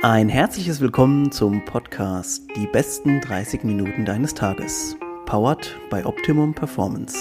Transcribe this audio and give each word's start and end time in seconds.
Ein 0.00 0.28
herzliches 0.28 0.80
Willkommen 0.80 1.32
zum 1.32 1.64
Podcast 1.64 2.44
Die 2.54 2.68
besten 2.68 3.20
30 3.20 3.64
Minuten 3.64 4.04
deines 4.04 4.32
Tages. 4.32 4.96
Powered 5.26 5.76
by 5.90 6.04
Optimum 6.04 6.54
Performance. 6.54 7.16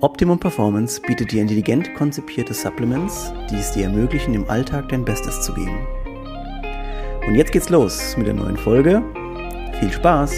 Optimum 0.00 0.38
Performance 0.38 1.00
bietet 1.00 1.32
dir 1.32 1.42
intelligent 1.42 1.92
konzipierte 1.96 2.54
Supplements, 2.54 3.32
die 3.50 3.56
es 3.56 3.72
dir 3.72 3.86
ermöglichen, 3.86 4.34
im 4.34 4.48
Alltag 4.48 4.88
dein 4.90 5.04
Bestes 5.04 5.42
zu 5.42 5.52
geben. 5.52 5.84
Und 7.26 7.34
jetzt 7.34 7.50
geht's 7.50 7.70
los 7.70 8.16
mit 8.16 8.28
der 8.28 8.34
neuen 8.34 8.56
Folge. 8.56 9.02
Viel 9.80 9.90
Spaß! 9.90 10.32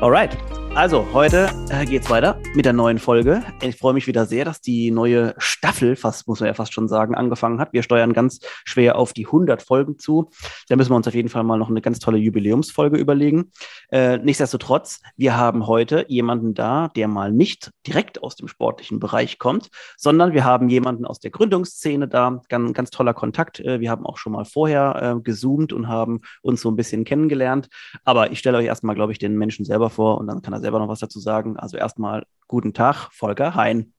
Alright, 0.00 0.38
also, 0.74 1.06
heute 1.12 1.50
äh, 1.70 1.84
geht's 1.84 2.08
weiter 2.08 2.40
mit 2.54 2.64
der 2.64 2.72
neuen 2.72 2.98
Folge. 2.98 3.42
Ich 3.62 3.76
freue 3.76 3.94
mich 3.94 4.06
wieder 4.06 4.26
sehr, 4.26 4.44
dass 4.44 4.60
die 4.60 4.90
neue 4.90 5.34
Staffel, 5.38 5.96
fast 5.96 6.28
muss 6.28 6.40
man 6.40 6.46
ja 6.46 6.54
fast 6.54 6.72
schon 6.72 6.88
sagen, 6.88 7.14
angefangen 7.14 7.60
hat. 7.60 7.72
Wir 7.72 7.82
steuern 7.82 8.12
ganz 8.12 8.40
schwer 8.64 8.96
auf 8.96 9.12
die 9.12 9.26
100 9.26 9.62
Folgen 9.62 9.98
zu. 9.98 10.30
Da 10.68 10.76
müssen 10.76 10.90
wir 10.90 10.96
uns 10.96 11.08
auf 11.08 11.14
jeden 11.14 11.28
Fall 11.28 11.42
mal 11.42 11.58
noch 11.58 11.68
eine 11.68 11.80
ganz 11.80 11.98
tolle 11.98 12.18
Jubiläumsfolge 12.18 12.96
überlegen. 12.96 13.50
Äh, 13.90 14.18
nichtsdestotrotz, 14.18 15.00
wir 15.16 15.36
haben 15.36 15.66
heute 15.66 16.04
jemanden 16.08 16.54
da, 16.54 16.88
der 16.94 17.08
mal 17.08 17.32
nicht 17.32 17.70
direkt 17.86 18.22
aus 18.22 18.36
dem 18.36 18.48
sportlichen 18.48 19.00
Bereich 19.00 19.38
kommt, 19.38 19.70
sondern 19.96 20.32
wir 20.32 20.44
haben 20.44 20.68
jemanden 20.68 21.04
aus 21.04 21.18
der 21.18 21.30
Gründungsszene 21.30 22.08
da. 22.08 22.40
Ganz, 22.48 22.72
ganz 22.74 22.90
toller 22.90 23.14
Kontakt. 23.14 23.60
Äh, 23.60 23.80
wir 23.80 23.90
haben 23.90 24.06
auch 24.06 24.18
schon 24.18 24.32
mal 24.32 24.44
vorher 24.44 25.16
äh, 25.16 25.20
gezoomt 25.20 25.72
und 25.72 25.88
haben 25.88 26.20
uns 26.42 26.60
so 26.60 26.70
ein 26.70 26.76
bisschen 26.76 27.04
kennengelernt. 27.04 27.68
Aber 28.04 28.30
ich 28.30 28.38
stelle 28.38 28.58
euch 28.58 28.66
erstmal, 28.66 28.94
glaube 28.94 29.12
ich, 29.12 29.18
den 29.18 29.36
Menschen 29.36 29.64
selber 29.64 29.90
vor 29.90 30.18
und 30.18 30.26
dann 30.26 30.42
kann 30.42 30.52
er 30.52 30.57
selber 30.60 30.78
noch 30.78 30.88
was 30.88 31.00
dazu 31.00 31.20
sagen. 31.20 31.56
Also 31.56 31.76
erstmal 31.76 32.26
guten 32.46 32.72
Tag, 32.74 33.10
Volker 33.12 33.54
Hein. 33.54 33.92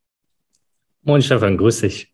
Moin 1.02 1.22
Stefan, 1.22 1.58
grüß 1.58 1.82
dich. 1.82 2.14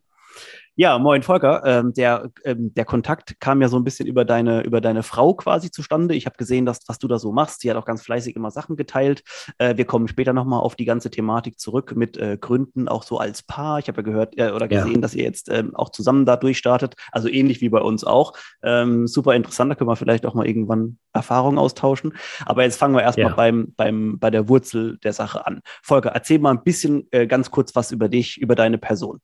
Ja, 0.77 0.99
moin 0.99 1.23
Volker. 1.23 1.61
Ähm, 1.65 1.93
der, 1.93 2.31
ähm, 2.43 2.73
der 2.73 2.83
Kontakt 2.83 3.39
kam 3.39 3.61
ja 3.61 3.69
so 3.69 3.77
ein 3.77 3.85
bisschen 3.85 4.07
über 4.07 4.25
deine, 4.25 4.61
über 4.63 4.81
deine 4.81 5.03
Frau 5.03 5.33
quasi 5.33 5.71
zustande. 5.71 6.15
Ich 6.15 6.25
habe 6.25 6.35
gesehen, 6.35 6.65
dass, 6.65 6.79
was 6.87 6.99
du 6.99 7.07
da 7.07 7.17
so 7.17 7.31
machst. 7.31 7.61
Sie 7.61 7.69
hat 7.69 7.77
auch 7.77 7.85
ganz 7.85 8.01
fleißig 8.01 8.35
immer 8.35 8.51
Sachen 8.51 8.75
geteilt. 8.75 9.23
Äh, 9.57 9.77
wir 9.77 9.85
kommen 9.85 10.09
später 10.09 10.33
nochmal 10.33 10.59
auf 10.59 10.75
die 10.75 10.83
ganze 10.83 11.09
Thematik 11.09 11.59
zurück 11.59 11.95
mit 11.95 12.17
äh, 12.17 12.37
Gründen, 12.37 12.89
auch 12.89 13.03
so 13.03 13.17
als 13.17 13.41
Paar. 13.41 13.79
Ich 13.79 13.87
habe 13.87 13.99
ja 13.99 14.03
gehört 14.03 14.37
äh, 14.37 14.51
oder 14.51 14.67
gesehen, 14.67 14.95
ja. 14.95 14.99
dass 14.99 15.15
ihr 15.15 15.23
jetzt 15.23 15.49
ähm, 15.49 15.73
auch 15.75 15.91
zusammen 15.91 16.25
da 16.25 16.35
durchstartet. 16.35 16.95
Also 17.13 17.29
ähnlich 17.29 17.61
wie 17.61 17.69
bei 17.69 17.79
uns 17.79 18.03
auch. 18.03 18.33
Ähm, 18.61 19.07
super 19.07 19.33
interessant. 19.33 19.71
Da 19.71 19.75
können 19.75 19.89
wir 19.89 19.95
vielleicht 19.95 20.25
auch 20.25 20.33
mal 20.33 20.45
irgendwann 20.45 20.97
Erfahrungen 21.13 21.57
austauschen. 21.57 22.17
Aber 22.45 22.63
jetzt 22.63 22.77
fangen 22.77 22.95
wir 22.95 23.01
erstmal 23.01 23.29
ja. 23.29 23.35
beim, 23.35 23.73
beim, 23.77 24.19
bei 24.19 24.29
der 24.29 24.49
Wurzel 24.49 24.97
der 25.05 25.13
Sache 25.13 25.47
an. 25.47 25.61
Volker, 25.81 26.09
erzähl 26.09 26.39
mal 26.39 26.51
ein 26.51 26.63
bisschen 26.63 27.07
äh, 27.11 27.27
ganz 27.27 27.49
kurz 27.49 27.75
was 27.75 27.93
über 27.93 28.09
dich, 28.09 28.41
über 28.41 28.55
deine 28.55 28.77
Person. 28.77 29.21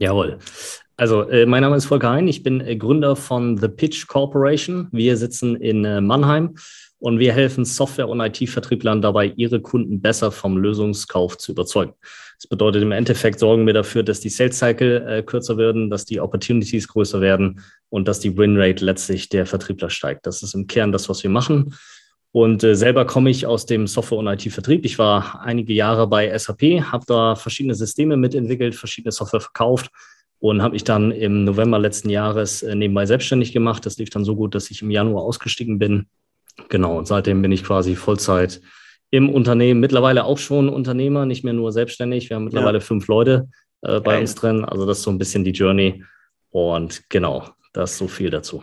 Jawohl. 0.00 0.38
Also, 0.96 1.28
äh, 1.28 1.46
mein 1.46 1.62
Name 1.62 1.76
ist 1.76 1.86
Volker 1.86 2.10
Hein. 2.10 2.26
Ich 2.26 2.42
bin 2.42 2.60
äh, 2.60 2.74
Gründer 2.74 3.16
von 3.16 3.58
The 3.58 3.68
Pitch 3.68 4.06
Corporation. 4.06 4.88
Wir 4.92 5.16
sitzen 5.16 5.56
in 5.56 5.84
äh, 5.84 6.00
Mannheim 6.00 6.56
und 6.98 7.18
wir 7.18 7.32
helfen 7.34 7.64
Software- 7.66 8.08
und 8.08 8.20
IT-Vertrieblern 8.20 9.02
dabei, 9.02 9.32
ihre 9.36 9.60
Kunden 9.60 10.00
besser 10.00 10.32
vom 10.32 10.56
Lösungskauf 10.56 11.36
zu 11.36 11.52
überzeugen. 11.52 11.92
Das 12.36 12.46
bedeutet 12.46 12.82
im 12.82 12.92
Endeffekt 12.92 13.40
sorgen 13.40 13.66
wir 13.66 13.74
dafür, 13.74 14.02
dass 14.02 14.20
die 14.20 14.30
Sales 14.30 14.58
Cycle 14.58 15.06
äh, 15.06 15.22
kürzer 15.22 15.58
werden, 15.58 15.90
dass 15.90 16.06
die 16.06 16.20
Opportunities 16.20 16.88
größer 16.88 17.20
werden 17.20 17.60
und 17.90 18.08
dass 18.08 18.20
die 18.20 18.36
Win 18.38 18.56
Rate 18.56 18.82
letztlich 18.82 19.28
der 19.28 19.44
Vertriebler 19.44 19.90
steigt. 19.90 20.26
Das 20.26 20.42
ist 20.42 20.54
im 20.54 20.66
Kern 20.66 20.92
das, 20.92 21.10
was 21.10 21.22
wir 21.22 21.30
machen. 21.30 21.74
Und 22.32 22.62
äh, 22.62 22.74
selber 22.74 23.04
komme 23.06 23.30
ich 23.30 23.46
aus 23.46 23.66
dem 23.66 23.86
Software- 23.86 24.18
und 24.18 24.28
IT-Vertrieb. 24.28 24.84
Ich 24.84 24.98
war 24.98 25.40
einige 25.42 25.72
Jahre 25.72 26.06
bei 26.06 26.36
SAP, 26.36 26.62
habe 26.92 27.04
da 27.06 27.34
verschiedene 27.34 27.74
Systeme 27.74 28.16
mitentwickelt, 28.16 28.74
verschiedene 28.74 29.10
Software 29.10 29.40
verkauft 29.40 29.90
und 30.38 30.62
habe 30.62 30.74
mich 30.74 30.84
dann 30.84 31.10
im 31.10 31.44
November 31.44 31.78
letzten 31.78 32.08
Jahres 32.08 32.62
äh, 32.62 32.74
nebenbei 32.74 33.04
selbstständig 33.06 33.52
gemacht. 33.52 33.84
Das 33.84 33.98
lief 33.98 34.10
dann 34.10 34.24
so 34.24 34.36
gut, 34.36 34.54
dass 34.54 34.70
ich 34.70 34.80
im 34.82 34.90
Januar 34.90 35.24
ausgestiegen 35.24 35.78
bin. 35.78 36.06
Genau, 36.68 36.98
und 36.98 37.06
seitdem 37.06 37.42
bin 37.42 37.52
ich 37.52 37.64
quasi 37.64 37.96
Vollzeit 37.96 38.60
im 39.10 39.28
Unternehmen. 39.28 39.80
Mittlerweile 39.80 40.24
auch 40.24 40.38
schon 40.38 40.68
Unternehmer, 40.68 41.26
nicht 41.26 41.42
mehr 41.42 41.52
nur 41.52 41.72
selbstständig. 41.72 42.30
Wir 42.30 42.36
haben 42.36 42.44
mittlerweile 42.44 42.78
ja. 42.78 42.84
fünf 42.84 43.08
Leute 43.08 43.48
äh, 43.82 44.00
bei 44.00 44.12
okay. 44.12 44.20
uns 44.20 44.34
drin. 44.34 44.64
Also 44.64 44.86
das 44.86 44.98
ist 44.98 45.04
so 45.04 45.10
ein 45.10 45.18
bisschen 45.18 45.44
die 45.44 45.50
Journey. 45.50 46.04
Und 46.50 47.08
genau, 47.08 47.48
das 47.72 47.92
ist 47.92 47.98
so 47.98 48.08
viel 48.08 48.30
dazu. 48.30 48.62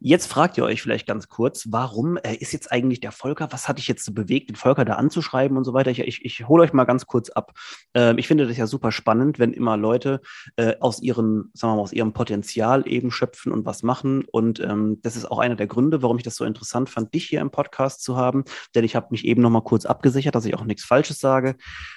Jetzt 0.00 0.26
fragt 0.26 0.56
ihr 0.56 0.64
euch 0.64 0.80
vielleicht 0.80 1.08
ganz 1.08 1.28
kurz, 1.28 1.66
warum 1.70 2.18
äh, 2.18 2.36
ist 2.36 2.52
jetzt 2.52 2.70
eigentlich 2.70 3.00
der 3.00 3.10
Volker, 3.10 3.48
was 3.50 3.66
hat 3.66 3.78
dich 3.78 3.88
jetzt 3.88 4.14
bewegt, 4.14 4.48
den 4.48 4.54
Volker 4.54 4.84
da 4.84 4.94
anzuschreiben 4.94 5.56
und 5.56 5.64
so 5.64 5.74
weiter? 5.74 5.90
Ich, 5.90 5.98
ich, 6.00 6.24
ich 6.24 6.46
hole 6.46 6.62
euch 6.62 6.72
mal 6.72 6.84
ganz 6.84 7.06
kurz 7.06 7.30
ab. 7.30 7.52
Ähm, 7.94 8.16
ich 8.16 8.28
finde 8.28 8.46
das 8.46 8.56
ja 8.56 8.68
super 8.68 8.92
spannend, 8.92 9.40
wenn 9.40 9.52
immer 9.52 9.76
Leute 9.76 10.20
äh, 10.54 10.76
aus 10.78 11.02
ihrem, 11.02 11.50
sagen 11.52 11.72
wir 11.72 11.76
mal, 11.76 11.82
aus 11.82 11.92
ihrem 11.92 12.12
Potenzial 12.12 12.86
eben 12.86 13.10
schöpfen 13.10 13.50
und 13.50 13.66
was 13.66 13.82
machen. 13.82 14.24
Und 14.30 14.60
ähm, 14.60 15.00
das 15.02 15.16
ist 15.16 15.28
auch 15.28 15.40
einer 15.40 15.56
der 15.56 15.66
Gründe, 15.66 16.00
warum 16.00 16.16
ich 16.16 16.22
das 16.22 16.36
so 16.36 16.44
interessant 16.44 16.88
fand, 16.88 17.12
dich 17.12 17.24
hier 17.24 17.40
im 17.40 17.50
Podcast 17.50 18.04
zu 18.04 18.16
haben. 18.16 18.44
Denn 18.76 18.84
ich 18.84 18.94
habe 18.94 19.08
mich 19.10 19.24
eben 19.24 19.42
noch 19.42 19.50
mal 19.50 19.62
kurz 19.62 19.84
abgesichert, 19.84 20.36
dass 20.36 20.44
ich 20.44 20.54
auch 20.54 20.64
nichts 20.64 20.84
Falsches 20.84 21.18
sage. 21.18 21.56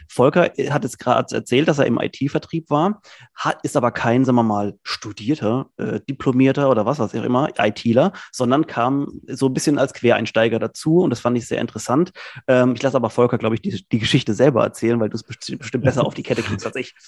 Volker 0.09 0.57
äh, 0.57 0.71
hat 0.71 0.83
jetzt 0.83 0.97
gerade 0.97 1.35
erzählt, 1.35 1.67
dass 1.67 1.77
er 1.77 1.85
im 1.85 1.99
IT-Vertrieb 1.99 2.71
war, 2.71 2.99
hat, 3.35 3.59
ist 3.61 3.77
aber 3.77 3.91
kein, 3.91 4.25
sagen 4.25 4.37
wir 4.37 4.43
mal, 4.43 4.73
studierter, 4.81 5.67
äh, 5.77 5.99
diplomierter 6.09 6.71
oder 6.71 6.87
was 6.87 6.99
auch 6.99 7.13
immer, 7.13 7.49
IT 7.59 7.90
ITler, 7.91 8.13
sondern 8.31 8.67
kam 8.67 9.21
so 9.27 9.47
ein 9.47 9.53
bisschen 9.53 9.77
als 9.77 9.93
Quereinsteiger 9.93 10.59
dazu 10.59 10.99
und 10.99 11.09
das 11.09 11.19
fand 11.19 11.37
ich 11.37 11.47
sehr 11.47 11.61
interessant. 11.61 12.11
Ähm, 12.47 12.73
ich 12.75 12.81
lasse 12.81 12.97
aber 12.97 13.09
Volker, 13.09 13.37
glaube 13.37 13.55
ich, 13.55 13.61
die, 13.61 13.85
die 13.91 13.99
Geschichte 13.99 14.33
selber 14.33 14.63
erzählen, 14.63 14.99
weil 14.99 15.09
du 15.09 15.15
es 15.15 15.23
bestimmt 15.23 15.83
besser 15.83 16.05
auf 16.05 16.13
die 16.13 16.23
Kette 16.23 16.41
kriegst 16.41 16.65
als 16.65 16.75
ich. 16.75 16.95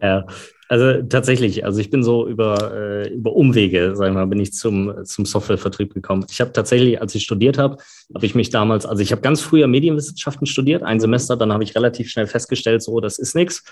Ja, 0.00 0.28
also 0.68 1.02
tatsächlich, 1.02 1.64
also 1.64 1.80
ich 1.80 1.90
bin 1.90 2.04
so 2.04 2.28
über, 2.28 2.72
äh, 2.72 3.12
über 3.12 3.32
Umwege, 3.32 3.96
sagen 3.96 4.14
wir 4.14 4.20
mal, 4.20 4.26
bin 4.26 4.38
ich 4.38 4.52
zum, 4.52 5.04
zum 5.04 5.26
Softwarevertrieb 5.26 5.92
gekommen. 5.92 6.24
Ich 6.30 6.40
habe 6.40 6.52
tatsächlich, 6.52 7.02
als 7.02 7.16
ich 7.16 7.24
studiert 7.24 7.58
habe, 7.58 7.78
habe 8.14 8.24
ich 8.24 8.36
mich 8.36 8.50
damals, 8.50 8.86
also 8.86 9.02
ich 9.02 9.10
habe 9.10 9.22
ganz 9.22 9.40
früher 9.40 9.66
Medienwissenschaften 9.66 10.46
studiert, 10.46 10.84
ein 10.84 11.00
Semester, 11.00 11.36
dann 11.36 11.52
habe 11.52 11.64
ich 11.64 11.74
relativ 11.74 12.10
schnell 12.10 12.28
festgestellt, 12.28 12.80
so, 12.80 13.00
das 13.00 13.18
ist 13.18 13.34
nichts. 13.34 13.64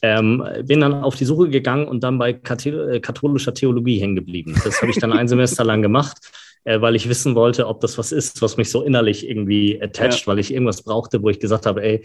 Ähm, 0.00 0.44
bin 0.64 0.80
dann 0.80 0.94
auf 0.94 1.16
die 1.16 1.24
Suche 1.24 1.48
gegangen 1.48 1.88
und 1.88 2.04
dann 2.04 2.18
bei 2.18 2.30
äh, 2.30 3.00
katholischer 3.00 3.52
Theologie 3.52 3.98
hängen 3.98 4.14
geblieben. 4.14 4.54
Das 4.64 4.80
habe 4.80 4.92
ich 4.92 4.98
dann 4.98 5.12
ein 5.12 5.26
Semester 5.28 5.64
lang 5.64 5.82
gemacht, 5.82 6.18
äh, 6.64 6.80
weil 6.80 6.94
ich 6.94 7.08
wissen 7.08 7.34
wollte, 7.34 7.66
ob 7.66 7.80
das 7.80 7.98
was 7.98 8.12
ist, 8.12 8.40
was 8.40 8.56
mich 8.56 8.70
so 8.70 8.82
innerlich 8.82 9.28
irgendwie 9.28 9.80
attached, 9.82 10.20
ja. 10.20 10.26
weil 10.28 10.38
ich 10.38 10.52
irgendwas 10.52 10.82
brauchte, 10.82 11.22
wo 11.22 11.30
ich 11.30 11.40
gesagt 11.40 11.66
habe, 11.66 11.82
ey, 11.82 12.04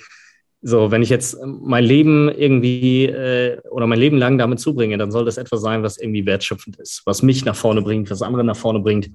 so, 0.66 0.92
wenn 0.92 1.04
ich 1.04 1.10
jetzt 1.10 1.38
mein 1.44 1.84
Leben 1.84 2.30
irgendwie 2.30 3.06
äh, 3.06 3.60
oder 3.70 3.86
mein 3.86 4.00
Leben 4.00 4.18
lang 4.18 4.38
damit 4.38 4.62
zubringe, 4.62 4.98
dann 4.98 5.12
soll 5.12 5.26
das 5.26 5.38
etwas 5.38 5.62
sein, 5.62 5.84
was 5.84 5.98
irgendwie 5.98 6.26
wertschöpfend 6.26 6.78
ist, 6.78 7.02
was 7.06 7.22
mich 7.22 7.44
nach 7.44 7.56
vorne 7.56 7.82
bringt, 7.82 8.10
was 8.10 8.22
andere 8.22 8.46
nach 8.46 8.56
vorne 8.56 8.80
bringt. 8.80 9.12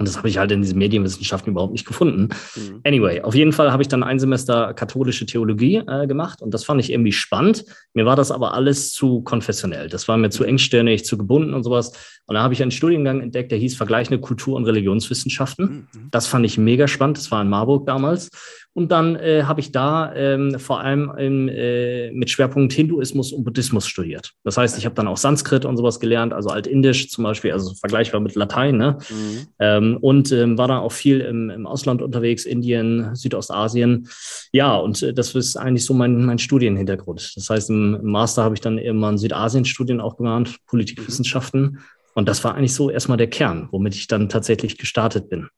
Und 0.00 0.08
das 0.08 0.16
habe 0.16 0.30
ich 0.30 0.38
halt 0.38 0.50
in 0.50 0.62
diesen 0.62 0.78
Medienwissenschaften 0.78 1.52
überhaupt 1.52 1.72
nicht 1.72 1.86
gefunden. 1.86 2.30
Mhm. 2.56 2.80
Anyway, 2.84 3.20
auf 3.20 3.34
jeden 3.34 3.52
Fall 3.52 3.70
habe 3.70 3.82
ich 3.82 3.88
dann 3.88 4.02
ein 4.02 4.18
Semester 4.18 4.72
katholische 4.72 5.26
Theologie 5.26 5.82
äh, 5.86 6.06
gemacht 6.06 6.40
und 6.40 6.54
das 6.54 6.64
fand 6.64 6.80
ich 6.80 6.90
irgendwie 6.90 7.12
spannend. 7.12 7.66
Mir 7.92 8.06
war 8.06 8.16
das 8.16 8.30
aber 8.30 8.54
alles 8.54 8.92
zu 8.92 9.20
konfessionell. 9.20 9.90
Das 9.90 10.08
war 10.08 10.16
mir 10.16 10.30
zu 10.30 10.42
engstirnig, 10.42 11.04
zu 11.04 11.18
gebunden 11.18 11.52
und 11.52 11.64
sowas. 11.64 11.92
Und 12.24 12.34
da 12.34 12.42
habe 12.42 12.54
ich 12.54 12.62
einen 12.62 12.70
Studiengang 12.70 13.20
entdeckt, 13.20 13.52
der 13.52 13.58
hieß 13.58 13.76
Vergleichende 13.76 14.20
Kultur- 14.20 14.56
und 14.56 14.64
Religionswissenschaften. 14.64 15.88
Mhm. 15.92 16.08
Das 16.10 16.26
fand 16.26 16.46
ich 16.46 16.56
mega 16.56 16.88
spannend. 16.88 17.18
Das 17.18 17.30
war 17.30 17.42
in 17.42 17.50
Marburg 17.50 17.84
damals. 17.84 18.30
Und 18.80 18.88
dann 18.88 19.14
äh, 19.16 19.42
habe 19.42 19.60
ich 19.60 19.72
da 19.72 20.10
ähm, 20.14 20.58
vor 20.58 20.80
allem 20.80 21.12
im, 21.18 21.50
äh, 21.50 22.10
mit 22.12 22.30
Schwerpunkt 22.30 22.72
Hinduismus 22.72 23.30
und 23.30 23.44
Buddhismus 23.44 23.86
studiert. 23.86 24.32
Das 24.42 24.56
heißt, 24.56 24.78
ich 24.78 24.86
habe 24.86 24.94
dann 24.94 25.06
auch 25.06 25.18
Sanskrit 25.18 25.66
und 25.66 25.76
sowas 25.76 26.00
gelernt, 26.00 26.32
also 26.32 26.48
Altindisch 26.48 27.10
zum 27.10 27.24
Beispiel, 27.24 27.52
also 27.52 27.74
vergleichbar 27.74 28.22
mit 28.22 28.36
Latein. 28.36 28.78
Ne? 28.78 28.96
Mhm. 29.10 29.46
Ähm, 29.58 29.98
und 30.00 30.32
ähm, 30.32 30.56
war 30.56 30.66
dann 30.66 30.78
auch 30.78 30.92
viel 30.92 31.20
im, 31.20 31.50
im 31.50 31.66
Ausland 31.66 32.00
unterwegs, 32.00 32.46
Indien, 32.46 33.14
Südostasien. 33.14 34.08
Ja, 34.50 34.76
und 34.76 35.02
äh, 35.02 35.12
das 35.12 35.34
ist 35.34 35.58
eigentlich 35.58 35.84
so 35.84 35.92
mein, 35.92 36.24
mein 36.24 36.38
Studienhintergrund. 36.38 37.34
Das 37.36 37.50
heißt, 37.50 37.68
im, 37.68 37.98
im 38.00 38.10
Master 38.10 38.44
habe 38.44 38.54
ich 38.54 38.62
dann 38.62 38.78
irgendwann 38.78 39.18
Südasien-Studien 39.18 40.00
auch 40.00 40.16
gemacht, 40.16 40.56
Politikwissenschaften. 40.68 41.60
Mhm. 41.60 41.78
Und 42.14 42.30
das 42.30 42.42
war 42.44 42.54
eigentlich 42.54 42.72
so 42.72 42.88
erstmal 42.88 43.18
der 43.18 43.28
Kern, 43.28 43.68
womit 43.72 43.94
ich 43.94 44.06
dann 44.06 44.30
tatsächlich 44.30 44.78
gestartet 44.78 45.28
bin 45.28 45.50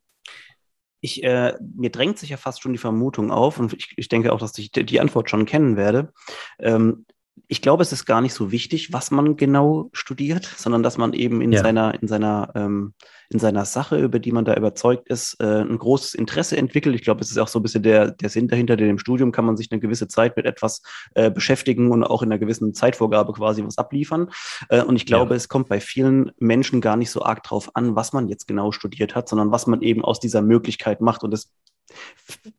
ich, 1.02 1.22
äh, 1.24 1.54
mir 1.76 1.90
drängt 1.90 2.18
sich 2.18 2.30
ja 2.30 2.36
fast 2.36 2.62
schon 2.62 2.72
die 2.72 2.78
Vermutung 2.78 3.30
auf, 3.30 3.58
und 3.58 3.72
ich, 3.74 3.92
ich 3.96 4.08
denke 4.08 4.32
auch, 4.32 4.38
dass 4.38 4.56
ich 4.56 4.70
die 4.70 5.00
Antwort 5.00 5.28
schon 5.28 5.44
kennen 5.44 5.76
werde. 5.76 6.12
Ähm, 6.58 7.04
ich 7.48 7.62
glaube, 7.62 7.82
es 7.82 7.92
ist 7.92 8.06
gar 8.06 8.20
nicht 8.20 8.34
so 8.34 8.50
wichtig, 8.50 8.92
was 8.92 9.10
man 9.10 9.36
genau 9.36 9.90
studiert, 9.92 10.44
sondern 10.44 10.82
dass 10.82 10.98
man 10.98 11.12
eben 11.12 11.40
in 11.40 11.52
ja. 11.52 11.62
seiner, 11.62 12.00
in 12.00 12.08
seiner, 12.08 12.50
ähm, 12.54 12.94
in 13.30 13.38
seiner 13.38 13.64
Sache, 13.64 13.98
über 13.98 14.18
die 14.18 14.32
man 14.32 14.44
da 14.44 14.54
überzeugt 14.54 15.08
ist, 15.08 15.36
äh, 15.40 15.60
ein 15.60 15.78
großes 15.78 16.14
Interesse 16.14 16.56
entwickelt. 16.56 16.94
Ich 16.94 17.02
glaube, 17.02 17.20
es 17.20 17.30
ist 17.30 17.38
auch 17.38 17.48
so 17.48 17.58
ein 17.58 17.62
bisschen 17.62 17.82
der, 17.82 18.10
der 18.10 18.28
Sinn 18.28 18.48
dahinter, 18.48 18.76
denn 18.76 18.88
im 18.88 18.98
Studium 18.98 19.32
kann 19.32 19.44
man 19.44 19.56
sich 19.56 19.70
eine 19.70 19.80
gewisse 19.80 20.08
Zeit 20.08 20.36
mit 20.36 20.46
etwas 20.46 20.82
äh, 21.14 21.30
beschäftigen 21.30 21.90
und 21.90 22.04
auch 22.04 22.22
in 22.22 22.30
einer 22.30 22.38
gewissen 22.38 22.74
Zeitvorgabe 22.74 23.32
quasi 23.32 23.64
was 23.64 23.78
abliefern. 23.78 24.30
Äh, 24.68 24.82
und 24.82 24.96
ich 24.96 25.06
glaube, 25.06 25.30
ja. 25.30 25.36
es 25.36 25.48
kommt 25.48 25.68
bei 25.68 25.80
vielen 25.80 26.32
Menschen 26.38 26.80
gar 26.80 26.96
nicht 26.96 27.10
so 27.10 27.22
arg 27.22 27.42
drauf 27.42 27.70
an, 27.74 27.96
was 27.96 28.12
man 28.12 28.28
jetzt 28.28 28.46
genau 28.46 28.72
studiert 28.72 29.14
hat, 29.14 29.28
sondern 29.28 29.52
was 29.52 29.66
man 29.66 29.82
eben 29.82 30.04
aus 30.04 30.20
dieser 30.20 30.42
Möglichkeit 30.42 31.00
macht. 31.00 31.22
Und 31.22 31.32
das 31.32 31.50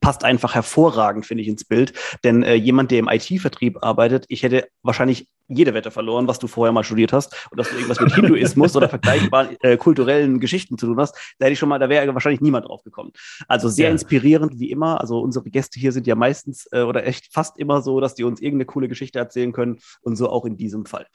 passt 0.00 0.24
einfach 0.24 0.54
hervorragend, 0.54 1.26
finde 1.26 1.42
ich, 1.42 1.48
ins 1.48 1.64
Bild. 1.64 1.92
Denn 2.22 2.42
äh, 2.42 2.54
jemand, 2.54 2.90
der 2.90 2.98
im 2.98 3.08
IT-Vertrieb 3.08 3.78
arbeitet, 3.82 4.24
ich 4.28 4.42
hätte 4.42 4.68
wahrscheinlich 4.82 5.28
jede 5.48 5.74
Wette 5.74 5.90
verloren, 5.90 6.26
was 6.26 6.38
du 6.38 6.46
vorher 6.46 6.72
mal 6.72 6.84
studiert 6.84 7.12
hast 7.12 7.48
und 7.50 7.58
dass 7.58 7.68
du 7.68 7.74
irgendwas 7.74 8.00
mit 8.00 8.14
Hinduismus 8.14 8.74
oder 8.76 8.88
vergleichbaren 8.88 9.56
äh, 9.60 9.76
kulturellen 9.76 10.40
Geschichten 10.40 10.78
zu 10.78 10.86
tun 10.86 10.98
hast, 10.98 11.14
da 11.38 11.44
hätte 11.44 11.52
ich 11.52 11.58
schon 11.58 11.68
mal, 11.68 11.78
da 11.78 11.88
wäre 11.88 12.12
wahrscheinlich 12.14 12.40
niemand 12.40 12.66
drauf 12.66 12.82
gekommen. 12.82 13.12
Also 13.46 13.68
sehr 13.68 13.88
ja. 13.88 13.92
inspirierend 13.92 14.58
wie 14.58 14.70
immer. 14.70 15.00
Also 15.00 15.20
unsere 15.20 15.50
Gäste 15.50 15.78
hier 15.78 15.92
sind 15.92 16.06
ja 16.06 16.14
meistens 16.14 16.66
äh, 16.72 16.80
oder 16.80 17.06
echt 17.06 17.32
fast 17.32 17.58
immer 17.58 17.82
so, 17.82 18.00
dass 18.00 18.14
die 18.14 18.24
uns 18.24 18.40
irgendeine 18.40 18.66
coole 18.66 18.88
Geschichte 18.88 19.18
erzählen 19.18 19.52
können 19.52 19.80
und 20.02 20.16
so 20.16 20.30
auch 20.30 20.44
in 20.46 20.56
diesem 20.56 20.86
Fall. 20.86 21.06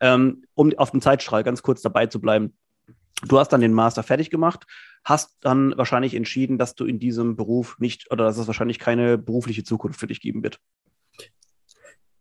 Ähm, 0.00 0.44
um 0.54 0.72
auf 0.78 0.90
dem 0.90 1.00
Zeitstrahl 1.00 1.44
ganz 1.44 1.62
kurz 1.62 1.82
dabei 1.82 2.06
zu 2.06 2.20
bleiben. 2.20 2.54
Du 3.26 3.38
hast 3.38 3.50
dann 3.50 3.60
den 3.60 3.72
Master 3.72 4.02
fertig 4.02 4.30
gemacht, 4.30 4.66
hast 5.04 5.36
dann 5.40 5.76
wahrscheinlich 5.76 6.14
entschieden, 6.14 6.58
dass 6.58 6.74
du 6.74 6.84
in 6.84 6.98
diesem 6.98 7.36
Beruf 7.36 7.76
nicht 7.78 8.10
oder 8.10 8.24
dass 8.24 8.38
es 8.38 8.46
wahrscheinlich 8.46 8.78
keine 8.78 9.18
berufliche 9.18 9.64
Zukunft 9.64 10.00
für 10.00 10.06
dich 10.06 10.20
geben 10.20 10.42
wird. 10.42 10.58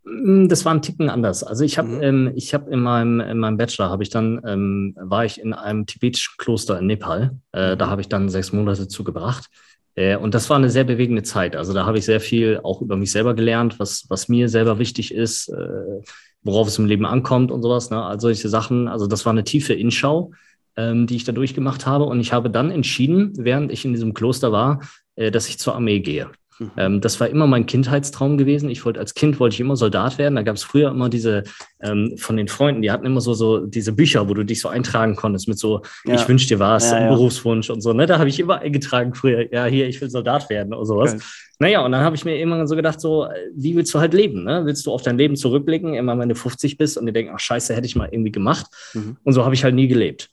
Mm, 0.03 0.47
das 0.47 0.65
war 0.65 0.73
ein 0.73 0.81
Ticken 0.81 1.09
anders. 1.09 1.43
Also 1.43 1.63
ich 1.63 1.77
habe, 1.77 1.89
mhm. 1.89 2.03
ähm, 2.03 2.31
ich 2.35 2.53
habe 2.53 2.69
in 2.71 2.79
meinem, 2.79 3.19
in 3.21 3.39
meinem 3.39 3.57
Bachelor 3.57 3.89
habe 3.89 4.03
ich 4.03 4.09
dann 4.09 4.41
ähm, 4.45 4.95
war 4.99 5.25
ich 5.25 5.39
in 5.39 5.53
einem 5.53 5.85
tibetischen 5.85 6.35
Kloster 6.37 6.79
in 6.79 6.87
Nepal. 6.87 7.37
Äh, 7.51 7.77
da 7.77 7.85
mhm. 7.85 7.89
habe 7.89 8.01
ich 8.01 8.09
dann 8.09 8.29
sechs 8.29 8.51
Monate 8.51 8.87
zugebracht. 8.87 9.49
Äh, 9.95 10.17
und 10.17 10.33
das 10.33 10.49
war 10.49 10.57
eine 10.57 10.69
sehr 10.69 10.83
bewegende 10.83 11.23
Zeit. 11.23 11.55
Also 11.55 11.73
da 11.73 11.85
habe 11.85 11.97
ich 11.97 12.05
sehr 12.05 12.19
viel 12.19 12.59
auch 12.63 12.81
über 12.81 12.97
mich 12.97 13.11
selber 13.11 13.33
gelernt, 13.33 13.79
was 13.79 14.05
was 14.09 14.27
mir 14.27 14.49
selber 14.49 14.77
wichtig 14.79 15.13
ist, 15.13 15.49
äh, 15.49 16.01
worauf 16.41 16.67
es 16.67 16.77
im 16.77 16.85
Leben 16.85 17.05
ankommt 17.05 17.51
und 17.51 17.61
sowas. 17.61 17.89
Ne? 17.89 18.03
Also 18.03 18.27
solche 18.27 18.49
Sachen. 18.49 18.87
Also 18.89 19.07
das 19.07 19.25
war 19.25 19.31
eine 19.31 19.45
tiefe 19.45 19.73
Inschau, 19.73 20.31
ähm, 20.77 21.07
die 21.07 21.15
ich 21.15 21.23
da 21.23 21.31
durchgemacht 21.31 21.85
habe. 21.85 22.05
Und 22.05 22.19
ich 22.19 22.33
habe 22.33 22.49
dann 22.49 22.71
entschieden, 22.71 23.33
während 23.37 23.71
ich 23.71 23.85
in 23.85 23.93
diesem 23.93 24.13
Kloster 24.13 24.51
war, 24.51 24.81
äh, 25.15 25.31
dass 25.31 25.47
ich 25.49 25.59
zur 25.59 25.75
Armee 25.75 25.99
gehe. 25.99 26.29
Mhm. 26.59 26.71
Ähm, 26.77 27.01
das 27.01 27.19
war 27.19 27.27
immer 27.27 27.47
mein 27.47 27.65
Kindheitstraum 27.65 28.37
gewesen. 28.37 28.69
Ich 28.69 28.85
wollte 28.85 28.99
als 28.99 29.13
Kind 29.13 29.39
wollte 29.39 29.55
ich 29.55 29.59
immer 29.59 29.75
Soldat 29.75 30.17
werden. 30.17 30.35
Da 30.35 30.43
gab 30.43 30.55
es 30.55 30.63
früher 30.63 30.91
immer 30.91 31.09
diese 31.09 31.43
ähm, 31.81 32.15
von 32.17 32.37
den 32.37 32.47
Freunden, 32.47 32.81
die 32.81 32.91
hatten 32.91 33.05
immer 33.05 33.21
so 33.21 33.33
so 33.33 33.65
diese 33.65 33.93
Bücher, 33.93 34.29
wo 34.29 34.33
du 34.33 34.43
dich 34.43 34.61
so 34.61 34.69
eintragen 34.69 35.15
konntest 35.15 35.47
mit 35.47 35.57
so 35.57 35.81
ja. 36.05 36.15
ich 36.15 36.27
wünsche 36.27 36.47
dir 36.47 36.59
was, 36.59 36.91
ja, 36.91 37.01
ja. 37.01 37.09
Berufswunsch 37.09 37.69
und 37.69 37.81
so. 37.81 37.93
Ne, 37.93 38.05
da 38.05 38.19
habe 38.19 38.29
ich 38.29 38.39
immer 38.39 38.59
eingetragen 38.59 39.13
früher. 39.13 39.51
Ja, 39.51 39.65
hier 39.65 39.87
ich 39.87 39.99
will 40.01 40.09
Soldat 40.09 40.49
werden 40.49 40.73
oder 40.73 40.85
sowas. 40.85 41.13
Okay. 41.15 41.23
Naja, 41.59 41.85
und 41.85 41.91
dann 41.91 42.01
habe 42.01 42.15
ich 42.15 42.25
mir 42.25 42.37
immer 42.39 42.67
so 42.67 42.75
gedacht, 42.75 42.99
so, 42.99 43.27
wie 43.55 43.75
willst 43.75 43.93
du 43.93 43.99
halt 43.99 44.13
leben? 44.13 44.43
Ne? 44.43 44.63
Willst 44.65 44.85
du 44.85 44.91
auf 44.91 45.01
dein 45.01 45.17
Leben 45.17 45.35
zurückblicken, 45.35 45.93
immer 45.93 46.17
wenn 46.17 46.27
du 46.27 46.35
50 46.35 46.77
bist 46.77 46.97
und 46.97 47.05
dir 47.05 47.13
denken, 47.13 47.31
ach 47.33 47.39
scheiße, 47.39 47.73
hätte 47.73 47.85
ich 47.85 47.95
mal 47.95 48.09
irgendwie 48.11 48.31
gemacht. 48.31 48.65
Mhm. 48.93 49.17
Und 49.23 49.33
so 49.33 49.45
habe 49.45 49.55
ich 49.55 49.63
halt 49.63 49.75
nie 49.75 49.87
gelebt. 49.87 50.29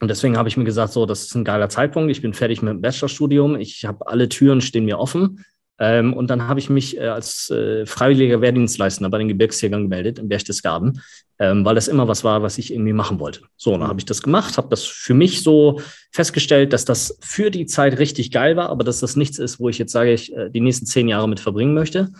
Und 0.00 0.08
deswegen 0.08 0.36
habe 0.36 0.48
ich 0.48 0.56
mir 0.56 0.64
gesagt, 0.64 0.92
so, 0.92 1.06
das 1.06 1.24
ist 1.24 1.34
ein 1.34 1.44
geiler 1.44 1.68
Zeitpunkt. 1.68 2.10
Ich 2.10 2.22
bin 2.22 2.34
fertig 2.34 2.62
mit 2.62 2.72
dem 2.72 2.80
Bachelorstudium. 2.80 3.56
Ich 3.56 3.84
habe 3.84 4.06
alle 4.06 4.28
Türen 4.28 4.60
stehen 4.60 4.84
mir 4.84 4.98
offen. 4.98 5.44
Ähm, 5.78 6.14
und 6.14 6.30
dann 6.30 6.46
habe 6.46 6.60
ich 6.60 6.70
mich 6.70 6.96
äh, 6.98 7.08
als 7.08 7.50
äh, 7.50 7.84
freiwilliger 7.84 8.40
Wehrdienstleistender 8.40 9.10
bei 9.10 9.18
den 9.18 9.28
Gebirgsjägern 9.28 9.82
gemeldet 9.82 10.20
in 10.20 10.28
Berchtesgaden, 10.28 11.00
ähm, 11.40 11.64
weil 11.64 11.74
das 11.74 11.88
immer 11.88 12.06
was 12.06 12.22
war, 12.22 12.42
was 12.42 12.58
ich 12.58 12.72
irgendwie 12.72 12.92
machen 12.92 13.18
wollte. 13.18 13.40
So, 13.56 13.72
dann 13.72 13.88
habe 13.88 13.98
ich 13.98 14.04
das 14.04 14.22
gemacht, 14.22 14.56
habe 14.56 14.68
das 14.68 14.84
für 14.84 15.14
mich 15.14 15.42
so 15.42 15.80
festgestellt, 16.12 16.72
dass 16.72 16.84
das 16.84 17.18
für 17.20 17.50
die 17.50 17.66
Zeit 17.66 17.98
richtig 17.98 18.30
geil 18.30 18.56
war, 18.56 18.68
aber 18.68 18.84
dass 18.84 19.00
das 19.00 19.16
nichts 19.16 19.38
ist, 19.38 19.58
wo 19.58 19.68
ich 19.68 19.78
jetzt 19.78 19.90
sage, 19.90 20.12
ich 20.12 20.32
äh, 20.32 20.48
die 20.48 20.60
nächsten 20.60 20.86
zehn 20.86 21.08
Jahre 21.08 21.28
mit 21.28 21.40
verbringen 21.40 21.74
möchte. 21.74 22.12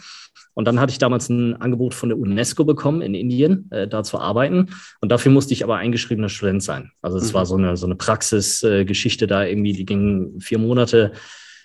Und 0.54 0.66
dann 0.66 0.80
hatte 0.80 0.92
ich 0.92 0.98
damals 0.98 1.28
ein 1.28 1.60
Angebot 1.60 1.94
von 1.94 2.08
der 2.08 2.18
UNESCO 2.18 2.64
bekommen, 2.64 3.02
in 3.02 3.14
Indien, 3.14 3.70
äh, 3.70 3.86
da 3.86 4.02
zu 4.02 4.18
arbeiten. 4.18 4.70
Und 5.00 5.12
dafür 5.12 5.32
musste 5.32 5.52
ich 5.52 5.64
aber 5.64 5.76
eingeschriebener 5.76 6.28
Student 6.28 6.62
sein. 6.62 6.92
Also 7.02 7.18
es 7.18 7.30
mhm. 7.30 7.34
war 7.34 7.46
so 7.46 7.56
eine, 7.56 7.76
so 7.76 7.86
eine 7.86 7.96
Praxisgeschichte 7.96 9.24
äh, 9.24 9.28
da 9.28 9.44
irgendwie, 9.44 9.72
die 9.72 9.84
ging 9.84 10.40
vier 10.40 10.58
Monate. 10.58 11.12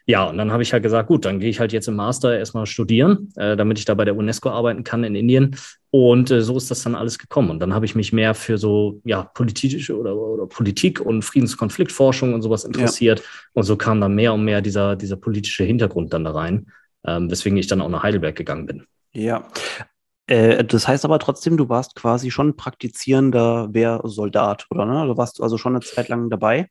Ja, 0.06 0.24
und 0.24 0.40
dann 0.40 0.52
habe 0.52 0.64
ich 0.64 0.74
halt 0.74 0.82
gesagt, 0.82 1.08
gut, 1.08 1.24
dann 1.26 1.40
gehe 1.40 1.52
ich 1.52 1.60
halt 1.60 1.72
jetzt 1.72 1.88
im 1.88 1.96
Master 1.96 2.36
erstmal 2.36 2.66
studieren, 2.66 3.32
äh, 3.36 3.56
damit 3.56 3.78
ich 3.78 3.86
da 3.86 3.94
bei 3.94 4.06
der 4.06 4.18
UNESCO 4.18 4.50
arbeiten 4.50 4.84
kann 4.84 5.04
in 5.04 5.14
Indien. 5.14 5.56
Und 5.92 6.32
äh, 6.32 6.42
so 6.42 6.58
ist 6.58 6.72
das 6.72 6.82
dann 6.82 6.96
alles 6.96 7.20
gekommen. 7.20 7.52
Und 7.52 7.60
dann 7.60 7.76
habe 7.76 7.86
ich 7.86 7.94
mich 7.94 8.12
mehr 8.12 8.34
für 8.34 8.58
so 8.58 9.02
ja 9.06 9.24
politische 9.24 9.96
oder, 9.96 10.16
oder 10.16 10.48
Politik 10.48 11.00
und 11.00 11.22
Friedenskonfliktforschung 11.22 12.34
und 12.34 12.42
sowas 12.42 12.64
interessiert. 12.64 13.20
Ja. 13.20 13.26
Und 13.54 13.64
so 13.64 13.76
kam 13.78 14.02
dann 14.02 14.16
mehr 14.16 14.34
und 14.34 14.46
mehr 14.46 14.62
dieser, 14.62 14.96
dieser 14.96 15.16
politische 15.16 15.64
Hintergrund 15.64 16.12
dann 16.12 16.24
da 16.24 16.32
rein, 16.32 16.72
ähm, 17.06 17.30
weswegen 17.30 17.58
ich 17.58 17.68
dann 17.68 17.82
auch 17.82 17.90
nach 17.90 18.04
Heidelberg 18.04 18.36
gegangen 18.36 18.66
bin. 18.66 18.86
Ja. 19.12 19.48
Äh, 20.28 20.64
das 20.64 20.88
heißt 20.88 21.06
aber 21.06 21.20
trotzdem, 21.20 21.58
du 21.58 21.70
warst 21.70 21.96
quasi 21.96 22.32
schon 22.32 22.56
praktizierender 22.56 23.74
Wehrsoldat, 23.74 24.68
oder? 24.70 24.86
Ne? 24.86 25.08
Du 25.08 25.18
warst 25.18 25.42
also 25.42 25.58
schon 25.58 25.74
eine 25.76 25.82
Zeit 25.82 26.10
lang 26.10 26.30
dabei. 26.30 26.68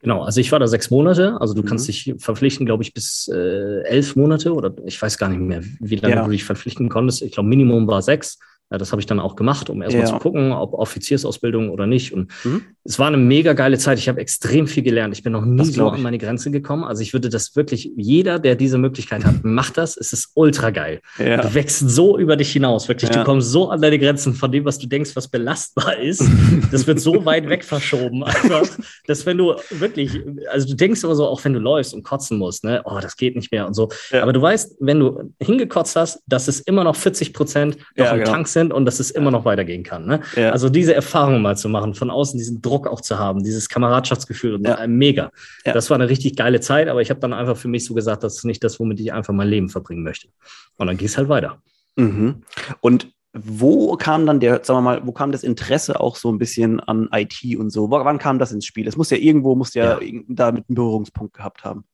Genau, 0.00 0.22
also 0.22 0.40
ich 0.40 0.52
war 0.52 0.60
da 0.60 0.68
sechs 0.68 0.90
Monate. 0.90 1.36
Also 1.40 1.54
du 1.54 1.62
mhm. 1.62 1.66
kannst 1.66 1.88
dich 1.88 2.14
verpflichten, 2.18 2.66
glaube 2.66 2.84
ich, 2.84 2.94
bis 2.94 3.28
äh, 3.32 3.82
elf 3.82 4.14
Monate 4.14 4.54
oder 4.54 4.72
ich 4.84 5.00
weiß 5.00 5.18
gar 5.18 5.28
nicht 5.28 5.40
mehr, 5.40 5.62
wie 5.80 5.96
lange 5.96 6.14
ja. 6.14 6.24
du 6.24 6.30
dich 6.30 6.44
verpflichten 6.44 6.88
konntest. 6.88 7.22
Ich 7.22 7.32
glaube, 7.32 7.48
Minimum 7.48 7.86
war 7.88 8.00
sechs. 8.02 8.38
Ja, 8.70 8.76
das 8.76 8.92
habe 8.92 9.00
ich 9.00 9.06
dann 9.06 9.18
auch 9.18 9.34
gemacht, 9.34 9.70
um 9.70 9.80
erstmal 9.80 10.04
ja. 10.04 10.10
zu 10.10 10.18
gucken, 10.18 10.52
ob 10.52 10.74
Offiziersausbildung 10.74 11.70
oder 11.70 11.86
nicht. 11.86 12.12
Und 12.12 12.30
mhm. 12.44 12.64
es 12.84 12.98
war 12.98 13.06
eine 13.06 13.16
mega 13.16 13.54
geile 13.54 13.78
Zeit. 13.78 13.98
Ich 13.98 14.10
habe 14.10 14.20
extrem 14.20 14.66
viel 14.66 14.82
gelernt. 14.82 15.16
Ich 15.16 15.22
bin 15.22 15.32
noch 15.32 15.44
nie 15.46 15.64
so 15.64 15.88
an 15.88 16.02
meine 16.02 16.18
Grenze 16.18 16.50
gekommen. 16.50 16.84
Also 16.84 17.00
ich 17.00 17.14
würde 17.14 17.30
das 17.30 17.56
wirklich, 17.56 17.90
jeder, 17.96 18.38
der 18.38 18.56
diese 18.56 18.76
Möglichkeit 18.76 19.24
hat, 19.24 19.42
macht 19.42 19.78
das. 19.78 19.96
Es 19.96 20.12
ist 20.12 20.32
ultra 20.34 20.68
geil. 20.68 21.00
Ja. 21.18 21.38
Du 21.38 21.54
wächst 21.54 21.78
so 21.78 22.18
über 22.18 22.36
dich 22.36 22.52
hinaus. 22.52 22.88
Wirklich, 22.88 23.10
ja. 23.10 23.20
du 23.20 23.24
kommst 23.24 23.50
so 23.50 23.70
an 23.70 23.80
deine 23.80 23.98
Grenzen 23.98 24.34
von 24.34 24.52
dem, 24.52 24.66
was 24.66 24.78
du 24.78 24.86
denkst, 24.86 25.16
was 25.16 25.28
belastbar 25.28 25.98
ist. 25.98 26.22
Das 26.70 26.86
wird 26.86 27.00
so 27.00 27.24
weit 27.24 27.48
weg 27.48 27.64
verschoben. 27.64 28.22
Einfach, 28.24 28.66
dass 29.06 29.24
wenn 29.24 29.38
du 29.38 29.54
wirklich, 29.70 30.20
also 30.50 30.68
du 30.68 30.74
denkst 30.74 31.02
immer 31.04 31.14
so, 31.14 31.26
auch 31.26 31.42
wenn 31.44 31.54
du 31.54 31.60
läufst 31.60 31.94
und 31.94 32.02
kotzen 32.02 32.36
musst, 32.36 32.64
ne, 32.64 32.82
oh, 32.84 32.98
das 33.00 33.16
geht 33.16 33.34
nicht 33.34 33.50
mehr 33.50 33.66
und 33.66 33.72
so. 33.72 33.88
Aber 34.12 34.34
du 34.34 34.42
weißt, 34.42 34.76
wenn 34.80 35.00
du 35.00 35.32
hingekotzt 35.40 35.96
hast, 35.96 36.22
dass 36.26 36.48
es 36.48 36.60
immer 36.60 36.84
noch 36.84 36.96
40 36.96 37.32
Prozent 37.32 37.78
noch 37.96 38.12
im 38.12 38.18
genau. 38.18 38.30
Tank 38.30 38.48
sind 38.48 38.57
sind 38.58 38.72
und 38.72 38.84
dass 38.84 39.00
es 39.00 39.10
immer 39.10 39.30
noch 39.30 39.44
weitergehen 39.44 39.82
kann. 39.82 40.06
Ne? 40.06 40.20
Ja. 40.36 40.50
Also 40.50 40.68
diese 40.68 40.94
Erfahrung 40.94 41.40
mal 41.42 41.56
zu 41.56 41.68
machen, 41.68 41.94
von 41.94 42.10
außen 42.10 42.38
diesen 42.38 42.60
Druck 42.60 42.86
auch 42.86 43.00
zu 43.00 43.18
haben, 43.18 43.42
dieses 43.42 43.68
Kameradschaftsgefühl, 43.68 44.54
und 44.54 44.66
ja. 44.66 44.86
mega. 44.86 45.30
Ja. 45.64 45.72
Das 45.72 45.90
war 45.90 45.96
eine 45.96 46.08
richtig 46.08 46.36
geile 46.36 46.60
Zeit, 46.60 46.88
aber 46.88 47.00
ich 47.00 47.10
habe 47.10 47.20
dann 47.20 47.32
einfach 47.32 47.56
für 47.56 47.68
mich 47.68 47.84
so 47.84 47.94
gesagt, 47.94 48.22
das 48.22 48.36
ist 48.36 48.44
nicht 48.44 48.62
das, 48.64 48.78
womit 48.80 49.00
ich 49.00 49.12
einfach 49.12 49.32
mein 49.32 49.48
Leben 49.48 49.68
verbringen 49.68 50.02
möchte. 50.02 50.28
Und 50.76 50.86
dann 50.86 50.96
ging 50.96 51.06
es 51.06 51.16
halt 51.16 51.28
weiter. 51.28 51.62
Mhm. 51.96 52.42
Und 52.80 53.08
wo 53.32 53.96
kam 53.96 54.26
dann 54.26 54.40
der, 54.40 54.64
sagen 54.64 54.78
wir 54.78 54.82
mal, 54.82 55.06
wo 55.06 55.12
kam 55.12 55.32
das 55.32 55.42
Interesse 55.44 56.00
auch 56.00 56.16
so 56.16 56.32
ein 56.32 56.38
bisschen 56.38 56.80
an 56.80 57.08
IT 57.12 57.56
und 57.56 57.70
so? 57.70 57.90
Wann 57.90 58.18
kam 58.18 58.38
das 58.38 58.52
ins 58.52 58.64
Spiel? 58.64 58.88
Es 58.88 58.96
muss 58.96 59.10
ja 59.10 59.18
irgendwo, 59.18 59.54
muss 59.54 59.74
ja, 59.74 60.00
ja. 60.00 60.20
damit 60.28 60.64
einen 60.68 60.74
Berührungspunkt 60.74 61.34
gehabt 61.34 61.62
haben. 61.64 61.84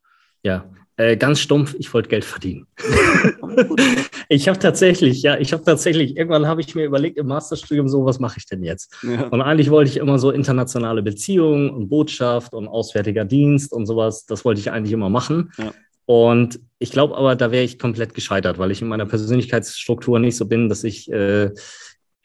Ja, 0.43 0.65
äh, 0.97 1.17
ganz 1.17 1.41
stumpf, 1.41 1.75
ich 1.79 1.93
wollte 1.93 2.09
Geld 2.09 2.25
verdienen. 2.25 2.67
ich 4.29 4.49
habe 4.49 4.59
tatsächlich, 4.59 5.23
ja, 5.23 5.39
ich 5.39 5.53
habe 5.53 5.65
tatsächlich, 5.65 6.17
irgendwann 6.17 6.47
habe 6.47 6.61
ich 6.61 6.75
mir 6.75 6.85
überlegt 6.85 7.19
im 7.19 7.27
Masterstudium 7.27 7.89
so, 7.89 8.05
was 8.05 8.21
mache 8.21 8.39
ich 8.39 8.47
denn 8.47 8.63
jetzt? 8.63 8.95
Ja. 9.03 9.29
Und 9.29 9.43
eigentlich 9.43 9.71
wollte 9.71 9.91
ich 9.91 9.97
immer 9.97 10.19
so 10.19 10.31
internationale 10.31 11.03
Beziehungen 11.03 11.71
und 11.71 11.89
Botschaft 11.89 12.55
und 12.55 12.69
Auswärtiger 12.69 13.25
Dienst 13.25 13.73
und 13.73 13.87
sowas, 13.87 14.27
das 14.27 14.45
wollte 14.45 14.61
ich 14.61 14.71
eigentlich 14.71 14.93
immer 14.93 15.11
machen. 15.11 15.53
Ja. 15.59 15.73
Und 16.07 16.61
ich 16.79 16.91
glaube 16.91 17.17
aber, 17.17 17.35
da 17.35 17.51
wäre 17.51 17.65
ich 17.65 17.79
komplett 17.79 18.15
gescheitert, 18.15 18.59
weil 18.59 18.71
ich 18.71 18.83
in 18.83 18.89
meiner 18.89 19.07
Persönlichkeitsstruktur 19.07 20.19
nicht 20.19 20.37
so 20.37 20.47
bin, 20.47 20.69
dass 20.69 20.85
ich 20.85 21.11
äh, 21.11 21.51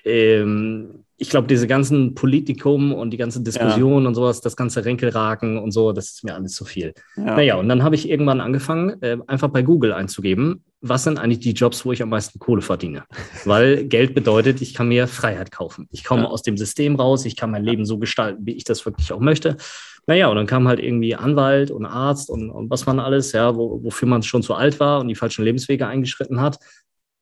ähm, 0.03 1.05
ich 1.21 1.29
glaube, 1.29 1.47
diese 1.47 1.67
ganzen 1.67 2.15
Politikum 2.15 2.93
und 2.93 3.11
die 3.11 3.17
ganze 3.17 3.41
Diskussion 3.41 4.03
ja. 4.03 4.07
und 4.07 4.15
sowas, 4.15 4.39
das 4.39 4.55
ganze 4.55 4.85
Ränkelraken 4.85 5.57
und 5.57 5.71
so, 5.71 5.91
das 5.91 6.11
ist 6.11 6.23
mir 6.23 6.33
alles 6.33 6.53
zu 6.53 6.63
viel. 6.63 6.93
Ja. 7.17 7.35
Naja, 7.35 7.55
und 7.55 7.67
dann 7.67 7.83
habe 7.83 7.95
ich 7.95 8.09
irgendwann 8.09 8.39
angefangen, 8.39 9.01
äh, 9.01 9.17
einfach 9.27 9.49
bei 9.49 9.61
Google 9.61 9.91
einzugeben, 9.91 10.63
was 10.79 11.03
sind 11.03 11.19
eigentlich 11.19 11.39
die 11.39 11.51
Jobs, 11.51 11.83
wo 11.83 11.91
ich 11.91 12.01
am 12.01 12.07
meisten 12.07 12.39
Kohle 12.39 12.61
verdiene? 12.61 13.03
Weil 13.43 13.83
Geld 13.89 14.15
bedeutet, 14.15 14.61
ich 14.61 14.73
kann 14.73 14.87
mir 14.87 15.07
Freiheit 15.07 15.51
kaufen. 15.51 15.89
Ich 15.91 16.05
komme 16.05 16.23
ja. 16.23 16.29
aus 16.29 16.41
dem 16.41 16.55
System 16.55 16.95
raus, 16.95 17.25
ich 17.25 17.35
kann 17.35 17.51
mein 17.51 17.65
Leben 17.65 17.85
so 17.85 17.99
gestalten, 17.99 18.45
wie 18.45 18.53
ich 18.53 18.63
das 18.63 18.85
wirklich 18.85 19.11
auch 19.11 19.19
möchte. 19.19 19.57
Naja, 20.07 20.29
und 20.29 20.37
dann 20.37 20.47
kam 20.47 20.69
halt 20.69 20.79
irgendwie 20.79 21.15
Anwalt 21.15 21.69
und 21.69 21.85
Arzt 21.85 22.29
und, 22.29 22.49
und 22.49 22.69
was 22.69 22.85
man 22.85 23.01
alles, 23.01 23.33
ja, 23.33 23.57
wo, 23.57 23.83
wofür 23.83 24.07
man 24.07 24.23
schon 24.23 24.41
zu 24.41 24.53
alt 24.53 24.79
war 24.79 25.01
und 25.01 25.09
die 25.09 25.15
falschen 25.15 25.43
Lebenswege 25.43 25.85
eingeschritten 25.85 26.39
hat. 26.39 26.59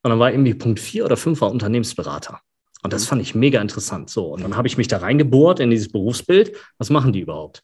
Und 0.03 0.11
dann 0.11 0.19
war 0.19 0.31
irgendwie 0.31 0.53
Punkt 0.53 0.79
vier 0.79 1.03
oder 1.03 1.17
fünf 1.17 1.41
war 1.41 1.51
Unternehmensberater. 1.51 2.39
Und 2.87 2.93
das 2.93 3.03
mhm. 3.03 3.09
fand 3.09 3.21
ich 3.21 3.35
mega 3.35 3.59
interessant. 3.59 4.09
So, 4.09 4.27
und 4.27 4.43
dann 4.43 4.55
habe 4.55 4.65
ich 4.69 4.77
mich 4.77 4.87
da 4.87 4.99
reingebohrt 4.99 5.59
in 5.59 5.69
dieses 5.69 5.91
Berufsbild. 5.91 6.55
Was 6.77 6.89
machen 6.89 7.11
die 7.11 7.19
überhaupt? 7.19 7.61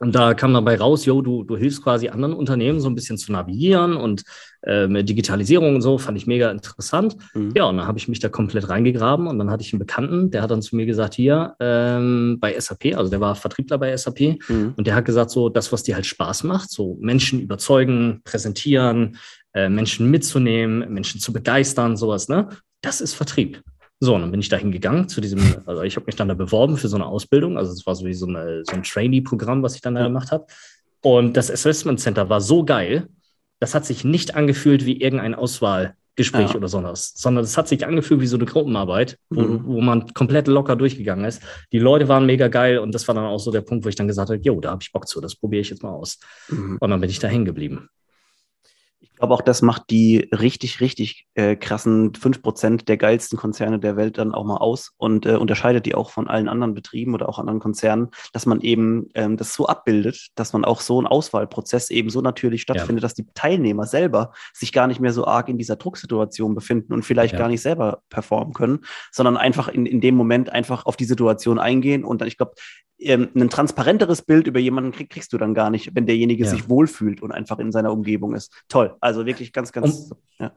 Und 0.00 0.12
da 0.12 0.34
kam 0.34 0.52
dabei 0.52 0.76
raus, 0.76 1.04
yo, 1.04 1.22
du, 1.22 1.44
du 1.44 1.56
hilfst 1.56 1.84
quasi 1.84 2.08
anderen 2.08 2.34
Unternehmen 2.34 2.80
so 2.80 2.88
ein 2.88 2.96
bisschen 2.96 3.16
zu 3.16 3.30
navigieren 3.30 3.96
und 3.96 4.24
ähm, 4.66 5.06
Digitalisierung 5.06 5.76
und 5.76 5.82
so, 5.82 5.98
fand 5.98 6.18
ich 6.18 6.26
mega 6.26 6.50
interessant. 6.50 7.16
Mhm. 7.32 7.52
Ja, 7.54 7.66
und 7.66 7.76
dann 7.76 7.86
habe 7.86 7.98
ich 7.98 8.08
mich 8.08 8.18
da 8.18 8.28
komplett 8.28 8.68
reingegraben 8.68 9.28
und 9.28 9.38
dann 9.38 9.52
hatte 9.52 9.62
ich 9.62 9.72
einen 9.72 9.78
Bekannten, 9.78 10.32
der 10.32 10.42
hat 10.42 10.50
dann 10.50 10.62
zu 10.62 10.74
mir 10.74 10.84
gesagt, 10.84 11.14
hier 11.14 11.54
ähm, 11.60 12.38
bei 12.40 12.58
SAP, 12.58 12.96
also 12.96 13.08
der 13.08 13.20
war 13.20 13.36
Vertriebler 13.36 13.78
bei 13.78 13.96
SAP 13.96 14.40
mhm. 14.48 14.74
und 14.76 14.84
der 14.84 14.96
hat 14.96 15.04
gesagt, 15.04 15.30
so 15.30 15.48
das, 15.48 15.70
was 15.70 15.84
dir 15.84 15.94
halt 15.94 16.06
Spaß 16.06 16.42
macht, 16.42 16.72
so 16.72 16.98
Menschen 17.00 17.40
überzeugen, 17.40 18.20
präsentieren, 18.24 19.16
äh, 19.54 19.68
Menschen 19.68 20.10
mitzunehmen, 20.10 20.92
Menschen 20.92 21.20
zu 21.20 21.32
begeistern, 21.32 21.96
sowas, 21.96 22.28
ne? 22.28 22.48
Das 22.80 23.00
ist 23.00 23.14
Vertrieb. 23.14 23.62
So, 24.02 24.14
und 24.14 24.22
dann 24.22 24.30
bin 24.30 24.40
ich 24.40 24.48
da 24.48 24.56
hingegangen 24.56 25.08
zu 25.08 25.20
diesem, 25.20 25.40
also 25.66 25.82
ich 25.82 25.94
habe 25.96 26.06
mich 26.06 26.16
dann 26.16 26.28
da 26.28 26.34
beworben 26.34 26.78
für 26.78 26.88
so 26.88 26.96
eine 26.96 27.04
Ausbildung. 27.04 27.58
Also 27.58 27.72
es 27.72 27.86
war 27.86 27.94
so 27.94 28.06
wie 28.06 28.14
so, 28.14 28.26
eine, 28.26 28.62
so 28.64 28.72
ein 28.72 28.82
Trainee-Programm, 28.82 29.62
was 29.62 29.74
ich 29.74 29.82
dann 29.82 29.94
da 29.94 30.00
ja. 30.00 30.06
gemacht 30.06 30.32
habe. 30.32 30.46
Und 31.02 31.36
das 31.36 31.50
Assessment 31.50 32.00
Center 32.00 32.30
war 32.30 32.40
so 32.40 32.64
geil, 32.64 33.08
das 33.58 33.74
hat 33.74 33.84
sich 33.84 34.02
nicht 34.04 34.34
angefühlt 34.34 34.86
wie 34.86 35.02
irgendein 35.02 35.34
Auswahlgespräch 35.34 36.50
ja. 36.50 36.56
oder 36.56 36.68
sowas, 36.68 37.12
sondern 37.14 37.44
es 37.44 37.58
hat 37.58 37.68
sich 37.68 37.86
angefühlt 37.86 38.22
wie 38.22 38.26
so 38.26 38.38
eine 38.38 38.46
Gruppenarbeit, 38.46 39.18
wo, 39.28 39.42
mhm. 39.42 39.66
wo 39.66 39.80
man 39.82 40.14
komplett 40.14 40.48
locker 40.48 40.76
durchgegangen 40.76 41.26
ist. 41.26 41.42
Die 41.72 41.78
Leute 41.78 42.08
waren 42.08 42.24
mega 42.24 42.48
geil 42.48 42.78
und 42.78 42.94
das 42.94 43.06
war 43.06 43.14
dann 43.14 43.24
auch 43.24 43.38
so 43.38 43.50
der 43.50 43.60
Punkt, 43.60 43.84
wo 43.84 43.90
ich 43.90 43.96
dann 43.96 44.08
gesagt 44.08 44.30
habe, 44.30 44.40
jo, 44.42 44.60
da 44.60 44.70
habe 44.70 44.82
ich 44.82 44.92
Bock 44.92 45.08
zu, 45.08 45.20
das 45.20 45.36
probiere 45.36 45.60
ich 45.60 45.68
jetzt 45.68 45.82
mal 45.82 45.90
aus. 45.90 46.18
Mhm. 46.48 46.78
Und 46.80 46.90
dann 46.90 47.00
bin 47.02 47.10
ich 47.10 47.18
da 47.18 47.28
hängen 47.28 47.44
geblieben 47.44 47.90
glaube, 49.20 49.34
auch 49.34 49.42
das 49.42 49.62
macht 49.62 49.90
die 49.90 50.28
richtig, 50.32 50.80
richtig 50.80 51.26
äh, 51.34 51.54
krassen 51.54 52.12
5% 52.12 52.86
der 52.86 52.96
geilsten 52.96 53.38
Konzerne 53.38 53.78
der 53.78 53.96
Welt 53.96 54.18
dann 54.18 54.34
auch 54.34 54.44
mal 54.44 54.56
aus 54.56 54.92
und 54.96 55.26
äh, 55.26 55.36
unterscheidet 55.36 55.86
die 55.86 55.94
auch 55.94 56.10
von 56.10 56.26
allen 56.26 56.48
anderen 56.48 56.74
Betrieben 56.74 57.14
oder 57.14 57.28
auch 57.28 57.38
anderen 57.38 57.60
Konzernen, 57.60 58.08
dass 58.32 58.46
man 58.46 58.60
eben 58.62 59.08
ähm, 59.14 59.36
das 59.36 59.54
so 59.54 59.66
abbildet, 59.66 60.30
dass 60.34 60.52
man 60.52 60.64
auch 60.64 60.80
so 60.80 61.00
ein 61.00 61.06
Auswahlprozess 61.06 61.90
eben 61.90 62.10
so 62.10 62.20
natürlich 62.22 62.62
stattfindet, 62.62 63.02
ja. 63.02 63.06
dass 63.06 63.14
die 63.14 63.26
Teilnehmer 63.34 63.86
selber 63.86 64.32
sich 64.54 64.72
gar 64.72 64.86
nicht 64.86 65.00
mehr 65.00 65.12
so 65.12 65.26
arg 65.26 65.48
in 65.48 65.58
dieser 65.58 65.76
Drucksituation 65.76 66.54
befinden 66.54 66.92
und 66.92 67.04
vielleicht 67.04 67.34
ja. 67.34 67.38
gar 67.38 67.48
nicht 67.48 67.62
selber 67.62 68.02
performen 68.08 68.54
können, 68.54 68.80
sondern 69.12 69.36
einfach 69.36 69.68
in, 69.68 69.86
in 69.86 70.00
dem 70.00 70.16
Moment 70.16 70.50
einfach 70.50 70.86
auf 70.86 70.96
die 70.96 71.04
Situation 71.04 71.58
eingehen 71.58 72.04
und 72.04 72.22
dann, 72.22 72.28
ich 72.28 72.38
glaube, 72.38 72.54
ähm, 73.00 73.28
ein 73.34 73.50
transparenteres 73.50 74.22
Bild 74.22 74.46
über 74.46 74.60
jemanden 74.60 74.92
krieg, 74.92 75.10
kriegst 75.10 75.32
du 75.32 75.38
dann 75.38 75.54
gar 75.54 75.70
nicht, 75.70 75.94
wenn 75.94 76.06
derjenige 76.06 76.44
ja. 76.44 76.50
sich 76.50 76.68
wohlfühlt 76.68 77.22
und 77.22 77.32
einfach 77.32 77.58
in 77.58 77.72
seiner 77.72 77.92
Umgebung 77.92 78.34
ist. 78.34 78.52
Toll. 78.68 78.96
Also 79.00 79.26
wirklich 79.26 79.52
ganz, 79.52 79.72
ganz. 79.72 80.10
Um, 80.10 80.18
ja. 80.38 80.52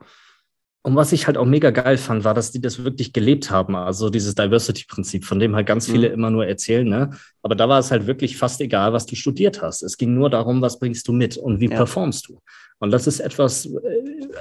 Und 0.85 0.97
was 0.97 1.13
ich 1.13 1.27
halt 1.27 1.37
auch 1.37 1.45
mega 1.45 1.71
geil 1.71 1.97
fand, 1.97 2.25
war, 2.25 2.33
dass 2.33 2.51
die 2.51 2.59
das 2.59 2.83
wirklich 2.83 3.13
gelebt 3.13 3.49
haben. 3.49 3.73
Also 3.73 4.09
dieses 4.09 4.35
Diversity-Prinzip, 4.35 5.23
von 5.23 5.39
dem 5.39 5.55
halt 5.55 5.65
ganz 5.65 5.85
viele 5.85 6.09
mhm. 6.09 6.13
immer 6.13 6.29
nur 6.29 6.45
erzählen. 6.45 6.87
Ne? 6.87 7.11
Aber 7.41 7.55
da 7.55 7.69
war 7.69 7.79
es 7.79 7.89
halt 7.89 8.05
wirklich 8.05 8.35
fast 8.35 8.59
egal, 8.59 8.91
was 8.91 9.05
du 9.05 9.15
studiert 9.15 9.61
hast. 9.61 9.81
Es 9.81 9.97
ging 9.97 10.13
nur 10.13 10.29
darum, 10.29 10.61
was 10.61 10.79
bringst 10.79 11.07
du 11.07 11.13
mit 11.13 11.37
und 11.37 11.61
wie 11.61 11.69
ja. 11.69 11.77
performst 11.77 12.27
du. 12.27 12.41
Und 12.83 12.91
das 12.91 13.07
ist 13.07 13.21
etwas, 13.21 13.65
äh, 13.65 13.69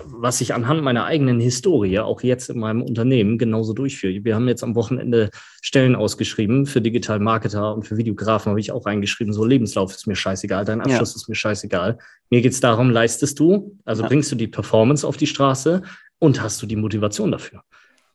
was 0.05 0.41
ich 0.41 0.53
anhand 0.53 0.83
meiner 0.83 1.05
eigenen 1.05 1.39
Historie 1.39 2.01
auch 2.01 2.23
jetzt 2.23 2.51
in 2.51 2.59
meinem 2.59 2.83
Unternehmen 2.83 3.39
genauso 3.39 3.73
durchführe. 3.73 4.25
Wir 4.25 4.35
haben 4.35 4.49
jetzt 4.49 4.65
am 4.65 4.75
Wochenende 4.75 5.31
Stellen 5.61 5.95
ausgeschrieben 5.95 6.67
für 6.67 6.81
Digital 6.81 7.21
Marketer 7.21 7.73
und 7.73 7.87
für 7.87 7.97
Videografen 7.97 8.51
habe 8.51 8.59
ich 8.59 8.73
auch 8.73 8.85
reingeschrieben. 8.85 9.33
So 9.33 9.45
Lebenslauf 9.45 9.95
ist 9.95 10.09
mir 10.09 10.17
scheißegal, 10.17 10.65
dein 10.65 10.81
Abschluss 10.81 11.13
ja. 11.13 11.17
ist 11.19 11.29
mir 11.29 11.37
scheißegal. 11.37 11.99
Mir 12.31 12.43
geht 12.43 12.51
es 12.51 12.59
darum, 12.59 12.91
leistest 12.91 13.39
du, 13.39 13.79
also 13.85 14.03
ja. 14.03 14.09
bringst 14.09 14.33
du 14.33 14.35
die 14.35 14.49
Performance 14.49 15.07
auf 15.07 15.17
die 15.17 15.29
Straße 15.29 15.83
und 16.19 16.43
hast 16.43 16.61
du 16.61 16.67
die 16.67 16.75
Motivation 16.75 17.31
dafür. 17.31 17.63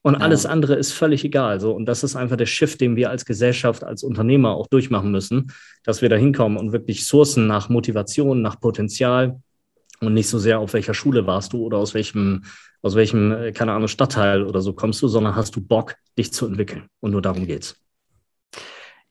Und 0.02 0.16
ja. 0.16 0.20
alles 0.20 0.46
andere 0.46 0.76
ist 0.76 0.92
völlig 0.92 1.24
egal. 1.24 1.62
So. 1.62 1.72
Und 1.72 1.86
das 1.86 2.04
ist 2.04 2.18
einfach 2.18 2.36
der 2.36 2.48
Shift, 2.48 2.82
den 2.82 2.98
wir 2.98 3.12
als 3.12 3.24
Gesellschaft, 3.24 3.86
als 3.86 4.04
Unternehmer 4.04 4.56
auch 4.56 4.68
durchmachen 4.68 5.10
müssen, 5.10 5.54
dass 5.84 6.02
wir 6.02 6.10
da 6.10 6.18
hinkommen 6.18 6.58
und 6.58 6.74
wirklich 6.74 7.08
Sourcen 7.08 7.48
nach 7.48 7.70
Motivation, 7.70 8.42
nach 8.42 8.60
Potenzial, 8.60 9.40
und 10.02 10.14
nicht 10.14 10.30
so 10.30 10.40
sehr, 10.40 10.60
auf 10.60 10.74
welcher 10.74 10.94
Schule 10.94 11.26
warst 11.26 11.54
du 11.54 11.64
oder 11.64 11.78
aus 11.78 11.94
welchem, 11.94 12.44
aus 12.82 12.96
welchem, 12.96 13.32
äh, 13.32 13.52
keine 13.52 13.74
Ahnung, 13.74 13.88
Stadtteil 13.88 14.44
oder 14.44 14.62
so 14.62 14.74
kommst 14.74 15.02
du, 15.02 15.08
sondern 15.08 15.36
hast 15.36 15.56
du 15.56 15.62
Bock, 15.62 15.96
dich 16.18 16.32
zu 16.34 16.46
entwickeln. 16.46 16.88
Und 17.00 17.12
nur 17.12 17.22
darum 17.22 17.46
geht's. 17.46 17.82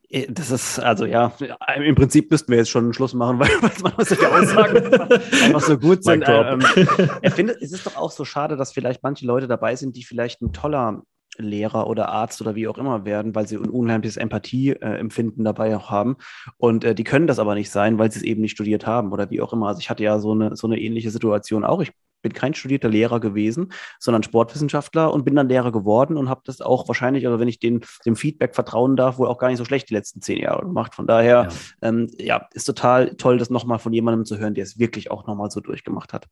Äh, 0.08 0.26
das 0.28 0.50
ist, 0.50 0.78
also 0.78 1.04
ja, 1.04 1.32
im 1.76 1.94
Prinzip 1.94 2.30
müssten 2.30 2.50
wir 2.50 2.58
jetzt 2.58 2.70
schon 2.70 2.84
einen 2.84 2.92
Schluss 2.92 3.14
machen, 3.14 3.38
weil, 3.40 3.50
man 3.60 4.04
solche 4.04 4.32
Aussagen 4.32 4.94
einfach 5.44 5.60
so 5.60 5.78
gut 5.78 6.04
sind. 6.04 6.24
Ähm, 6.26 6.62
ich 7.22 7.32
finde, 7.32 7.56
es 7.60 7.72
ist 7.72 7.86
doch 7.86 7.96
auch 7.96 8.10
so 8.10 8.24
schade, 8.24 8.56
dass 8.56 8.72
vielleicht 8.72 9.02
manche 9.02 9.26
Leute 9.26 9.48
dabei 9.48 9.76
sind, 9.76 9.96
die 9.96 10.04
vielleicht 10.04 10.42
ein 10.42 10.52
toller 10.52 11.02
Lehrer 11.38 11.86
oder 11.86 12.08
Arzt 12.08 12.40
oder 12.40 12.54
wie 12.54 12.68
auch 12.68 12.78
immer 12.78 13.04
werden, 13.04 13.34
weil 13.34 13.46
sie 13.46 13.56
ein 13.56 13.68
unheimliches 13.68 14.16
Empathieempfinden 14.16 15.44
dabei 15.44 15.76
auch 15.76 15.90
haben. 15.90 16.16
Und 16.56 16.84
äh, 16.84 16.94
die 16.94 17.04
können 17.04 17.26
das 17.26 17.38
aber 17.38 17.54
nicht 17.54 17.70
sein, 17.70 17.98
weil 17.98 18.10
sie 18.10 18.20
es 18.20 18.24
eben 18.24 18.40
nicht 18.40 18.52
studiert 18.52 18.86
haben 18.86 19.12
oder 19.12 19.30
wie 19.30 19.40
auch 19.40 19.52
immer. 19.52 19.68
Also 19.68 19.80
ich 19.80 19.90
hatte 19.90 20.04
ja 20.04 20.18
so 20.18 20.32
eine, 20.32 20.56
so 20.56 20.66
eine 20.66 20.80
ähnliche 20.80 21.10
Situation 21.10 21.64
auch. 21.64 21.80
Ich 21.80 21.92
bin 22.22 22.32
kein 22.32 22.54
studierter 22.54 22.88
Lehrer 22.88 23.20
gewesen, 23.20 23.72
sondern 24.00 24.22
Sportwissenschaftler 24.22 25.12
und 25.12 25.24
bin 25.24 25.36
dann 25.36 25.48
Lehrer 25.48 25.70
geworden 25.70 26.16
und 26.16 26.28
habe 26.28 26.40
das 26.44 26.60
auch 26.60 26.88
wahrscheinlich, 26.88 27.26
also 27.26 27.38
wenn 27.38 27.48
ich 27.48 27.60
den, 27.60 27.84
dem 28.04 28.16
Feedback 28.16 28.54
vertrauen 28.54 28.96
darf, 28.96 29.18
wohl 29.18 29.28
auch 29.28 29.38
gar 29.38 29.48
nicht 29.48 29.58
so 29.58 29.64
schlecht 29.64 29.90
die 29.90 29.94
letzten 29.94 30.20
zehn 30.20 30.38
Jahre 30.38 30.62
gemacht. 30.62 30.94
Von 30.94 31.06
daher, 31.06 31.48
ja, 31.50 31.88
ähm, 31.88 32.10
ja 32.18 32.48
ist 32.52 32.64
total 32.64 33.14
toll, 33.16 33.38
das 33.38 33.50
nochmal 33.50 33.78
von 33.78 33.92
jemandem 33.92 34.24
zu 34.24 34.38
hören, 34.38 34.54
der 34.54 34.64
es 34.64 34.78
wirklich 34.78 35.10
auch 35.10 35.26
nochmal 35.26 35.50
so 35.50 35.60
durchgemacht 35.60 36.12
hat. 36.12 36.26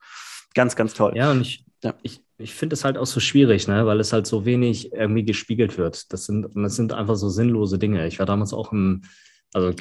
Ganz, 0.54 0.75
ganz 0.75 0.94
toll. 0.94 1.12
Ja, 1.16 1.30
und 1.30 1.42
ich, 1.42 1.64
ja. 1.82 1.94
ich, 2.02 2.24
ich 2.38 2.54
finde 2.54 2.74
es 2.74 2.84
halt 2.84 2.98
auch 2.98 3.06
so 3.06 3.20
schwierig, 3.20 3.68
ne? 3.68 3.86
weil 3.86 4.00
es 4.00 4.12
halt 4.12 4.26
so 4.26 4.44
wenig 4.44 4.92
irgendwie 4.92 5.24
gespiegelt 5.24 5.78
wird. 5.78 6.12
Das 6.12 6.26
sind, 6.26 6.48
das 6.54 6.76
sind 6.76 6.92
einfach 6.92 7.16
so 7.16 7.28
sinnlose 7.28 7.78
Dinge. 7.78 8.06
Ich 8.06 8.18
war 8.18 8.26
damals 8.26 8.52
auch 8.52 8.72
im, 8.72 9.02
also 9.54 9.73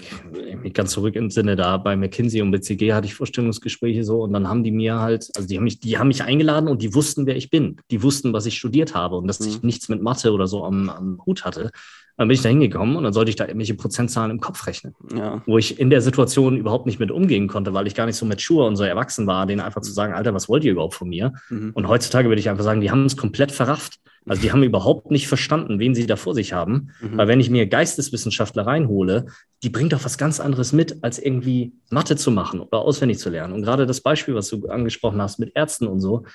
ganz 0.72 0.92
zurück 0.92 1.15
im 1.15 1.32
Sinne 1.32 1.56
da 1.56 1.77
bei 1.77 1.96
McKinsey 1.96 2.44
und 2.44 2.51
BCG 2.51 2.94
hatte 2.94 3.08
ich 3.08 3.15
Vorstellungsgespräche 3.15 4.03
so 4.03 4.22
und 4.22 4.32
dann 4.32 4.48
haben 4.48 4.63
die 4.63 4.72
mir 4.72 5.00
halt, 5.00 5.32
also 5.36 5.48
die 5.48 5.58
haben 5.58 5.63
mich, 5.63 5.80
die 5.80 5.98
haben 5.98 6.10
mich 6.10 6.24
eingeladen 6.24 6.70
und 6.70 6.84
die 6.84 6.94
wussten, 6.94 7.25
wer 7.25 7.36
ich 7.36 7.50
bin. 7.50 7.77
Die 7.89 8.03
wussten, 8.03 8.34
was 8.34 8.46
ich 8.46 8.56
studiert 8.56 8.94
habe 8.94 9.18
und 9.18 9.27
dass 9.27 9.39
mhm. 9.39 9.48
ich 9.48 9.63
nichts 9.63 9.89
mit 9.89 10.01
Mathe 10.01 10.32
oder 10.32 10.46
so 10.46 10.63
am, 10.63 10.89
am 10.89 11.22
Hut 11.25 11.44
hatte. 11.44 11.72
Dann 12.18 12.27
bin 12.27 12.36
ich 12.36 12.44
da 12.44 12.50
hingekommen 12.50 12.96
und 12.96 13.03
dann 13.03 13.13
sollte 13.13 13.32
ich 13.32 13.36
da 13.36 13.46
irgendwelche 13.46 13.74
Prozentzahlen 13.74 14.30
im 14.30 14.39
Kopf 14.39 14.68
rechnen. 14.68 14.94
Ja. 15.15 15.42
Wo 15.48 15.58
ich 15.58 15.80
in 15.80 15.89
der 15.89 16.01
Situation 16.01 16.56
überhaupt 16.56 16.86
nicht 16.86 17.00
mit 17.00 17.10
umgehen 17.10 17.48
konnte, 17.48 17.74
weil 17.74 17.88
ich 17.88 17.96
gar 17.96 18.06
nicht 18.06 18.18
so 18.18 18.27
mature 18.27 18.68
und 18.68 18.75
so 18.75 18.84
erwachsen 18.84 19.25
war, 19.25 19.48
denen 19.48 19.62
einfach 19.62 19.82
zu 19.82 19.92
sagen, 19.92 20.13
Alter, 20.13 20.36
was 20.36 20.48
wollt 20.48 20.63
ihr 20.63 20.74
überhaupt 20.74 20.94
von 20.94 21.10
mir? 21.10 21.34
Mhm. 21.50 21.72
Und 21.74 21.88
heutzutage 21.88 22.30
würde 22.30 22.39
ich 22.39 22.50
einfach 22.50 22.63
sagen, 22.63 22.82
die 22.82 22.92
haben 22.92 23.06
es 23.06 23.18
komplett 23.18 23.51
verrafft. 23.51 24.00
Also 24.27 24.42
die 24.42 24.51
haben 24.51 24.63
überhaupt 24.63 25.12
nicht 25.12 25.27
verstanden, 25.27 25.80
wen 25.80 25.96
sie 25.96 26.08
da 26.08 26.15
vor 26.15 26.34
sich 26.34 26.53
haben. 26.53 26.92
Mhm. 27.01 27.18
Weil 27.18 27.27
wenn 27.27 27.39
ich 27.39 27.50
mir 27.50 27.68
Geisteswissenschaftler 27.68 28.65
reinhole, 28.65 29.25
die 29.63 29.70
bringt 29.70 29.94
doch 29.94 30.03
was 30.06 30.18
ganz 30.18 30.39
anderes 30.39 30.74
mit, 30.74 31.03
als 31.03 31.20
irgendwie 31.20 31.74
Mathe 31.89 32.15
zu 32.15 32.32
machen 32.32 32.60
oder 32.60 32.80
auswendig 32.80 33.20
zu 33.20 33.30
lernen. 33.30 33.53
Und 33.53 33.63
gerade 33.63 33.86
das 33.86 34.01
Beispiel, 34.01 34.36
was 34.36 34.50
du 34.50 34.68
angesprochen 34.68 35.22
hast 35.22 35.39
mit 35.39 35.56
Ärzten 35.56 35.88
und 35.88 36.00
so, 36.00 36.25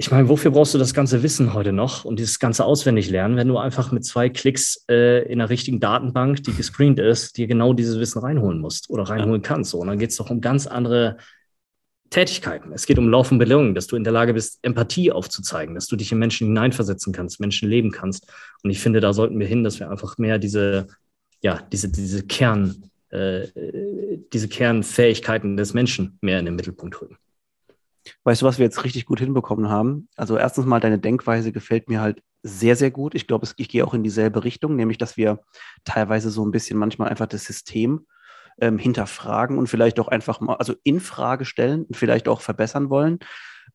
ich 0.00 0.10
meine, 0.10 0.30
wofür 0.30 0.50
brauchst 0.50 0.72
du 0.72 0.78
das 0.78 0.94
ganze 0.94 1.22
Wissen 1.22 1.52
heute 1.52 1.72
noch 1.72 2.06
und 2.06 2.18
dieses 2.18 2.38
ganze 2.38 2.64
auswendig 2.64 3.10
lernen, 3.10 3.36
wenn 3.36 3.48
du 3.48 3.58
einfach 3.58 3.92
mit 3.92 4.02
zwei 4.02 4.30
Klicks 4.30 4.82
äh, 4.88 5.30
in 5.30 5.42
einer 5.42 5.50
richtigen 5.50 5.78
Datenbank, 5.78 6.42
die 6.42 6.54
gescreent 6.54 6.98
ist, 6.98 7.36
dir 7.36 7.46
genau 7.46 7.74
dieses 7.74 8.00
Wissen 8.00 8.20
reinholen 8.20 8.60
musst 8.60 8.88
oder 8.88 9.02
reinholen 9.02 9.42
kannst. 9.42 9.72
So, 9.72 9.78
und 9.78 9.88
dann 9.88 9.98
geht 9.98 10.08
es 10.08 10.16
doch 10.16 10.30
um 10.30 10.40
ganz 10.40 10.66
andere 10.66 11.18
Tätigkeiten. 12.10 12.72
Es 12.72 12.86
geht 12.86 12.98
um 12.98 13.08
Lauf 13.08 13.30
und 13.30 13.38
Belohnung, 13.38 13.74
dass 13.74 13.86
du 13.86 13.96
in 13.96 14.02
der 14.02 14.12
Lage 14.12 14.34
bist, 14.34 14.58
Empathie 14.62 15.12
aufzuzeigen, 15.12 15.76
dass 15.76 15.86
du 15.86 15.96
dich 15.96 16.10
in 16.10 16.18
Menschen 16.18 16.48
hineinversetzen 16.48 17.12
kannst, 17.12 17.40
Menschen 17.40 17.68
leben 17.68 17.92
kannst. 17.92 18.30
Und 18.62 18.70
ich 18.70 18.80
finde, 18.80 19.00
da 19.00 19.12
sollten 19.12 19.38
wir 19.38 19.46
hin, 19.46 19.62
dass 19.62 19.78
wir 19.78 19.90
einfach 19.90 20.18
mehr 20.18 20.38
diese, 20.38 20.88
ja, 21.40 21.62
diese, 21.72 21.88
diese 21.88 22.26
Kern, 22.26 22.90
äh, 23.10 23.46
diese 24.32 24.48
Kernfähigkeiten 24.48 25.56
des 25.56 25.72
Menschen 25.72 26.18
mehr 26.20 26.40
in 26.40 26.46
den 26.46 26.56
Mittelpunkt 26.56 27.00
rücken. 27.00 27.16
Weißt 28.24 28.42
du, 28.42 28.46
was 28.46 28.58
wir 28.58 28.64
jetzt 28.64 28.82
richtig 28.84 29.06
gut 29.06 29.20
hinbekommen 29.20 29.68
haben? 29.68 30.08
Also 30.16 30.36
erstens 30.36 30.66
mal, 30.66 30.80
deine 30.80 30.98
Denkweise 30.98 31.52
gefällt 31.52 31.88
mir 31.88 32.00
halt 32.00 32.22
sehr, 32.42 32.74
sehr 32.74 32.90
gut. 32.90 33.14
Ich 33.14 33.26
glaube, 33.26 33.46
ich 33.56 33.68
gehe 33.68 33.86
auch 33.86 33.94
in 33.94 34.02
dieselbe 34.02 34.42
Richtung, 34.42 34.74
nämlich, 34.74 34.98
dass 34.98 35.16
wir 35.16 35.40
teilweise 35.84 36.30
so 36.30 36.44
ein 36.44 36.50
bisschen 36.50 36.78
manchmal 36.78 37.08
einfach 37.08 37.26
das 37.26 37.44
System 37.44 38.06
ähm, 38.60 38.78
hinterfragen 38.78 39.58
und 39.58 39.68
vielleicht 39.68 40.00
auch 40.00 40.08
einfach 40.08 40.40
mal, 40.40 40.54
also 40.56 40.74
in 40.82 41.00
Frage 41.00 41.44
stellen 41.44 41.84
und 41.84 41.96
vielleicht 41.96 42.28
auch 42.28 42.40
verbessern 42.40 42.90
wollen. 42.90 43.18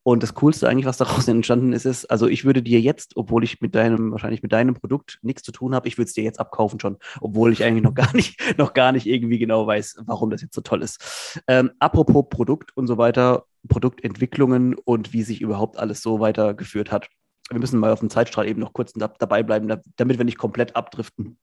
Und 0.02 0.22
das 0.22 0.34
Coolste 0.34 0.68
eigentlich, 0.68 0.86
was 0.86 0.98
daraus 0.98 1.26
entstanden 1.28 1.72
ist, 1.72 1.84
ist, 1.84 2.06
also 2.06 2.28
ich 2.28 2.44
würde 2.44 2.62
dir 2.62 2.80
jetzt, 2.80 3.16
obwohl 3.16 3.42
ich 3.44 3.60
mit 3.60 3.74
deinem, 3.74 4.12
wahrscheinlich 4.12 4.42
mit 4.42 4.52
deinem 4.52 4.74
Produkt 4.74 5.18
nichts 5.22 5.42
zu 5.42 5.52
tun 5.52 5.74
habe, 5.74 5.88
ich 5.88 5.98
würde 5.98 6.06
es 6.06 6.14
dir 6.14 6.24
jetzt 6.24 6.38
abkaufen 6.38 6.78
schon, 6.78 6.98
obwohl 7.20 7.52
ich 7.52 7.64
eigentlich 7.64 7.82
noch 7.82 7.94
gar 7.94 8.14
nicht, 8.14 8.40
noch 8.58 8.72
gar 8.72 8.92
nicht 8.92 9.06
irgendwie 9.06 9.38
genau 9.38 9.66
weiß, 9.66 10.02
warum 10.06 10.30
das 10.30 10.42
jetzt 10.42 10.54
so 10.54 10.60
toll 10.60 10.82
ist. 10.82 11.40
Ähm, 11.48 11.72
apropos 11.80 12.26
Produkt 12.30 12.76
und 12.76 12.86
so 12.86 12.98
weiter, 12.98 13.46
Produktentwicklungen 13.68 14.74
und 14.74 15.12
wie 15.12 15.22
sich 15.22 15.40
überhaupt 15.40 15.76
alles 15.78 16.02
so 16.02 16.20
weitergeführt 16.20 16.92
hat. 16.92 17.08
Wir 17.50 17.58
müssen 17.58 17.78
mal 17.78 17.92
auf 17.92 18.00
dem 18.00 18.10
Zeitstrahl 18.10 18.48
eben 18.48 18.60
noch 18.60 18.72
kurz 18.72 18.92
dabei 18.92 19.42
bleiben, 19.42 19.80
damit 19.96 20.18
wir 20.18 20.24
nicht 20.24 20.38
komplett 20.38 20.74
abdriften. 20.74 21.38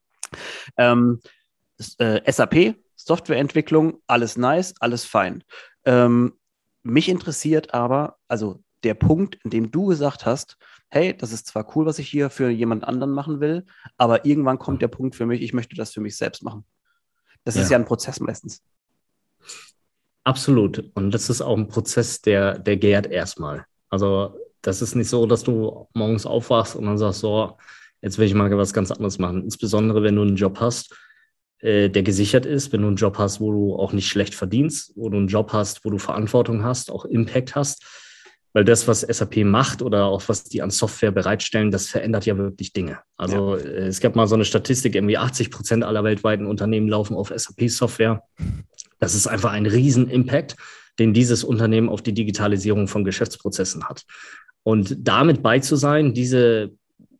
Ähm, 0.77 1.19
äh, 1.97 2.31
SAP, 2.31 2.75
Softwareentwicklung, 3.05 4.01
alles 4.07 4.37
nice, 4.37 4.73
alles 4.79 5.05
fein. 5.05 5.43
Ähm, 5.85 6.33
mich 6.83 7.09
interessiert 7.09 7.73
aber, 7.73 8.17
also 8.27 8.63
der 8.83 8.93
Punkt, 8.93 9.37
in 9.43 9.49
dem 9.49 9.71
du 9.71 9.87
gesagt 9.87 10.25
hast, 10.25 10.57
hey, 10.89 11.15
das 11.15 11.31
ist 11.31 11.47
zwar 11.47 11.75
cool, 11.75 11.85
was 11.85 11.99
ich 11.99 12.09
hier 12.09 12.29
für 12.29 12.49
jemand 12.49 12.83
anderen 12.83 13.13
machen 13.13 13.39
will, 13.39 13.65
aber 13.97 14.25
irgendwann 14.25 14.59
kommt 14.59 14.81
der 14.81 14.89
Punkt 14.89 15.15
für 15.15 15.25
mich, 15.25 15.41
ich 15.41 15.53
möchte 15.53 15.75
das 15.75 15.91
für 15.91 16.01
mich 16.01 16.17
selbst 16.17 16.43
machen. 16.43 16.65
Das 17.43 17.55
ja. 17.55 17.61
ist 17.61 17.71
ja 17.71 17.77
ein 17.77 17.85
Prozess 17.85 18.19
meistens. 18.19 18.61
Absolut. 20.23 20.91
Und 20.93 21.11
das 21.11 21.29
ist 21.29 21.41
auch 21.41 21.57
ein 21.57 21.67
Prozess, 21.67 22.21
der, 22.21 22.59
der 22.59 22.77
gärt 22.77 23.07
erstmal. 23.07 23.65
Also 23.89 24.37
das 24.61 24.81
ist 24.81 24.95
nicht 24.95 25.09
so, 25.09 25.25
dass 25.25 25.43
du 25.43 25.87
morgens 25.93 26.25
aufwachst 26.25 26.75
und 26.75 26.85
dann 26.85 26.97
sagst, 26.97 27.19
so, 27.19 27.57
jetzt 28.01 28.17
will 28.17 28.27
ich 28.27 28.33
mal 28.33 28.55
was 28.57 28.73
ganz 28.73 28.91
anderes 28.91 29.19
machen. 29.19 29.43
Insbesondere, 29.43 30.03
wenn 30.03 30.15
du 30.15 30.21
einen 30.21 30.35
Job 30.35 30.59
hast, 30.59 30.95
äh, 31.63 31.89
der 31.89 32.03
gesichert 32.03 32.45
ist, 32.45 32.73
wenn 32.73 32.81
du 32.81 32.87
einen 32.87 32.97
Job 32.97 33.17
hast, 33.17 33.39
wo 33.39 33.51
du 33.51 33.75
auch 33.75 33.93
nicht 33.93 34.09
schlecht 34.09 34.35
verdienst, 34.35 34.91
wo 34.95 35.07
du 35.09 35.17
einen 35.17 35.27
Job 35.27 35.53
hast, 35.53 35.85
wo 35.85 35.89
du 35.89 35.97
Verantwortung 35.97 36.63
hast, 36.63 36.91
auch 36.91 37.05
Impact 37.05 37.55
hast. 37.55 37.85
Weil 38.51 38.65
das, 38.65 38.87
was 38.87 39.01
SAP 39.01 39.37
macht 39.45 39.81
oder 39.81 40.05
auch 40.05 40.23
was 40.27 40.43
die 40.43 40.61
an 40.61 40.69
Software 40.69 41.11
bereitstellen, 41.11 41.71
das 41.71 41.87
verändert 41.87 42.25
ja 42.25 42.37
wirklich 42.37 42.73
Dinge. 42.73 42.99
Also 43.15 43.57
ja. 43.57 43.63
Äh, 43.63 43.87
es 43.87 44.01
gab 44.01 44.15
mal 44.15 44.27
so 44.27 44.35
eine 44.35 44.45
Statistik, 44.45 44.93
irgendwie 44.93 45.17
80 45.17 45.51
Prozent 45.51 45.83
aller 45.85 46.03
weltweiten 46.03 46.45
Unternehmen 46.45 46.89
laufen 46.89 47.15
auf 47.15 47.31
SAP-Software. 47.33 48.21
Das 48.99 49.15
ist 49.15 49.27
einfach 49.27 49.53
ein 49.53 49.65
Riesen-Impact. 49.65 50.57
den 50.99 51.13
dieses 51.13 51.43
Unternehmen 51.43 51.89
auf 51.89 52.03
die 52.03 52.13
Digitalisierung 52.13 52.87
von 52.87 53.03
Geschäftsprozessen 53.03 53.85
hat. 53.85 54.03
Und 54.61 54.95
damit 54.99 55.41
bei 55.41 55.59
zu 55.59 55.75
sein, 55.75 56.13
diese 56.13 56.73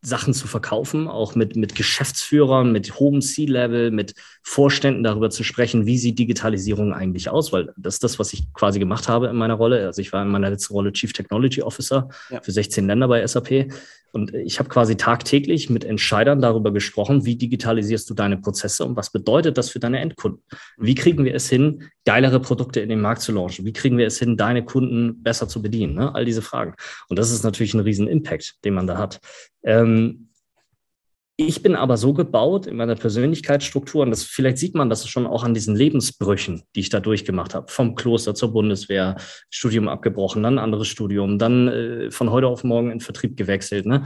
Sachen 0.06 0.34
zu 0.34 0.48
verkaufen, 0.48 1.08
auch 1.08 1.34
mit, 1.36 1.56
mit 1.56 1.76
Geschäftsführern, 1.76 2.72
mit 2.72 3.00
hohem 3.00 3.22
C-Level, 3.22 3.90
mit 3.90 4.16
Vorständen 4.42 5.04
darüber 5.04 5.30
zu 5.30 5.44
sprechen, 5.44 5.86
wie 5.86 5.98
sieht 5.98 6.20
Digitalisierung 6.20 6.94
eigentlich 6.94 7.30
aus, 7.30 7.54
weil 7.54 7.74
das 7.78 7.96
ist 7.96 8.04
das, 8.04 8.20
was 8.20 8.34
ich 8.34 8.52
quasi 8.54 8.80
gemacht 8.80 9.08
habe 9.08 9.28
in 9.28 9.38
meiner 9.38 9.54
Rolle. 9.54 9.86
Also 9.86 10.02
ich 10.02 10.12
war 10.12 10.22
in 10.22 10.30
meiner 10.30 10.50
letzten 10.50 10.74
Rolle 10.74 10.92
Chief 10.92 11.14
Technology 11.14 11.62
Officer 11.62 12.10
ja. 12.30 12.42
für 12.42 12.52
16 12.52 12.86
Länder 12.86 13.08
bei 13.08 13.26
SAP. 13.26 13.72
Und 14.14 14.32
ich 14.36 14.60
habe 14.60 14.70
quasi 14.70 14.96
tagtäglich 14.96 15.72
mit 15.72 15.84
Entscheidern 15.84 16.40
darüber 16.40 16.72
gesprochen, 16.72 17.26
wie 17.26 17.36
digitalisierst 17.36 18.08
du 18.08 18.14
deine 18.14 18.38
Prozesse 18.38 18.86
und 18.86 18.96
was 18.96 19.12
bedeutet 19.12 19.58
das 19.58 19.72
für 19.72 19.80
deine 19.80 20.00
Endkunden? 20.00 20.44
Wie 20.78 20.94
kriegen 20.94 21.26
wir 21.26 21.34
es 21.34 21.50
hin, 21.50 21.90
geilere 22.06 22.40
Produkte 22.40 22.80
in 22.80 22.90
den 22.90 23.02
Markt 23.02 23.22
zu 23.22 23.32
launchen? 23.32 23.66
Wie 23.66 23.74
kriegen 23.74 23.98
wir 23.98 24.06
es 24.06 24.20
hin, 24.20 24.38
deine 24.38 24.64
Kunden 24.64 25.24
besser 25.24 25.48
zu 25.48 25.64
bedienen? 25.64 25.96
Ne? 25.96 26.14
All 26.14 26.26
diese 26.26 26.44
Fragen. 26.44 26.76
Und 27.10 27.18
das 27.18 27.32
ist 27.32 27.44
natürlich 27.44 27.74
ein 27.74 27.80
riesen 27.80 28.08
Impact, 28.08 28.64
den 28.64 28.76
man 28.76 28.86
da 28.86 29.00
hat. 29.00 29.20
Ähm, 29.64 30.30
ich 31.36 31.64
bin 31.64 31.76
aber 31.76 31.98
so 31.98 32.14
gebaut 32.14 32.68
in 32.68 32.76
meiner 32.76 32.96
Persönlichkeitsstruktur, 32.96 34.04
und 34.04 34.12
das 34.12 34.24
vielleicht 34.24 34.60
sieht 34.60 34.76
man 34.76 34.90
das 34.90 35.08
schon 35.08 35.26
auch 35.26 35.44
an 35.44 35.54
diesen 35.54 35.76
Lebensbrüchen, 35.76 36.64
die 36.76 36.82
ich 36.82 36.90
da 36.90 37.00
durchgemacht 37.00 37.56
habe. 37.56 37.72
Vom 37.72 37.96
Kloster 37.96 38.36
zur 38.36 38.54
Bundeswehr, 38.54 39.16
Studium 39.50 39.88
abgebrochen, 39.88 40.44
dann 40.44 40.60
anderes 40.60 40.88
Studium, 40.88 41.40
dann 41.40 41.68
äh, 41.68 42.12
von 42.12 42.30
heute 42.30 42.48
auf 42.48 42.64
morgen 42.64 42.92
in 42.92 43.00
Vertrieb 43.00 43.36
gewechselt. 43.36 43.88
Ne? 43.88 44.04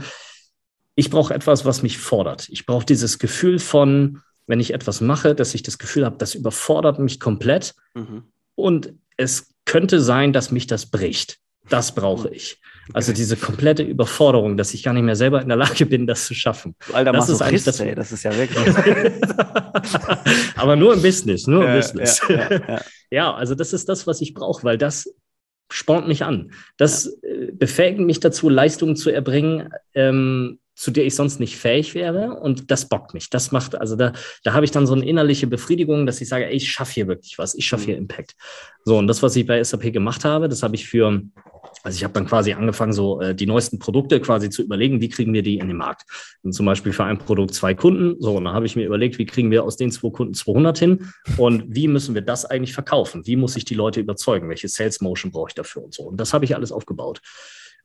Ich 0.94 1.10
brauche 1.10 1.34
etwas, 1.34 1.66
was 1.66 1.82
mich 1.82 1.98
fordert. 1.98 2.48
Ich 2.48 2.64
brauche 2.64 2.86
dieses 2.86 3.18
Gefühl 3.18 3.58
von, 3.58 4.22
wenn 4.46 4.60
ich 4.60 4.72
etwas 4.72 5.02
mache, 5.02 5.34
dass 5.34 5.54
ich 5.54 5.62
das 5.62 5.78
Gefühl 5.78 6.06
habe, 6.06 6.16
das 6.16 6.34
überfordert 6.34 6.98
mich 6.98 7.20
komplett. 7.20 7.74
Mhm. 7.94 8.22
Und 8.54 8.94
es 9.18 9.54
könnte 9.66 10.00
sein, 10.00 10.32
dass 10.32 10.50
mich 10.50 10.66
das 10.66 10.86
bricht. 10.86 11.38
Das 11.68 11.94
brauche 11.94 12.30
ich. 12.30 12.58
Also 12.94 13.12
diese 13.12 13.36
komplette 13.36 13.82
Überforderung, 13.82 14.56
dass 14.56 14.74
ich 14.74 14.82
gar 14.82 14.94
nicht 14.94 15.02
mehr 15.02 15.16
selber 15.16 15.42
in 15.42 15.48
der 15.48 15.56
Lage 15.56 15.86
bin, 15.86 16.06
das 16.06 16.26
zu 16.26 16.34
schaffen. 16.34 16.74
Alter, 16.92 17.12
das 17.12 17.28
ist 17.28 17.42
eigentlich 17.42 17.64
das, 17.64 17.80
ey, 17.80 17.94
das 17.94 18.12
ist 18.12 18.22
ja 18.22 18.36
wirklich. 18.36 18.74
Aber 20.56 20.76
nur 20.76 20.94
im 20.94 21.02
Business, 21.02 21.46
nur 21.46 21.62
im 21.62 21.68
ja, 21.68 21.76
Business. 21.76 22.20
Ja, 22.28 22.50
ja, 22.50 22.80
ja, 23.10 23.34
also 23.34 23.54
das 23.54 23.72
ist 23.72 23.88
das, 23.88 24.06
was 24.06 24.20
ich 24.20 24.34
brauche, 24.34 24.64
weil 24.64 24.78
das 24.78 25.12
spornt 25.70 26.08
mich 26.08 26.24
an. 26.24 26.52
Das 26.76 27.06
äh, 27.22 27.52
befähigt 27.52 28.00
mich 28.00 28.20
dazu, 28.20 28.48
Leistungen 28.48 28.96
zu 28.96 29.10
erbringen, 29.10 29.68
ähm, 29.94 30.58
zu 30.74 30.92
der 30.92 31.04
ich 31.04 31.16
sonst 31.16 31.40
nicht 31.40 31.56
fähig 31.56 31.94
wäre. 31.94 32.38
Und 32.40 32.70
das 32.70 32.88
bockt 32.88 33.12
mich. 33.12 33.30
Das 33.30 33.50
macht, 33.50 33.74
also 33.74 33.96
da, 33.96 34.12
da 34.44 34.52
habe 34.52 34.64
ich 34.64 34.70
dann 34.70 34.86
so 34.86 34.94
eine 34.94 35.04
innerliche 35.06 35.46
Befriedigung, 35.46 36.06
dass 36.06 36.20
ich 36.20 36.28
sage, 36.28 36.46
ey, 36.46 36.54
ich 36.54 36.70
schaffe 36.70 36.92
hier 36.92 37.08
wirklich 37.08 37.36
was, 37.36 37.54
ich 37.54 37.66
schaffe 37.66 37.86
hier 37.86 37.96
mhm. 37.96 38.02
Impact. 38.02 38.34
So, 38.84 38.96
und 38.96 39.08
das, 39.08 39.22
was 39.22 39.34
ich 39.36 39.46
bei 39.46 39.62
SAP 39.62 39.92
gemacht 39.92 40.24
habe, 40.24 40.48
das 40.48 40.62
habe 40.62 40.76
ich 40.76 40.88
für, 40.88 41.20
also 41.88 41.96
ich 41.96 42.04
habe 42.04 42.12
dann 42.12 42.26
quasi 42.26 42.52
angefangen, 42.52 42.92
so 42.92 43.18
äh, 43.22 43.34
die 43.34 43.46
neuesten 43.46 43.78
Produkte 43.78 44.20
quasi 44.20 44.50
zu 44.50 44.62
überlegen, 44.62 45.00
wie 45.00 45.08
kriegen 45.08 45.32
wir 45.32 45.42
die 45.42 45.56
in 45.56 45.68
den 45.68 45.78
Markt. 45.78 46.02
Und 46.42 46.52
zum 46.52 46.66
Beispiel 46.66 46.92
für 46.92 47.04
ein 47.04 47.16
Produkt 47.16 47.54
zwei 47.54 47.72
Kunden. 47.72 48.20
So, 48.20 48.36
und 48.36 48.44
dann 48.44 48.52
habe 48.52 48.66
ich 48.66 48.76
mir 48.76 48.84
überlegt, 48.84 49.16
wie 49.18 49.24
kriegen 49.24 49.50
wir 49.50 49.64
aus 49.64 49.78
den 49.78 49.90
zwei 49.90 50.10
Kunden 50.10 50.34
200 50.34 50.78
hin 50.78 51.12
und 51.38 51.64
wie 51.66 51.88
müssen 51.88 52.14
wir 52.14 52.20
das 52.20 52.44
eigentlich 52.44 52.74
verkaufen? 52.74 53.26
Wie 53.26 53.36
muss 53.36 53.56
ich 53.56 53.64
die 53.64 53.74
Leute 53.74 54.00
überzeugen? 54.00 54.50
Welche 54.50 54.68
Sales 54.68 55.00
Motion 55.00 55.32
brauche 55.32 55.48
ich 55.48 55.54
dafür 55.54 55.82
und 55.82 55.94
so? 55.94 56.02
Und 56.02 56.20
das 56.20 56.34
habe 56.34 56.44
ich 56.44 56.54
alles 56.54 56.72
aufgebaut. 56.72 57.22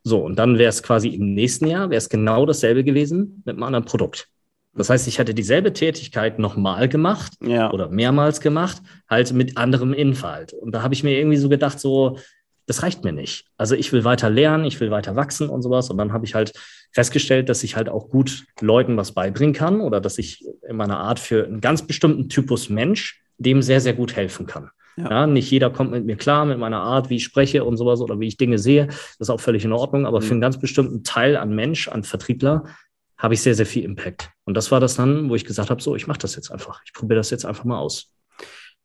So, 0.03 0.19
und 0.19 0.38
dann 0.38 0.57
wäre 0.57 0.67
es 0.67 0.83
quasi 0.83 1.07
im 1.07 1.33
nächsten 1.33 1.67
Jahr, 1.67 1.89
wäre 1.89 2.00
es 2.00 2.10
genau 2.10 2.45
dasselbe 2.45 2.83
gewesen 2.83 3.41
mit 3.45 3.55
einem 3.55 3.63
anderen 3.63 3.86
Produkt. 3.86 4.27
Das 4.75 4.89
heißt, 4.89 5.07
ich 5.07 5.17
hätte 5.17 5.33
dieselbe 5.33 5.72
Tätigkeit 5.72 6.39
nochmal 6.39 6.89
gemacht 6.89 7.31
ja. 7.41 7.72
oder 7.72 7.88
mehrmals 7.88 8.41
gemacht, 8.41 8.81
halt 9.10 9.31
mit 9.31 9.55
anderem 9.55 9.93
Inhalt. 9.93 10.51
Und 10.51 10.75
da 10.75 10.81
habe 10.81 10.93
ich 10.93 11.03
mir 11.03 11.17
irgendwie 11.17 11.38
so 11.38 11.48
gedacht, 11.48 11.79
so, 11.79 12.17
das 12.65 12.84
reicht 12.84 13.03
mir 13.03 13.12
nicht. 13.12 13.46
Also 13.58 13.75
ich 13.75 13.91
will 13.91 14.03
weiter 14.03 14.29
lernen, 14.29 14.65
ich 14.65 14.79
will 14.79 14.91
weiter 14.91 15.15
wachsen 15.15 15.50
und 15.50 15.62
sowas. 15.62 15.89
Und 15.89 15.98
dann 15.98 16.13
habe 16.13 16.25
ich 16.25 16.36
halt 16.36 16.53
festgestellt, 16.91 17.50
dass 17.50 17.63
ich 17.63 17.75
halt 17.75 17.89
auch 17.89 18.10
gut 18.10 18.46
Leuten 18.62 18.96
was 18.96 19.12
beibringen 19.12 19.53
kann 19.53 19.82
oder 19.82 20.00
dass 20.00 20.17
ich 20.17 20.46
in 20.67 20.77
meiner 20.77 21.00
Art 21.00 21.20
für 21.20 21.46
einen 21.46 21.62
ganz 21.62 21.86
bestimmten 21.86 22.29
Typus 22.29 22.70
Mensch 22.70 23.22
dem 23.38 23.62
sehr, 23.62 23.82
sehr 23.82 23.93
gut 23.93 24.15
helfen 24.15 24.46
kann. 24.46 24.70
Ja. 24.96 25.09
ja. 25.09 25.27
nicht 25.27 25.50
jeder 25.50 25.72
kommt 25.72 25.92
mit 25.92 26.05
mir 26.05 26.16
klar, 26.16 26.46
mit 26.46 26.59
meiner 26.59 26.81
Art, 26.81 27.09
wie 27.09 27.16
ich 27.18 27.24
spreche 27.24 27.64
und 27.64 27.77
sowas 27.77 28.00
oder 28.00 28.20
wie 28.20 28.27
ich 28.27 28.37
Dinge 28.37 28.59
sehe. 28.59 28.87
Das 28.87 29.18
ist 29.20 29.29
auch 29.29 29.42
völlig 29.42 29.66
in 29.66 29.74
Ordnung. 29.74 30.05
Aber 30.05 30.20
mhm. 30.20 30.24
für 30.24 30.31
einen 30.31 30.42
ganz 30.42 30.59
bestimmten 30.59 31.03
Teil 31.03 31.35
an 31.35 31.53
Mensch, 31.53 31.87
an 31.87 32.03
Vertriebler, 32.03 32.64
habe 33.18 33.33
ich 33.33 33.42
sehr, 33.42 33.55
sehr 33.55 33.66
viel 33.66 33.83
Impact. 33.83 34.31
Und 34.44 34.55
das 34.55 34.72
war 34.72 34.79
das 34.79 34.96
dann, 34.96 35.29
wo 35.29 35.35
ich 35.35 35.46
gesagt 35.46 35.70
habe, 35.70 35.81
so, 35.81 35.96
ich 35.96 36.07
mache 36.07 36.20
das 36.20 36.35
jetzt 36.35 36.51
einfach. 36.51 36.81
Ich 36.85 36.94
probiere 36.94 37.20
das 37.20 37.29
jetzt 37.29 37.46
einfach 37.46 37.64
mal 37.64 37.79
aus 37.79 38.11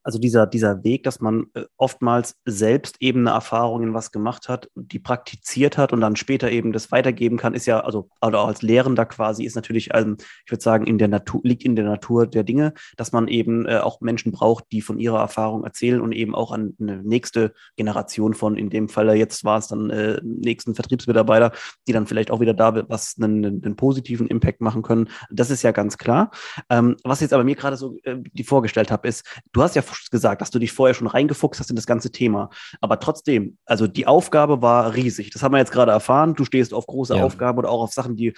also 0.09 0.19
dieser, 0.19 0.47
dieser 0.47 0.85
Weg, 0.85 1.03
dass 1.03 1.21
man 1.21 1.49
äh, 1.53 1.65
oftmals 1.77 2.35
selbst 2.47 2.97
eben 3.01 3.29
eine 3.29 3.37
Erfahrung 3.37 3.83
in 3.83 3.93
was 3.93 4.11
gemacht 4.11 4.49
hat, 4.49 4.71
die 4.75 4.99
praktiziert 4.99 5.77
hat 5.77 5.93
und 5.93 6.01
dann 6.01 6.17
später 6.17 6.51
eben 6.51 6.73
das 6.73 6.91
weitergeben 6.91 7.37
kann, 7.37 7.53
ist 7.53 7.67
ja, 7.67 7.81
also 7.81 8.09
auch 8.21 8.33
als 8.33 8.63
Lehrender 8.63 9.05
quasi, 9.05 9.45
ist 9.45 9.55
natürlich, 9.55 9.95
also 9.95 10.15
ich 10.47 10.51
würde 10.51 10.63
sagen, 10.63 10.87
in 10.87 10.97
der 10.97 11.09
Natur, 11.09 11.43
liegt 11.45 11.63
in 11.63 11.77
der 11.77 11.85
Natur 11.85 12.27
der 12.27 12.43
Dinge, 12.43 12.73
dass 12.97 13.13
man 13.13 13.29
eben 13.29 13.67
äh, 13.67 13.81
auch 13.81 14.01
Menschen 14.01 14.33
braucht, 14.33 14.65
die 14.73 14.81
von 14.81 14.99
ihrer 14.99 15.19
Erfahrung 15.19 15.63
erzählen 15.65 16.01
und 16.01 16.13
eben 16.13 16.35
auch 16.35 16.53
an 16.53 16.75
eine 16.81 17.03
nächste 17.03 17.53
Generation 17.77 18.33
von, 18.33 18.57
in 18.57 18.71
dem 18.71 18.89
Fall 18.89 19.15
jetzt 19.15 19.45
war 19.45 19.59
es 19.59 19.69
dann 19.69 19.91
äh, 19.91 20.23
nächsten 20.25 20.75
Vertriebsmitarbeiter, 20.75 21.53
die 21.87 21.93
dann 21.93 22.07
vielleicht 22.07 22.31
auch 22.31 22.41
wieder 22.41 22.55
da 22.55 22.89
was 22.89 23.17
einen, 23.21 23.45
einen 23.45 23.77
positiven 23.77 24.27
Impact 24.27 24.63
machen 24.63 24.81
können. 24.81 25.11
Das 25.31 25.51
ist 25.51 25.63
ja 25.63 25.73
ganz 25.73 25.99
klar. 25.99 26.31
Ähm, 26.71 26.97
was 27.05 27.21
jetzt 27.21 27.35
aber 27.35 27.45
mir 27.45 27.57
gerade 27.57 27.77
so 27.77 27.99
äh, 28.05 28.17
die 28.33 28.45
vorgestellt 28.45 28.91
habe, 28.91 29.07
ist, 29.07 29.27
du 29.53 29.61
hast 29.61 29.77
ja 29.77 29.83
gesagt, 30.11 30.41
dass 30.41 30.51
du 30.51 30.59
dich 30.59 30.73
vorher 30.73 30.95
schon 30.95 31.07
reingefuchst 31.07 31.61
hast 31.61 31.71
in 31.71 31.77
das 31.77 31.87
ganze 31.87 32.11
Thema. 32.11 32.51
Aber 32.81 33.01
trotzdem, 33.01 33.59
also 33.65 33.87
die 33.87 34.07
Aufgabe 34.07 34.63
war 34.63 34.95
riesig. 34.95 35.31
Das 35.31 35.43
haben 35.43 35.53
wir 35.53 35.59
jetzt 35.59 35.73
gerade 35.73 35.93
erfahren. 35.93 36.35
Du 36.35 36.45
stehst 36.45 36.75
auf 36.75 36.87
große 36.87 37.17
ja. 37.17 37.23
Aufgaben 37.23 37.59
oder 37.59 37.71
auch 37.71 37.83
auf 37.83 37.93
Sachen, 37.93 38.17
die 38.17 38.35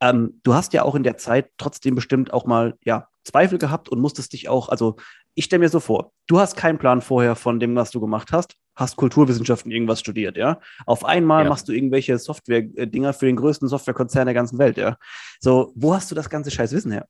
ähm, 0.00 0.40
du 0.42 0.54
hast 0.54 0.72
ja 0.72 0.82
auch 0.82 0.94
in 0.94 1.02
der 1.02 1.16
Zeit 1.16 1.50
trotzdem 1.58 1.94
bestimmt 1.94 2.32
auch 2.32 2.46
mal 2.46 2.74
ja, 2.84 3.08
Zweifel 3.24 3.58
gehabt 3.58 3.88
und 3.88 4.00
musstest 4.00 4.32
dich 4.32 4.48
auch, 4.48 4.68
also 4.68 4.96
ich 5.34 5.46
stelle 5.46 5.60
mir 5.60 5.68
so 5.68 5.80
vor, 5.80 6.12
du 6.26 6.38
hast 6.38 6.56
keinen 6.56 6.78
Plan 6.78 7.00
vorher 7.00 7.34
von 7.36 7.58
dem, 7.58 7.74
was 7.74 7.90
du 7.90 8.00
gemacht 8.00 8.32
hast, 8.32 8.56
hast 8.76 8.96
Kulturwissenschaften 8.96 9.70
irgendwas 9.70 10.00
studiert, 10.00 10.36
ja. 10.36 10.60
Auf 10.86 11.04
einmal 11.04 11.44
ja. 11.44 11.48
machst 11.48 11.68
du 11.68 11.72
irgendwelche 11.72 12.18
Software-Dinger 12.18 13.12
für 13.12 13.26
den 13.26 13.36
größten 13.36 13.68
Softwarekonzern 13.68 14.26
der 14.26 14.34
ganzen 14.34 14.58
Welt, 14.58 14.76
ja. 14.76 14.96
So, 15.40 15.72
wo 15.74 15.94
hast 15.94 16.10
du 16.10 16.14
das 16.14 16.30
ganze 16.30 16.50
scheiß 16.50 16.72
Wissen 16.72 16.92
her? 16.92 17.06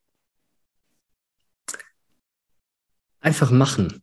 Einfach 3.25 3.51
machen. 3.51 4.03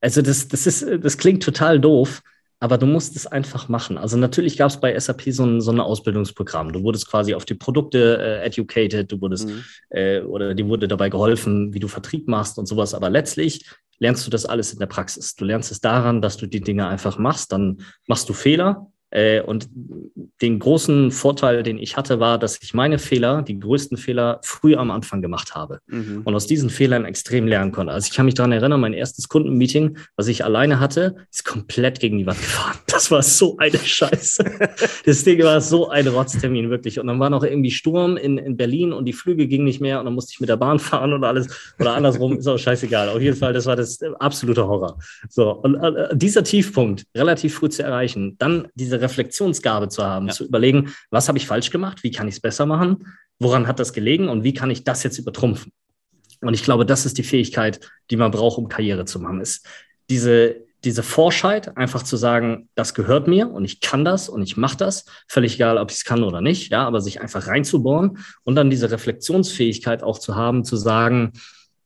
Also 0.00 0.22
das, 0.22 0.48
das 0.48 0.66
ist, 0.66 0.86
das 1.02 1.18
klingt 1.18 1.42
total 1.42 1.80
doof, 1.80 2.22
aber 2.60 2.78
du 2.78 2.86
musst 2.86 3.16
es 3.16 3.26
einfach 3.26 3.68
machen. 3.68 3.98
Also 3.98 4.16
natürlich 4.16 4.56
gab 4.56 4.70
es 4.70 4.80
bei 4.80 4.98
SAP 4.98 5.22
so 5.28 5.44
ein, 5.44 5.60
so 5.60 5.70
ein 5.70 5.80
Ausbildungsprogramm. 5.80 6.72
Du 6.72 6.82
wurdest 6.82 7.08
quasi 7.08 7.34
auf 7.34 7.44
die 7.44 7.54
Produkte 7.54 8.18
äh, 8.20 8.46
educated, 8.46 9.10
du 9.10 9.20
wurdest 9.20 9.48
mhm. 9.48 9.64
äh, 9.90 10.20
oder 10.20 10.54
dir 10.54 10.66
wurde 10.68 10.88
dabei 10.88 11.08
geholfen, 11.08 11.74
wie 11.74 11.80
du 11.80 11.88
Vertrieb 11.88 12.28
machst 12.28 12.58
und 12.58 12.66
sowas. 12.66 12.94
Aber 12.94 13.10
letztlich 13.10 13.64
lernst 13.98 14.26
du 14.26 14.30
das 14.30 14.46
alles 14.46 14.72
in 14.72 14.78
der 14.78 14.86
Praxis. 14.86 15.34
Du 15.34 15.44
lernst 15.44 15.72
es 15.72 15.80
daran, 15.80 16.22
dass 16.22 16.36
du 16.36 16.46
die 16.46 16.60
Dinge 16.60 16.86
einfach 16.86 17.18
machst. 17.18 17.52
Dann 17.52 17.78
machst 18.06 18.28
du 18.28 18.32
Fehler, 18.32 18.90
und 19.46 19.68
den 20.42 20.58
großen 20.58 21.10
Vorteil, 21.10 21.62
den 21.62 21.78
ich 21.78 21.96
hatte, 21.96 22.20
war, 22.20 22.38
dass 22.38 22.58
ich 22.62 22.74
meine 22.74 22.98
Fehler, 22.98 23.42
die 23.42 23.58
größten 23.58 23.96
Fehler, 23.96 24.40
früh 24.42 24.76
am 24.76 24.90
Anfang 24.90 25.22
gemacht 25.22 25.54
habe 25.54 25.80
mhm. 25.86 26.22
und 26.24 26.34
aus 26.34 26.46
diesen 26.46 26.68
Fehlern 26.68 27.04
extrem 27.04 27.46
lernen 27.46 27.72
konnte. 27.72 27.92
Also 27.92 28.08
ich 28.10 28.14
kann 28.14 28.26
mich 28.26 28.34
daran 28.34 28.52
erinnern, 28.52 28.80
mein 28.80 28.92
erstes 28.92 29.28
Kundenmeeting, 29.28 29.96
was 30.16 30.28
ich 30.28 30.44
alleine 30.44 30.78
hatte, 30.78 31.16
ist 31.30 31.44
komplett 31.44 32.00
gegen 32.00 32.18
die 32.18 32.26
Wand 32.26 32.38
gefahren. 32.38 32.78
Das 32.86 33.10
war 33.10 33.22
so 33.22 33.56
eine 33.58 33.78
Scheiße. 33.78 34.44
Das 35.04 35.24
Ding 35.24 35.42
war 35.42 35.60
so 35.60 35.88
ein 35.88 36.06
Rotztermin, 36.06 36.70
wirklich. 36.70 36.98
Und 36.98 37.06
dann 37.06 37.18
war 37.20 37.30
noch 37.30 37.42
irgendwie 37.42 37.70
Sturm 37.70 38.16
in, 38.16 38.38
in 38.38 38.56
Berlin 38.56 38.92
und 38.92 39.06
die 39.06 39.12
Flüge 39.12 39.46
gingen 39.46 39.64
nicht 39.64 39.80
mehr 39.80 39.98
und 39.98 40.04
dann 40.04 40.14
musste 40.14 40.32
ich 40.32 40.40
mit 40.40 40.48
der 40.48 40.56
Bahn 40.56 40.78
fahren 40.78 41.12
und 41.12 41.24
alles. 41.24 41.48
Oder 41.78 41.94
andersrum, 41.94 42.38
ist 42.38 42.46
auch 42.46 42.58
scheißegal. 42.58 43.08
Auf 43.08 43.20
jeden 43.20 43.36
Fall, 43.36 43.52
das 43.52 43.66
war 43.66 43.76
das 43.76 44.00
absolute 44.18 44.66
Horror. 44.66 44.98
So, 45.28 45.50
und 45.52 45.76
äh, 45.76 46.16
dieser 46.16 46.44
Tiefpunkt 46.44 47.04
relativ 47.16 47.54
früh 47.54 47.68
zu 47.68 47.82
erreichen, 47.82 48.36
dann 48.38 48.68
diese 48.98 49.00
Reflexionsgabe 49.00 49.88
zu 49.88 50.04
haben, 50.04 50.26
ja. 50.26 50.32
zu 50.32 50.44
überlegen, 50.44 50.92
was 51.10 51.28
habe 51.28 51.38
ich 51.38 51.46
falsch 51.46 51.70
gemacht, 51.70 52.02
wie 52.02 52.10
kann 52.10 52.28
ich 52.28 52.36
es 52.36 52.40
besser 52.40 52.66
machen, 52.66 53.06
woran 53.38 53.66
hat 53.66 53.78
das 53.78 53.92
gelegen 53.92 54.28
und 54.28 54.44
wie 54.44 54.54
kann 54.54 54.70
ich 54.70 54.84
das 54.84 55.02
jetzt 55.02 55.18
übertrumpfen. 55.18 55.72
Und 56.40 56.54
ich 56.54 56.62
glaube, 56.62 56.86
das 56.86 57.06
ist 57.06 57.18
die 57.18 57.22
Fähigkeit, 57.22 57.80
die 58.10 58.16
man 58.16 58.30
braucht, 58.30 58.58
um 58.58 58.68
Karriere 58.68 59.04
zu 59.04 59.20
machen, 59.20 59.40
ist 59.40 59.66
diese, 60.10 60.56
diese 60.84 61.02
Forschheit, 61.02 61.76
einfach 61.76 62.02
zu 62.02 62.16
sagen, 62.16 62.68
das 62.74 62.94
gehört 62.94 63.26
mir 63.26 63.50
und 63.50 63.64
ich 63.64 63.80
kann 63.80 64.04
das 64.04 64.28
und 64.28 64.42
ich 64.42 64.56
mache 64.56 64.76
das, 64.76 65.04
völlig 65.26 65.56
egal, 65.56 65.78
ob 65.78 65.90
ich 65.90 65.98
es 65.98 66.04
kann 66.04 66.22
oder 66.22 66.40
nicht, 66.40 66.70
ja, 66.70 66.86
aber 66.86 67.00
sich 67.00 67.20
einfach 67.20 67.46
reinzubohren 67.48 68.18
und 68.44 68.54
dann 68.54 68.70
diese 68.70 68.90
Reflexionsfähigkeit 68.90 70.02
auch 70.02 70.18
zu 70.18 70.36
haben, 70.36 70.64
zu 70.64 70.76
sagen, 70.76 71.32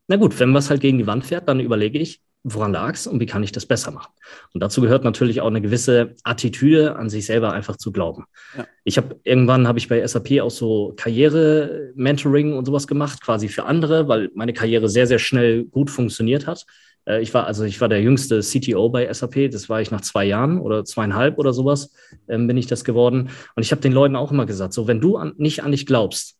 na 0.08 0.16
gut, 0.16 0.38
wenn 0.38 0.52
was 0.52 0.68
halt 0.68 0.82
gegen 0.82 0.98
die 0.98 1.06
Wand 1.06 1.24
fährt, 1.24 1.48
dann 1.48 1.60
überlege 1.60 1.98
ich, 1.98 2.20
woran 2.44 2.72
lag 2.72 2.94
es 2.94 3.06
und 3.06 3.20
wie 3.20 3.26
kann 3.26 3.42
ich 3.42 3.52
das 3.52 3.66
besser 3.66 3.92
machen. 3.92 4.12
Und 4.52 4.62
dazu 4.62 4.80
gehört 4.80 5.04
natürlich 5.04 5.40
auch 5.40 5.46
eine 5.46 5.60
gewisse 5.60 6.14
Attitüde, 6.24 6.96
an 6.96 7.08
sich 7.08 7.26
selber 7.26 7.52
einfach 7.52 7.76
zu 7.76 7.92
glauben. 7.92 8.24
Ja. 8.56 8.66
Ich 8.84 8.96
habe 8.96 9.20
irgendwann 9.22 9.68
habe 9.68 9.78
ich 9.78 9.88
bei 9.88 10.04
SAP 10.06 10.40
auch 10.40 10.50
so 10.50 10.94
Karriere-Mentoring 10.96 12.54
und 12.54 12.64
sowas 12.64 12.86
gemacht, 12.86 13.22
quasi 13.22 13.48
für 13.48 13.64
andere, 13.64 14.08
weil 14.08 14.30
meine 14.34 14.52
Karriere 14.52 14.88
sehr, 14.88 15.06
sehr 15.06 15.20
schnell 15.20 15.64
gut 15.64 15.90
funktioniert 15.90 16.46
hat. 16.46 16.66
Äh, 17.06 17.22
ich 17.22 17.32
war, 17.32 17.46
also 17.46 17.64
ich 17.64 17.80
war 17.80 17.88
der 17.88 18.02
jüngste 18.02 18.40
CTO 18.40 18.88
bei 18.88 19.12
SAP, 19.12 19.50
das 19.50 19.68
war 19.68 19.80
ich 19.80 19.90
nach 19.90 20.00
zwei 20.00 20.24
Jahren 20.24 20.58
oder 20.58 20.84
zweieinhalb 20.84 21.38
oder 21.38 21.52
sowas, 21.52 21.92
ähm, 22.28 22.46
bin 22.46 22.56
ich 22.56 22.66
das 22.66 22.84
geworden. 22.84 23.30
Und 23.54 23.62
ich 23.62 23.70
habe 23.70 23.82
den 23.82 23.92
Leuten 23.92 24.16
auch 24.16 24.32
immer 24.32 24.46
gesagt, 24.46 24.72
so, 24.72 24.88
wenn 24.88 25.00
du 25.00 25.16
an, 25.16 25.34
nicht 25.36 25.62
an 25.62 25.70
dich 25.70 25.86
glaubst, 25.86 26.38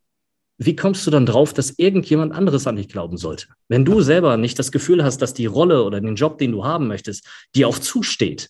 wie 0.59 0.77
kommst 0.77 1.07
du 1.07 1.11
dann 1.11 1.27
drauf, 1.27 1.53
dass 1.53 1.79
irgendjemand 1.79 2.33
anderes 2.33 2.67
an 2.67 2.77
dich 2.77 2.88
glauben 2.88 3.17
sollte? 3.17 3.47
Wenn 3.69 3.85
du 3.85 4.01
selber 4.01 4.37
nicht 4.37 4.59
das 4.59 4.73
Gefühl 4.73 5.03
hast, 5.03 5.19
dass 5.19 5.35
die 5.35 5.47
Rolle 5.47 5.85
oder 5.85 6.01
den 6.01 6.15
Job, 6.15 6.38
den 6.38 6.53
du 6.53 6.65
haben 6.65 6.88
möchtest, 6.88 7.27
dir 7.55 7.69
auch 7.69 7.79
zusteht, 7.79 8.49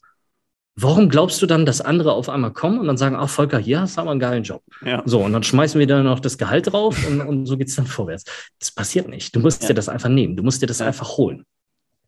warum 0.75 1.09
glaubst 1.09 1.41
du 1.43 1.47
dann, 1.47 1.67
dass 1.67 1.81
andere 1.81 2.13
auf 2.13 2.29
einmal 2.29 2.53
kommen 2.53 2.79
und 2.79 2.87
dann 2.87 2.97
sagen, 2.97 3.17
ach 3.17 3.29
Volker, 3.29 3.59
hier 3.59 3.81
hast 3.81 3.97
du 3.97 4.01
aber 4.01 4.11
einen 4.11 4.21
geilen 4.21 4.43
Job. 4.43 4.63
Ja. 4.85 5.03
So, 5.05 5.21
und 5.21 5.33
dann 5.33 5.43
schmeißen 5.43 5.79
wir 5.79 5.87
dann 5.87 6.05
noch 6.05 6.21
das 6.21 6.39
Gehalt 6.39 6.73
drauf 6.73 7.07
und, 7.07 7.21
und 7.21 7.47
so 7.47 7.57
geht's 7.57 7.77
dann 7.77 7.87
vorwärts. 7.87 8.25
Das 8.59 8.71
passiert 8.71 9.09
nicht. 9.09 9.35
Du 9.35 9.41
musst 9.41 9.63
ja. 9.63 9.69
dir 9.69 9.75
das 9.75 9.89
einfach 9.89 10.09
nehmen. 10.09 10.37
Du 10.37 10.43
musst 10.43 10.63
dir 10.63 10.67
das 10.67 10.81
einfach 10.81 11.17
holen. 11.17 11.45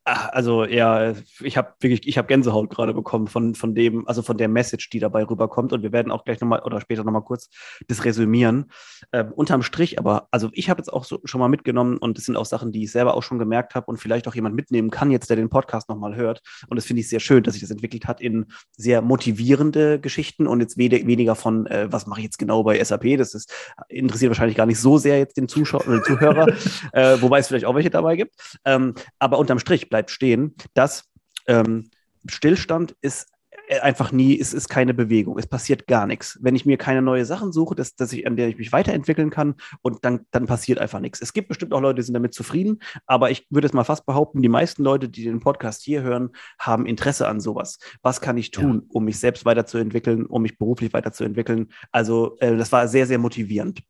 Also 0.07 0.67
ja, 0.67 1.15
ich 1.41 1.57
habe 1.57 1.73
wirklich, 1.81 2.07
ich 2.07 2.19
habe 2.19 2.29
Gänsehaut 2.29 2.69
gerade 2.69 2.93
bekommen 2.93 3.27
von, 3.27 3.55
von 3.55 3.75
dem, 3.75 4.07
also 4.07 4.21
von 4.21 4.37
der 4.37 4.49
Message, 4.49 4.91
die 4.91 4.99
dabei 4.99 5.25
rüberkommt. 5.25 5.73
Und 5.73 5.83
wir 5.83 5.93
werden 5.93 6.13
auch 6.13 6.25
gleich 6.25 6.41
nochmal 6.43 6.61
oder 6.61 6.79
später 6.83 7.05
nochmal 7.05 7.23
kurz 7.23 7.49
das 7.89 8.05
resümieren. 8.05 8.71
Ähm, 9.13 9.33
unterm 9.33 9.63
Strich, 9.63 9.99
aber 9.99 10.29
also 10.31 10.51
ich 10.53 10.69
habe 10.69 10.81
jetzt 10.81 10.93
auch 10.93 11.05
so, 11.05 11.21
schon 11.25 11.41
mal 11.41 11.49
mitgenommen 11.49 11.97
und 11.97 12.19
das 12.19 12.27
sind 12.27 12.37
auch 12.37 12.45
Sachen, 12.45 12.71
die 12.71 12.85
ich 12.85 12.93
selber 12.93 13.15
auch 13.15 13.23
schon 13.23 13.39
gemerkt 13.39 13.75
habe 13.75 13.87
und 13.87 13.97
vielleicht 13.97 14.29
auch 14.29 14.35
jemand 14.35 14.55
mitnehmen 14.55 14.91
kann, 14.91 15.11
jetzt 15.11 15.31
der 15.31 15.37
den 15.37 15.49
Podcast 15.49 15.89
nochmal 15.89 16.17
hört. 16.17 16.43
Und 16.69 16.77
das 16.77 16.85
finde 16.85 17.01
ich 17.01 17.09
sehr 17.09 17.21
schön, 17.21 17.43
dass 17.43 17.55
sich 17.55 17.63
das 17.63 17.71
entwickelt 17.71 18.07
hat 18.07 18.21
in 18.21 18.45
sehr 18.77 19.01
motivierende 19.01 19.99
Geschichten 20.01 20.47
und 20.47 20.61
jetzt 20.61 20.77
we 20.77 20.91
weniger 20.91 21.35
von, 21.35 21.67
äh, 21.67 21.91
was 21.91 22.07
mache 22.07 22.21
ich 22.21 22.25
jetzt 22.25 22.39
genau 22.39 22.63
bei 22.63 22.83
SAP. 22.83 23.17
Das 23.17 23.33
ist, 23.33 23.51
interessiert 23.89 24.29
wahrscheinlich 24.29 24.57
gar 24.57 24.67
nicht 24.67 24.81
so 24.81 24.99
sehr 24.99 25.19
jetzt 25.19 25.39
den 25.39 25.49
Zuschauer 25.49 25.87
oder 25.87 25.97
den 25.97 26.05
Zuhörer, 26.05 26.49
äh, 26.93 27.17
wobei 27.23 27.39
es 27.39 27.49
vielleicht 27.49 27.65
auch 27.65 27.75
welche 27.75 27.89
dabei 27.89 28.17
gibt. 28.17 28.35
Ähm, 28.67 28.95
aber 29.19 29.39
unterm 29.39 29.59
Strich 29.59 29.89
bleibt 29.95 30.11
stehen, 30.11 30.57
dass 30.75 31.05
ähm, 31.47 31.89
Stillstand 32.29 32.97
ist 33.01 33.29
äh, 33.69 33.79
einfach 33.79 34.11
nie, 34.11 34.37
es 34.37 34.53
ist 34.53 34.69
keine 34.69 34.93
Bewegung, 34.93 35.39
es 35.39 35.47
passiert 35.47 35.87
gar 35.87 36.09
nichts. 36.09 36.37
Wenn 36.43 36.57
ich 36.57 36.67
mir 36.67 36.79
keine 36.79 37.01
neue 37.01 37.25
Sachen 37.25 37.53
suche, 37.53 37.77
dass, 37.77 37.95
dass 37.95 38.13
ich, 38.13 38.27
an 38.27 38.35
der 38.35 38.49
ich 38.49 38.59
mich 38.59 38.73
weiterentwickeln 38.73 39.31
kann 39.31 39.55
und 39.83 40.05
dann, 40.05 40.27
dann 40.33 40.47
passiert 40.47 40.81
einfach 40.81 40.99
nichts. 40.99 41.21
Es 41.21 41.33
gibt 41.33 41.47
bestimmt 41.47 41.73
auch 41.73 41.81
Leute, 41.81 42.01
die 42.01 42.03
sind 42.03 42.15
damit 42.15 42.35
zufrieden, 42.35 42.81
aber 43.07 43.31
ich 43.31 43.47
würde 43.51 43.69
es 43.69 43.73
mal 43.73 43.85
fast 43.85 44.05
behaupten, 44.05 44.43
die 44.43 44.49
meisten 44.49 44.83
Leute, 44.83 45.09
die 45.09 45.23
den 45.23 45.39
Podcast 45.39 45.83
hier 45.83 46.03
hören, 46.03 46.31
haben 46.59 46.87
Interesse 46.87 47.29
an 47.29 47.39
sowas. 47.39 47.79
Was 48.03 48.21
kann 48.21 48.37
ich 48.37 48.51
tun, 48.51 48.83
ja. 48.83 48.89
um 48.95 49.05
mich 49.05 49.21
selbst 49.21 49.45
weiterzuentwickeln, 49.45 50.27
um 50.27 50.43
mich 50.43 50.59
beruflich 50.59 50.93
weiterzuentwickeln? 50.93 51.69
Also 51.93 52.37
äh, 52.41 52.57
das 52.57 52.73
war 52.73 52.89
sehr, 52.89 53.07
sehr 53.07 53.19
motivierend. 53.19 53.81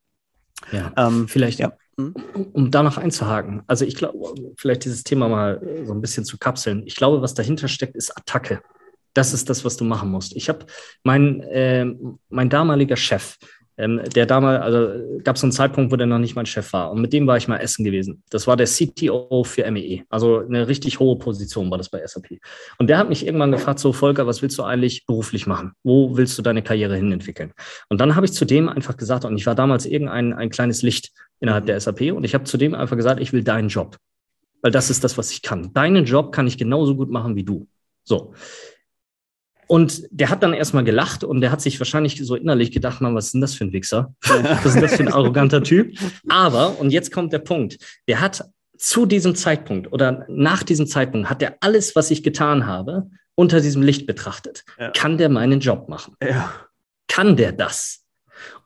Ja, 0.71 0.93
ähm, 0.99 1.29
vielleicht 1.29 1.61
ja. 1.61 1.73
Hm? 1.97 2.15
Um 2.53 2.71
da 2.71 2.83
noch 2.83 2.99
einzuhaken, 2.99 3.63
also 3.67 3.85
ich 3.85 3.95
glaube, 3.95 4.35
vielleicht 4.57 4.85
dieses 4.85 5.05
Thema 5.05 5.29
mal 5.29 5.85
so 5.85 5.93
ein 5.93 6.01
bisschen 6.01 6.25
zu 6.25 6.39
kapseln. 6.39 6.83
Ich 6.87 6.97
glaube, 6.97 7.23
was 7.23 7.35
dahinter 7.35 7.69
steckt, 7.69 7.95
ist 7.97 8.17
Attacke. 8.17 8.63
Das 9.13 9.33
ist 9.33 9.49
das, 9.49 9.65
was 9.65 9.77
du 9.77 9.85
machen 9.85 10.11
musst. 10.11 10.35
Ich 10.35 10.49
habe 10.49 10.67
mein, 11.05 11.41
äh, 11.43 11.87
mein 12.31 12.51
damaliger 12.51 12.97
Chef, 12.97 13.37
ähm, 13.77 14.01
der 14.15 14.27
damals, 14.27 14.63
also 14.63 15.19
gab 15.25 15.37
es 15.37 15.41
so 15.41 15.47
einen 15.47 15.53
Zeitpunkt, 15.53 15.91
wo 15.91 15.97
der 15.97 16.07
noch 16.07 16.19
nicht 16.19 16.37
mein 16.37 16.47
Chef 16.47 16.73
war. 16.73 16.93
Und 16.93 17.01
mit 17.01 17.13
dem 17.13 17.27
war 17.27 17.37
ich 17.37 17.49
mal 17.49 17.59
essen 17.59 17.85
gewesen. 17.85 18.23
Das 18.31 18.47
war 18.47 18.57
der 18.57 18.67
CTO 18.67 19.43
für 19.45 19.69
MEE. 19.71 19.81
E. 19.81 20.03
Also 20.09 20.39
eine 20.39 20.69
richtig 20.69 21.01
hohe 21.01 21.19
Position 21.19 21.71
war 21.71 21.79
das 21.79 21.89
bei 21.89 22.05
SAP. 22.07 22.39
Und 22.79 22.89
der 22.89 22.99
hat 22.99 23.09
mich 23.09 23.27
irgendwann 23.27 23.53
gefragt, 23.53 23.81
so 23.81 23.93
Volker, 23.93 24.27
was 24.27 24.43
willst 24.43 24.59
du 24.59 24.63
eigentlich 24.63 25.07
beruflich 25.07 25.47
machen? 25.47 25.73
Wo 25.83 26.17
willst 26.17 26.39
du 26.39 26.43
deine 26.43 26.63
Karriere 26.63 26.97
hin 26.97 27.11
entwickeln? 27.11 27.53
Und 27.89 28.01
dann 28.01 28.15
habe 28.15 28.27
ich 28.27 28.33
zu 28.33 28.45
dem 28.45 28.69
einfach 28.69 28.97
gesagt, 28.97 29.25
und 29.25 29.37
ich 29.37 29.47
war 29.47 29.55
damals 29.55 29.87
irgendein 29.87 30.33
ein 30.33 30.51
kleines 30.51 30.83
Licht 30.83 31.13
innerhalb 31.41 31.67
der 31.67 31.79
SAP, 31.81 32.13
und 32.13 32.25
ich 32.25 32.35
habe 32.35 32.45
zu 32.45 32.57
dem 32.57 32.75
einfach 32.75 32.97
gesagt, 32.97 33.21
ich 33.21 33.33
will 33.33 33.43
deinen 33.43 33.69
Job. 33.69 33.97
Weil 34.63 34.71
das 34.71 34.89
ist 34.89 35.05
das, 35.05 35.19
was 35.19 35.31
ich 35.31 35.43
kann. 35.43 35.73
Deinen 35.75 36.05
Job 36.05 36.33
kann 36.33 36.47
ich 36.47 36.57
genauso 36.57 36.97
gut 36.97 37.11
machen 37.11 37.37
wie 37.37 37.45
du. 37.45 37.67
So. 38.05 38.35
Und 39.67 40.03
der 40.11 40.31
hat 40.31 40.43
dann 40.43 40.53
erstmal 40.53 40.85
gelacht 40.85 41.25
und 41.25 41.41
der 41.41 41.51
hat 41.51 41.61
sich 41.61 41.81
wahrscheinlich 41.81 42.25
so 42.25 42.35
innerlich 42.35 42.71
gedacht, 42.71 43.01
man, 43.01 43.15
was 43.15 43.27
ist 43.27 43.35
denn 43.35 43.41
das 43.41 43.55
für 43.55 43.65
ein 43.65 43.73
Wichser? 43.73 44.15
Was 44.23 44.67
ist 44.67 44.75
denn 44.75 44.83
das 44.83 44.97
für 44.97 45.03
ein 45.03 45.13
arroganter 45.13 45.63
Typ? 45.63 45.97
Aber, 46.29 46.79
und 46.79 46.91
jetzt 46.91 47.13
kommt 47.13 47.33
der 47.33 47.39
Punkt, 47.39 47.79
der 48.09 48.21
hat 48.21 48.45
zu 48.77 49.07
diesem 49.07 49.35
Zeitpunkt 49.35 49.93
oder 49.93 50.27
nach 50.29 50.63
diesem 50.63 50.87
Zeitpunkt 50.87 51.31
hat 51.31 51.43
er 51.43 51.57
alles, 51.61 51.97
was 51.97 52.11
ich 52.11 52.23
getan 52.23 52.67
habe, 52.67 53.09
unter 53.35 53.61
diesem 53.61 53.83
Licht 53.83 54.07
betrachtet. 54.07 54.65
Ja. 54.79 54.91
Kann 54.91 55.19
der 55.19 55.29
meinen 55.29 55.61
Job 55.61 55.89
machen? 55.89 56.15
Ja. 56.23 56.53
Kann 57.09 57.37
der 57.37 57.53
das? 57.53 58.05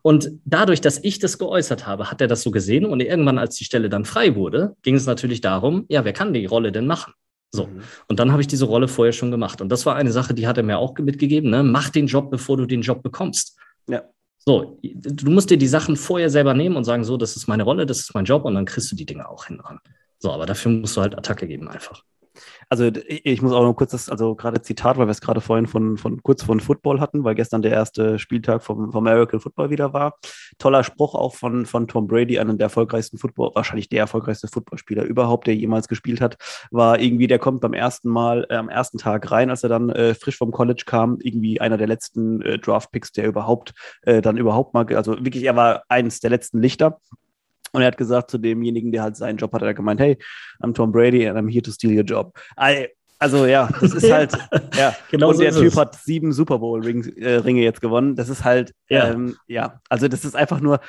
Und 0.03 0.31
dadurch, 0.45 0.81
dass 0.81 1.03
ich 1.03 1.19
das 1.19 1.39
geäußert 1.39 1.87
habe, 1.87 2.11
hat 2.11 2.21
er 2.21 2.29
das 2.29 2.43
so 2.43 2.51
gesehen 2.51 2.87
und 2.87 3.01
irgendwann, 3.01 3.39
als 3.39 3.57
die 3.57 3.65
Stelle 3.65 3.89
dann 3.89 4.05
frei 4.05 4.35
wurde, 4.35 4.77
ging 4.83 4.95
es 4.95 5.07
natürlich 5.07 5.41
darum, 5.41 5.85
ja, 5.89 6.05
wer 6.05 6.13
kann 6.13 6.33
die 6.33 6.47
Rolle 6.47 6.73
denn 6.73 6.87
machen? 6.87 7.13
So. 7.51 7.67
Mhm. 7.67 7.83
Und 8.09 8.21
dann 8.21 8.33
habe 8.33 8.43
ich 8.43 8.47
diese 8.47 8.67
Rolle 8.67 8.89
vorher 8.89 9.13
schon 9.13 9.31
gemacht. 9.31 9.61
Und 9.61 9.71
das 9.71 9.87
war 9.87 9.97
eine 9.97 10.13
Sache, 10.13 10.35
die 10.35 10.47
hat 10.47 10.59
er 10.59 10.63
mir 10.63 10.79
auch 10.79 10.97
mitgegeben. 10.99 11.51
Ne? 11.51 11.63
Mach 11.63 11.91
den 11.91 12.07
Job, 12.07 12.31
bevor 12.31 12.57
du 12.57 12.67
den 12.67 12.83
Job 12.83 13.03
bekommst. 13.03 13.59
Ja. 13.89 14.03
So, 14.39 14.79
du 14.83 15.31
musst 15.31 15.51
dir 15.51 15.59
die 15.59 15.69
Sachen 15.69 15.97
vorher 15.97 16.31
selber 16.31 16.55
nehmen 16.55 16.77
und 16.77 16.85
sagen, 16.85 17.05
so, 17.05 17.17
das 17.17 17.37
ist 17.37 17.49
meine 17.49 17.65
Rolle, 17.65 17.85
das 17.85 18.01
ist 18.01 18.15
mein 18.15 18.25
Job 18.25 18.45
und 18.45 18.55
dann 18.55 18.65
kriegst 18.65 18.91
du 18.91 18.97
die 18.97 19.05
Dinge 19.05 19.29
auch 19.29 19.47
hin. 19.47 19.61
So, 20.19 20.33
aber 20.33 20.47
dafür 20.47 20.73
musst 20.73 20.97
du 20.97 21.03
halt 21.03 21.17
Attacke 21.17 21.47
geben 21.47 21.69
einfach. 21.69 22.03
Also 22.69 22.91
ich 23.07 23.43
muss 23.43 23.53
auch 23.53 23.63
noch 23.63 23.75
kurz 23.75 23.93
das, 23.93 24.09
also 24.09 24.35
gerade 24.35 24.63
Zitat, 24.63 24.99
weil 24.99 25.07
wir 25.07 25.13
es 25.13 25.21
gerade 25.21 25.41
vorhin 25.41 25.67
von, 25.67 25.97
von 25.97 26.23
kurz 26.23 26.43
von 26.43 26.61
Football 26.61 27.01
hatten, 27.01 27.25
weil 27.25 27.35
gestern 27.35 27.63
der 27.63 27.73
erste 27.73 28.19
Spieltag 28.19 28.63
vom, 28.63 28.93
vom 28.93 29.07
American 29.07 29.41
Football 29.41 29.71
wieder 29.71 29.93
war. 29.93 30.19
Toller 30.59 30.85
Spruch 30.85 31.15
auch 31.15 31.35
von, 31.35 31.67
von 31.67 31.89
Tom 31.89 32.07
Brady, 32.07 32.39
einem 32.39 32.59
der 32.59 32.67
erfolgreichsten 32.67 33.19
Football, 33.19 33.53
wahrscheinlich 33.55 33.89
der 33.89 34.01
erfolgreichste 34.01 34.49
Footballspieler 34.49 35.05
überhaupt, 35.05 35.47
der 35.47 35.55
jemals 35.55 35.89
gespielt 35.89 36.21
hat, 36.21 36.37
war 36.71 37.01
irgendwie, 37.01 37.27
der 37.27 37.39
kommt 37.39 37.61
beim 37.61 37.75
ersten 37.75 38.09
Mal, 38.09 38.47
äh, 38.51 38.57
am 38.57 38.69
ersten 38.69 38.99
Tag 38.99 39.31
rein, 39.31 39.51
als 39.51 39.63
er 39.63 39.69
dann 39.69 39.91
äh, 39.91 40.15
frisch 40.15 40.37
vom 40.37 40.51
College 40.53 40.83
kam, 40.87 41.19
irgendwie 41.21 41.61
einer 41.61 41.77
der 41.77 41.87
letzten 41.87 42.43
äh, 42.43 42.59
Draft-Picks, 42.59 43.13
der 43.13 43.27
überhaupt 43.27 43.73
äh, 44.03 44.21
dann 44.21 44.37
überhaupt 44.37 44.75
mal, 44.75 44.87
also 44.95 45.13
wirklich, 45.25 45.45
er 45.45 45.57
war 45.57 45.83
eines 45.89 46.21
der 46.21 46.31
letzten 46.31 46.61
Lichter. 46.61 46.99
Und 47.73 47.83
er 47.83 47.89
hat 47.89 47.97
gesagt 47.97 48.31
zu 48.31 48.39
demjenigen, 48.39 48.93
der 48.93 49.03
halt 49.03 49.17
seinen 49.17 49.37
Job 49.37 49.53
hat, 49.53 49.63
er 49.63 49.75
gemeint, 49.75 50.01
hey, 50.01 50.19
I'm 50.63 50.75
Tom 50.75 50.93
Brady 50.93 51.27
and 51.27 51.39
I'm 51.39 51.51
here 51.51 51.63
to 51.63 51.71
steal 51.71 51.97
your 51.97 52.05
job. 52.05 52.39
Also 53.19 53.47
ja, 53.47 53.69
das 53.81 53.95
ist 53.95 54.11
halt, 54.13 54.33
ja. 54.77 54.95
genau 55.11 55.31
und 55.31 55.37
so 55.37 55.43
der 55.43 55.53
Typ 55.53 55.73
es. 55.73 55.77
hat 55.77 55.97
sieben 55.97 56.33
Super 56.33 56.59
Bowl-Ringe 56.59 57.09
äh, 57.17 57.65
jetzt 57.65 57.81
gewonnen. 57.81 58.15
Das 58.17 58.29
ist 58.29 58.45
halt, 58.45 58.75
ja. 58.89 59.11
Ähm, 59.11 59.37
ja, 59.47 59.81
also 59.89 60.09
das 60.09 60.25
ist 60.25 60.37
einfach 60.37 60.61
nur, 60.61 60.81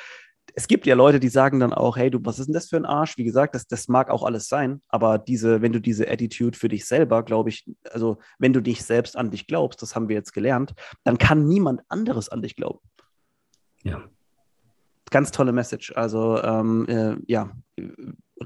es 0.54 0.66
gibt 0.68 0.86
ja 0.86 0.94
Leute, 0.94 1.20
die 1.20 1.28
sagen 1.28 1.60
dann 1.60 1.72
auch, 1.72 1.96
hey, 1.96 2.10
du, 2.10 2.18
was 2.22 2.38
ist 2.38 2.46
denn 2.46 2.54
das 2.54 2.68
für 2.68 2.76
ein 2.76 2.84
Arsch? 2.84 3.16
Wie 3.16 3.24
gesagt, 3.24 3.54
das, 3.54 3.66
das 3.66 3.88
mag 3.88 4.10
auch 4.10 4.24
alles 4.24 4.48
sein, 4.48 4.80
aber 4.88 5.18
diese, 5.18 5.62
wenn 5.62 5.72
du 5.72 5.80
diese 5.80 6.08
Attitude 6.08 6.56
für 6.56 6.68
dich 6.68 6.86
selber, 6.86 7.22
glaube 7.22 7.50
ich, 7.50 7.70
also 7.90 8.18
wenn 8.38 8.52
du 8.52 8.60
dich 8.60 8.84
selbst 8.84 9.16
an 9.16 9.30
dich 9.30 9.46
glaubst, 9.46 9.82
das 9.82 9.94
haben 9.94 10.08
wir 10.08 10.16
jetzt 10.16 10.32
gelernt, 10.32 10.74
dann 11.04 11.18
kann 11.18 11.46
niemand 11.46 11.82
anderes 11.88 12.28
an 12.28 12.42
dich 12.42 12.56
glauben. 12.56 12.80
Ja 13.82 14.02
ganz 15.10 15.30
tolle 15.30 15.52
Message. 15.52 15.92
Also 15.96 16.42
ähm, 16.42 16.86
äh, 16.88 17.16
ja, 17.26 17.50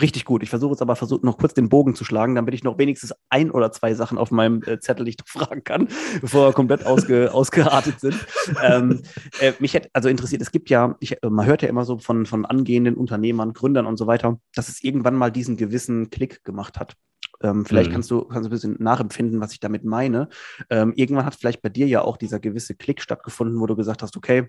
richtig 0.01 0.25
gut. 0.25 0.43
Ich 0.43 0.51
versuche 0.51 0.73
jetzt 0.73 0.83
aber 0.83 0.97
versuch, 0.97 1.23
noch 1.23 1.39
kurz 1.39 1.55
den 1.55 1.69
Bogen 1.69 1.95
zu 1.95 2.05
schlagen, 2.05 2.35
damit 2.35 2.55
ich 2.55 2.65
noch 2.65 2.79
wenigstens 2.79 3.15
ein 3.29 3.51
oder 3.51 3.71
zwei 3.71 3.95
Sachen 3.95 4.19
auf 4.19 4.31
meinem 4.31 4.63
äh, 4.65 4.81
Zettel 4.81 5.05
nicht 5.05 5.23
fragen 5.29 5.63
kann, 5.65 5.89
bevor 6.21 6.49
wir 6.49 6.53
komplett 6.53 6.85
ausge, 6.87 7.31
ausgeartet 7.35 8.01
sind. 8.01 8.27
Ähm, 8.63 9.03
äh, 9.41 9.53
mich 9.61 9.75
hätte 9.75 9.89
also 9.93 10.09
interessiert, 10.09 10.43
es 10.43 10.51
gibt 10.51 10.71
ja, 10.71 10.97
ich, 11.01 11.23
äh, 11.23 11.31
man 11.31 11.47
hört 11.47 11.63
ja 11.63 11.69
immer 11.69 11.85
so 11.85 11.99
von, 11.99 12.27
von 12.27 12.45
angehenden 12.45 12.97
Unternehmern, 12.97 13.53
Gründern 13.53 13.87
und 13.87 13.97
so 13.97 14.07
weiter, 14.07 14.39
dass 14.55 14.69
es 14.69 14.83
irgendwann 14.83 15.15
mal 15.15 15.31
diesen 15.31 15.57
gewissen 15.57 16.11
Klick 16.11 16.45
gemacht 16.45 16.79
hat. 16.81 16.95
Ähm, 17.43 17.67
vielleicht 17.67 17.91
mhm. 17.91 17.95
kannst, 17.95 18.11
du, 18.11 18.25
kannst 18.25 18.45
du 18.45 18.49
ein 18.49 18.51
bisschen 18.51 18.77
nachempfinden, 18.79 19.41
was 19.41 19.53
ich 19.53 19.61
damit 19.61 19.85
meine. 19.85 20.29
Ähm, 20.71 20.93
irgendwann 20.97 21.27
hat 21.27 21.35
vielleicht 21.35 21.63
bei 21.63 21.69
dir 21.69 21.87
ja 21.87 22.03
auch 22.03 22.17
dieser 22.17 22.41
gewisse 22.41 22.75
Klick 22.75 23.03
stattgefunden, 23.03 23.61
wo 23.61 23.67
du 23.67 23.77
gesagt 23.77 24.03
hast, 24.03 24.17
okay, 24.17 24.49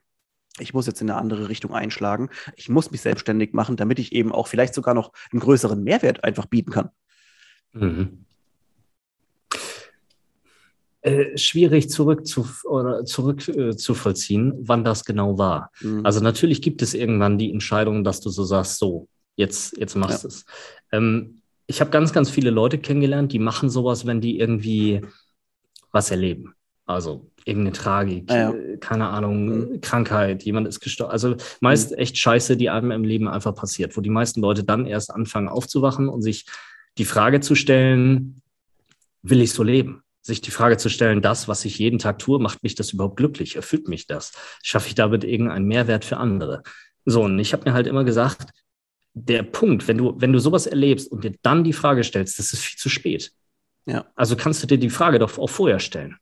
ich 0.59 0.73
muss 0.73 0.87
jetzt 0.87 1.01
in 1.01 1.09
eine 1.09 1.19
andere 1.19 1.49
Richtung 1.49 1.73
einschlagen. 1.73 2.29
Ich 2.55 2.69
muss 2.69 2.91
mich 2.91 3.01
selbstständig 3.01 3.53
machen, 3.53 3.75
damit 3.75 3.99
ich 3.99 4.13
eben 4.13 4.31
auch 4.31 4.47
vielleicht 4.47 4.73
sogar 4.73 4.93
noch 4.93 5.11
einen 5.31 5.41
größeren 5.41 5.83
Mehrwert 5.83 6.23
einfach 6.23 6.45
bieten 6.45 6.71
kann. 6.71 6.89
Mhm. 7.73 8.25
Äh, 11.01 11.37
schwierig 11.37 11.89
zurück 11.89 12.25
zu, 12.25 12.47
oder 12.63 13.05
zurück 13.05 13.47
äh, 13.47 13.75
zu 13.75 13.93
vollziehen, 13.93 14.53
wann 14.61 14.83
das 14.83 15.05
genau 15.05 15.37
war. 15.37 15.71
Mhm. 15.81 16.05
Also 16.05 16.19
natürlich 16.19 16.61
gibt 16.61 16.81
es 16.81 16.93
irgendwann 16.93 17.37
die 17.37 17.51
Entscheidung, 17.51 18.03
dass 18.03 18.21
du 18.21 18.29
so 18.29 18.43
sagst, 18.43 18.79
so, 18.79 19.07
jetzt, 19.35 19.77
jetzt 19.77 19.95
machst 19.95 20.23
du 20.23 20.29
ja. 20.29 20.33
es. 20.33 20.45
Ähm, 20.91 21.41
ich 21.67 21.81
habe 21.81 21.91
ganz, 21.91 22.13
ganz 22.13 22.29
viele 22.29 22.49
Leute 22.49 22.77
kennengelernt, 22.77 23.33
die 23.33 23.39
machen 23.39 23.69
sowas, 23.69 24.05
wenn 24.05 24.21
die 24.21 24.39
irgendwie 24.39 25.01
was 25.91 26.11
erleben. 26.11 26.55
Also 26.85 27.29
irgendeine 27.45 27.73
Tragik, 27.73 28.29
ah, 28.29 28.35
ja. 28.35 28.53
Keine 28.79 29.07
Ahnung, 29.07 29.45
mhm. 29.45 29.81
Krankheit, 29.81 30.43
jemand 30.43 30.67
ist 30.67 30.79
gestorben. 30.81 31.13
Also 31.13 31.35
meist 31.61 31.91
mhm. 31.91 31.97
echt 31.97 32.17
Scheiße, 32.17 32.57
die 32.57 32.69
einem 32.69 32.91
im 32.91 33.03
Leben 33.03 33.27
einfach 33.27 33.55
passiert, 33.55 33.95
wo 33.95 34.01
die 34.01 34.09
meisten 34.09 34.41
Leute 34.41 34.63
dann 34.63 34.85
erst 34.85 35.11
anfangen 35.11 35.47
aufzuwachen 35.47 36.09
und 36.09 36.21
sich 36.21 36.45
die 36.97 37.05
Frage 37.05 37.39
zu 37.39 37.55
stellen, 37.55 38.41
will 39.21 39.41
ich 39.41 39.53
so 39.53 39.63
leben? 39.63 40.01
Sich 40.21 40.41
die 40.41 40.51
Frage 40.51 40.77
zu 40.77 40.89
stellen, 40.89 41.21
das, 41.21 41.47
was 41.47 41.65
ich 41.65 41.77
jeden 41.77 41.99
Tag 41.99 42.17
tue, 42.17 42.39
macht 42.39 42.63
mich 42.63 42.73
das 42.73 42.91
überhaupt 42.93 43.17
glücklich? 43.17 43.55
Erfüllt 43.55 43.87
mich 43.87 44.07
das? 44.07 44.31
Schaffe 44.63 44.87
ich 44.87 44.95
damit 44.95 45.23
irgendeinen 45.23 45.67
Mehrwert 45.67 46.03
für 46.03 46.17
andere? 46.17 46.63
So, 47.05 47.23
und 47.23 47.37
ich 47.37 47.53
habe 47.53 47.69
mir 47.69 47.73
halt 47.73 47.85
immer 47.85 48.03
gesagt, 48.03 48.49
der 49.13 49.43
Punkt, 49.43 49.87
wenn 49.87 49.97
du, 49.97 50.15
wenn 50.17 50.33
du 50.33 50.39
sowas 50.39 50.65
erlebst 50.65 51.11
und 51.11 51.23
dir 51.23 51.35
dann 51.43 51.63
die 51.63 51.73
Frage 51.73 52.03
stellst, 52.03 52.39
das 52.39 52.53
ist 52.53 52.63
viel 52.63 52.79
zu 52.79 52.89
spät. 52.89 53.31
Ja. 53.85 54.07
Also 54.15 54.35
kannst 54.35 54.63
du 54.63 54.67
dir 54.67 54.79
die 54.79 54.89
Frage 54.89 55.19
doch 55.19 55.37
auch 55.37 55.49
vorher 55.49 55.79
stellen. 55.79 56.17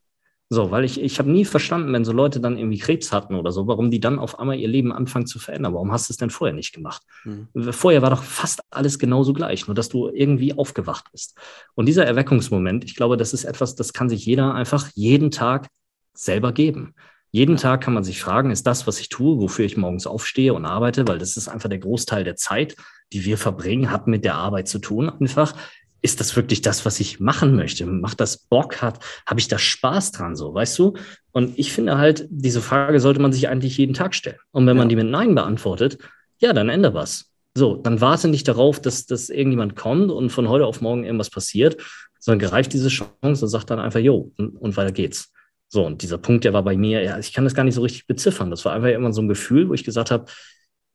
So, 0.54 0.70
weil 0.70 0.84
ich, 0.84 1.02
ich 1.02 1.18
habe 1.18 1.32
nie 1.32 1.46
verstanden, 1.46 1.92
wenn 1.94 2.06
so 2.06 2.12
Leute 2.12 2.40
dann 2.40 2.60
irgendwie 2.60 2.78
Krebs 2.78 3.12
hatten 3.12 3.34
oder 3.34 3.52
so, 3.52 3.66
warum 3.66 3.90
die 3.90 4.00
dann 4.00 4.20
auf 4.20 4.38
einmal 4.38 4.60
ihr 4.60 4.68
Leben 4.68 4.94
anfangen 4.94 5.26
zu 5.26 5.40
verändern. 5.40 5.74
Warum 5.74 5.92
hast 5.92 6.10
du 6.10 6.14
es 6.14 6.18
denn 6.18 6.30
vorher 6.30 6.54
nicht 6.54 6.74
gemacht? 6.76 7.02
Mhm. 7.24 7.48
Vorher 7.74 8.04
war 8.04 8.12
doch 8.12 8.22
fast 8.22 8.62
alles 8.70 9.00
genauso 9.00 9.34
gleich, 9.34 9.66
nur 9.66 9.74
dass 9.74 9.90
du 9.90 10.10
irgendwie 10.10 10.56
aufgewacht 10.56 11.06
bist. 11.12 11.36
Und 11.74 11.88
dieser 11.88 12.06
Erweckungsmoment, 12.06 12.84
ich 12.84 12.96
glaube, 12.96 13.18
das 13.18 13.34
ist 13.34 13.46
etwas, 13.46 13.74
das 13.74 13.94
kann 13.94 14.10
sich 14.10 14.28
jeder 14.28 14.54
einfach 14.54 14.92
jeden 14.94 15.32
Tag 15.32 15.70
selber 16.14 16.52
geben. 16.52 16.94
Jeden 17.32 17.58
Tag 17.58 17.82
kann 17.82 17.96
man 17.96 18.04
sich 18.04 18.22
fragen, 18.22 18.52
ist 18.52 18.68
das, 18.68 18.86
was 18.86 19.00
ich 19.00 19.10
tue, 19.10 19.40
wofür 19.42 19.66
ich 19.66 19.76
morgens 19.76 20.06
aufstehe 20.06 20.54
und 20.54 20.66
arbeite, 20.66 21.08
weil 21.08 21.18
das 21.18 21.36
ist 21.36 21.48
einfach 21.48 21.68
der 21.68 21.80
Großteil 21.80 22.24
der 22.24 22.36
Zeit, 22.36 22.76
die 23.12 23.26
wir 23.26 23.40
verbringen, 23.40 23.90
hat 23.90 24.06
mit 24.06 24.24
der 24.24 24.36
Arbeit 24.36 24.68
zu 24.68 24.78
tun 24.78 25.10
einfach 25.10 25.56
ist 26.04 26.20
das 26.20 26.36
wirklich 26.36 26.62
das, 26.62 26.86
was 26.86 27.00
ich 27.00 27.20
machen 27.20 27.56
möchte? 27.56 27.86
Macht 27.86 28.20
das 28.20 28.38
Bock? 28.38 28.82
Hat, 28.82 29.00
habe 29.26 29.40
ich 29.40 29.48
da 29.48 29.58
Spaß 29.58 30.12
dran 30.12 30.36
so, 30.36 30.54
weißt 30.54 30.78
du? 30.78 30.94
Und 31.32 31.58
ich 31.58 31.72
finde 31.72 31.98
halt, 31.98 32.28
diese 32.30 32.62
Frage 32.62 33.00
sollte 33.00 33.22
man 33.22 33.32
sich 33.32 33.48
eigentlich 33.48 33.78
jeden 33.78 33.94
Tag 33.94 34.14
stellen. 34.14 34.38
Und 34.52 34.68
wenn 34.68 34.76
ja. 34.76 34.82
man 34.82 34.90
die 34.90 34.98
mit 34.98 35.08
Nein 35.08 35.34
beantwortet, 35.34 35.98
ja, 36.40 36.52
dann 36.52 36.70
ändere 36.70 36.94
was. 36.94 37.32
So, 37.56 37.78
dann 37.78 38.02
warte 38.02 38.28
nicht 38.28 38.48
darauf, 38.48 38.82
dass, 38.82 39.06
dass 39.06 39.30
irgendjemand 39.30 39.76
kommt 39.76 40.12
und 40.12 40.30
von 40.30 40.50
heute 40.50 40.66
auf 40.66 40.82
morgen 40.82 41.06
irgendwas 41.06 41.30
passiert, 41.30 41.82
sondern 42.20 42.50
greift 42.50 42.74
diese 42.74 42.90
Chance 42.90 43.46
und 43.46 43.48
sagt 43.48 43.70
dann 43.70 43.80
einfach, 43.80 44.00
jo, 44.00 44.32
und, 44.38 44.58
und 44.58 44.76
weiter 44.76 44.92
geht's. 44.92 45.32
So, 45.70 45.86
und 45.86 46.02
dieser 46.02 46.18
Punkt, 46.18 46.44
der 46.44 46.54
war 46.54 46.64
bei 46.64 46.76
mir, 46.76 47.02
ja, 47.02 47.18
ich 47.18 47.32
kann 47.32 47.46
das 47.46 47.54
gar 47.54 47.64
nicht 47.64 47.76
so 47.76 47.82
richtig 47.82 48.08
beziffern. 48.08 48.52
Das 48.52 48.66
war 48.66 48.74
einfach 48.74 48.90
immer 48.90 49.14
so 49.14 49.22
ein 49.22 49.28
Gefühl, 49.30 49.70
wo 49.70 49.74
ich 49.74 49.84
gesagt 49.84 50.12
habe, 50.12 50.26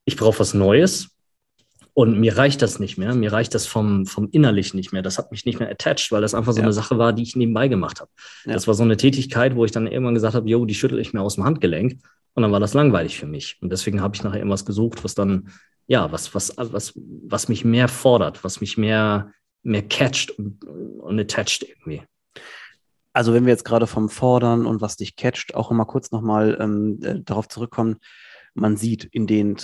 ich 0.04 0.16
brauche 0.16 0.38
was 0.38 0.52
Neues, 0.52 1.16
und 1.98 2.20
mir 2.20 2.38
reicht 2.38 2.62
das 2.62 2.78
nicht 2.78 2.96
mehr. 2.96 3.12
Mir 3.12 3.32
reicht 3.32 3.56
das 3.56 3.66
vom, 3.66 4.06
vom 4.06 4.28
Innerlichen 4.30 4.76
nicht 4.76 4.92
mehr. 4.92 5.02
Das 5.02 5.18
hat 5.18 5.32
mich 5.32 5.44
nicht 5.44 5.58
mehr 5.58 5.68
attached, 5.68 6.12
weil 6.12 6.20
das 6.20 6.32
einfach 6.32 6.52
so 6.52 6.58
ja. 6.58 6.62
eine 6.62 6.72
Sache 6.72 6.96
war, 6.96 7.12
die 7.12 7.24
ich 7.24 7.34
nebenbei 7.34 7.66
gemacht 7.66 8.00
habe. 8.00 8.08
Ja. 8.44 8.52
Das 8.52 8.68
war 8.68 8.74
so 8.74 8.84
eine 8.84 8.96
Tätigkeit, 8.96 9.56
wo 9.56 9.64
ich 9.64 9.72
dann 9.72 9.88
irgendwann 9.88 10.14
gesagt 10.14 10.36
habe, 10.36 10.48
yo, 10.48 10.64
die 10.64 10.76
schüttel 10.76 11.00
ich 11.00 11.12
mir 11.12 11.22
aus 11.22 11.34
dem 11.34 11.42
Handgelenk. 11.42 11.98
Und 12.34 12.42
dann 12.44 12.52
war 12.52 12.60
das 12.60 12.72
langweilig 12.72 13.18
für 13.18 13.26
mich. 13.26 13.58
Und 13.60 13.72
deswegen 13.72 14.00
habe 14.00 14.14
ich 14.14 14.22
nachher 14.22 14.36
irgendwas 14.36 14.64
gesucht, 14.64 15.02
was 15.02 15.16
dann, 15.16 15.50
ja, 15.88 16.12
was, 16.12 16.36
was, 16.36 16.54
was, 16.56 16.92
was 16.94 17.48
mich 17.48 17.64
mehr 17.64 17.88
fordert, 17.88 18.44
was 18.44 18.60
mich 18.60 18.78
mehr, 18.78 19.32
mehr 19.64 19.82
catcht 19.82 20.30
und, 20.30 20.64
und 20.64 21.18
attached 21.18 21.64
irgendwie. 21.68 22.02
Also 23.12 23.34
wenn 23.34 23.44
wir 23.44 23.52
jetzt 23.52 23.64
gerade 23.64 23.88
vom 23.88 24.08
Fordern 24.08 24.66
und 24.66 24.80
was 24.80 24.96
dich 24.96 25.16
catcht, 25.16 25.56
auch 25.56 25.72
immer 25.72 25.84
kurz 25.84 26.12
nochmal 26.12 26.58
ähm, 26.60 27.00
äh, 27.02 27.18
darauf 27.24 27.48
zurückkommen, 27.48 27.96
man 28.54 28.76
sieht 28.76 29.04
in 29.04 29.26
den, 29.26 29.56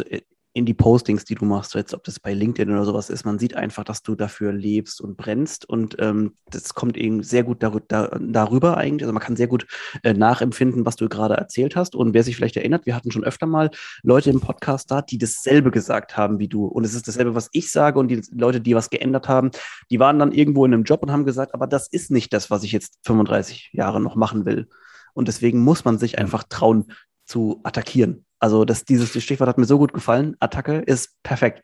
in 0.57 0.65
die 0.65 0.73
Postings, 0.73 1.25
die 1.25 1.35
du 1.35 1.45
machst, 1.45 1.75
jetzt 1.75 1.95
ob 1.95 2.05
das 2.05 2.21
bei 2.21 2.33
LinkedIn 2.33 2.73
oder 2.73 2.85
sowas 2.85 3.11
ist, 3.11 3.25
man 3.25 3.41
sieht 3.41 3.57
einfach, 3.57 3.83
dass 3.83 4.05
du 4.05 4.15
dafür 4.15 4.53
lebst 4.53 5.01
und 5.01 5.17
brennst 5.17 5.69
und 5.69 5.97
ähm, 5.99 6.37
das 6.49 6.75
kommt 6.75 6.97
eben 6.97 7.25
sehr 7.25 7.43
gut 7.43 7.61
dar 7.61 7.81
dar 7.89 8.21
darüber 8.21 8.77
eigentlich. 8.77 9.03
Also 9.03 9.13
man 9.13 9.23
kann 9.23 9.35
sehr 9.35 9.49
gut 9.49 9.67
äh, 10.05 10.15
nachempfinden, 10.15 10.87
was 10.87 10.95
du 10.95 11.09
gerade 11.09 11.35
erzählt 11.35 11.75
hast. 11.75 11.97
Und 11.97 12.15
wer 12.15 12.23
sich 12.23 12.37
vielleicht 12.37 12.57
erinnert, 12.57 12.87
wir 12.87 12.95
hatten 12.95 13.11
schon 13.11 13.25
öfter 13.25 13.47
mal 13.47 13.73
Leute 14.05 14.31
im 14.31 14.41
Podcast 14.41 14.93
da, 14.93 15.03
die 15.03 15.19
dasselbe 15.19 15.73
gesagt 15.73 16.17
haben 16.17 16.39
wie 16.39 16.47
du. 16.47 16.67
Und 16.67 16.85
es 16.85 16.95
ist 16.95 17.09
dasselbe, 17.09 17.35
was 17.35 17.49
ich 17.51 17.73
sage 17.73 17.99
und 17.99 18.07
die 18.07 18.23
Leute, 18.31 18.61
die 18.61 18.77
was 18.77 18.91
geändert 18.91 19.27
haben, 19.27 19.51
die 19.91 19.99
waren 19.99 20.21
dann 20.21 20.31
irgendwo 20.31 20.65
in 20.65 20.73
einem 20.73 20.85
Job 20.85 21.03
und 21.03 21.11
haben 21.11 21.25
gesagt, 21.25 21.53
aber 21.53 21.67
das 21.67 21.89
ist 21.89 22.13
nicht 22.13 22.33
das, 22.33 22.49
was 22.49 22.63
ich 22.63 22.71
jetzt 22.71 23.01
35 23.03 23.71
Jahre 23.73 24.01
noch 24.01 24.15
machen 24.15 24.47
will. 24.47 24.69
Und 25.15 25.27
deswegen 25.27 25.61
muss 25.61 25.85
man 25.85 25.99
sich 25.99 26.17
einfach 26.19 26.45
trauen 26.45 26.93
zu 27.25 27.61
attackieren 27.65 28.24
also 28.45 28.67
das, 28.67 28.85
dieses 28.85 29.11
Stichwort 29.23 29.49
hat 29.49 29.57
mir 29.57 29.65
so 29.65 29.79
gut 29.79 29.95
gefallen. 29.95 30.37
Attacke 30.39 30.81
ist 30.81 31.17
perfekt. 31.23 31.63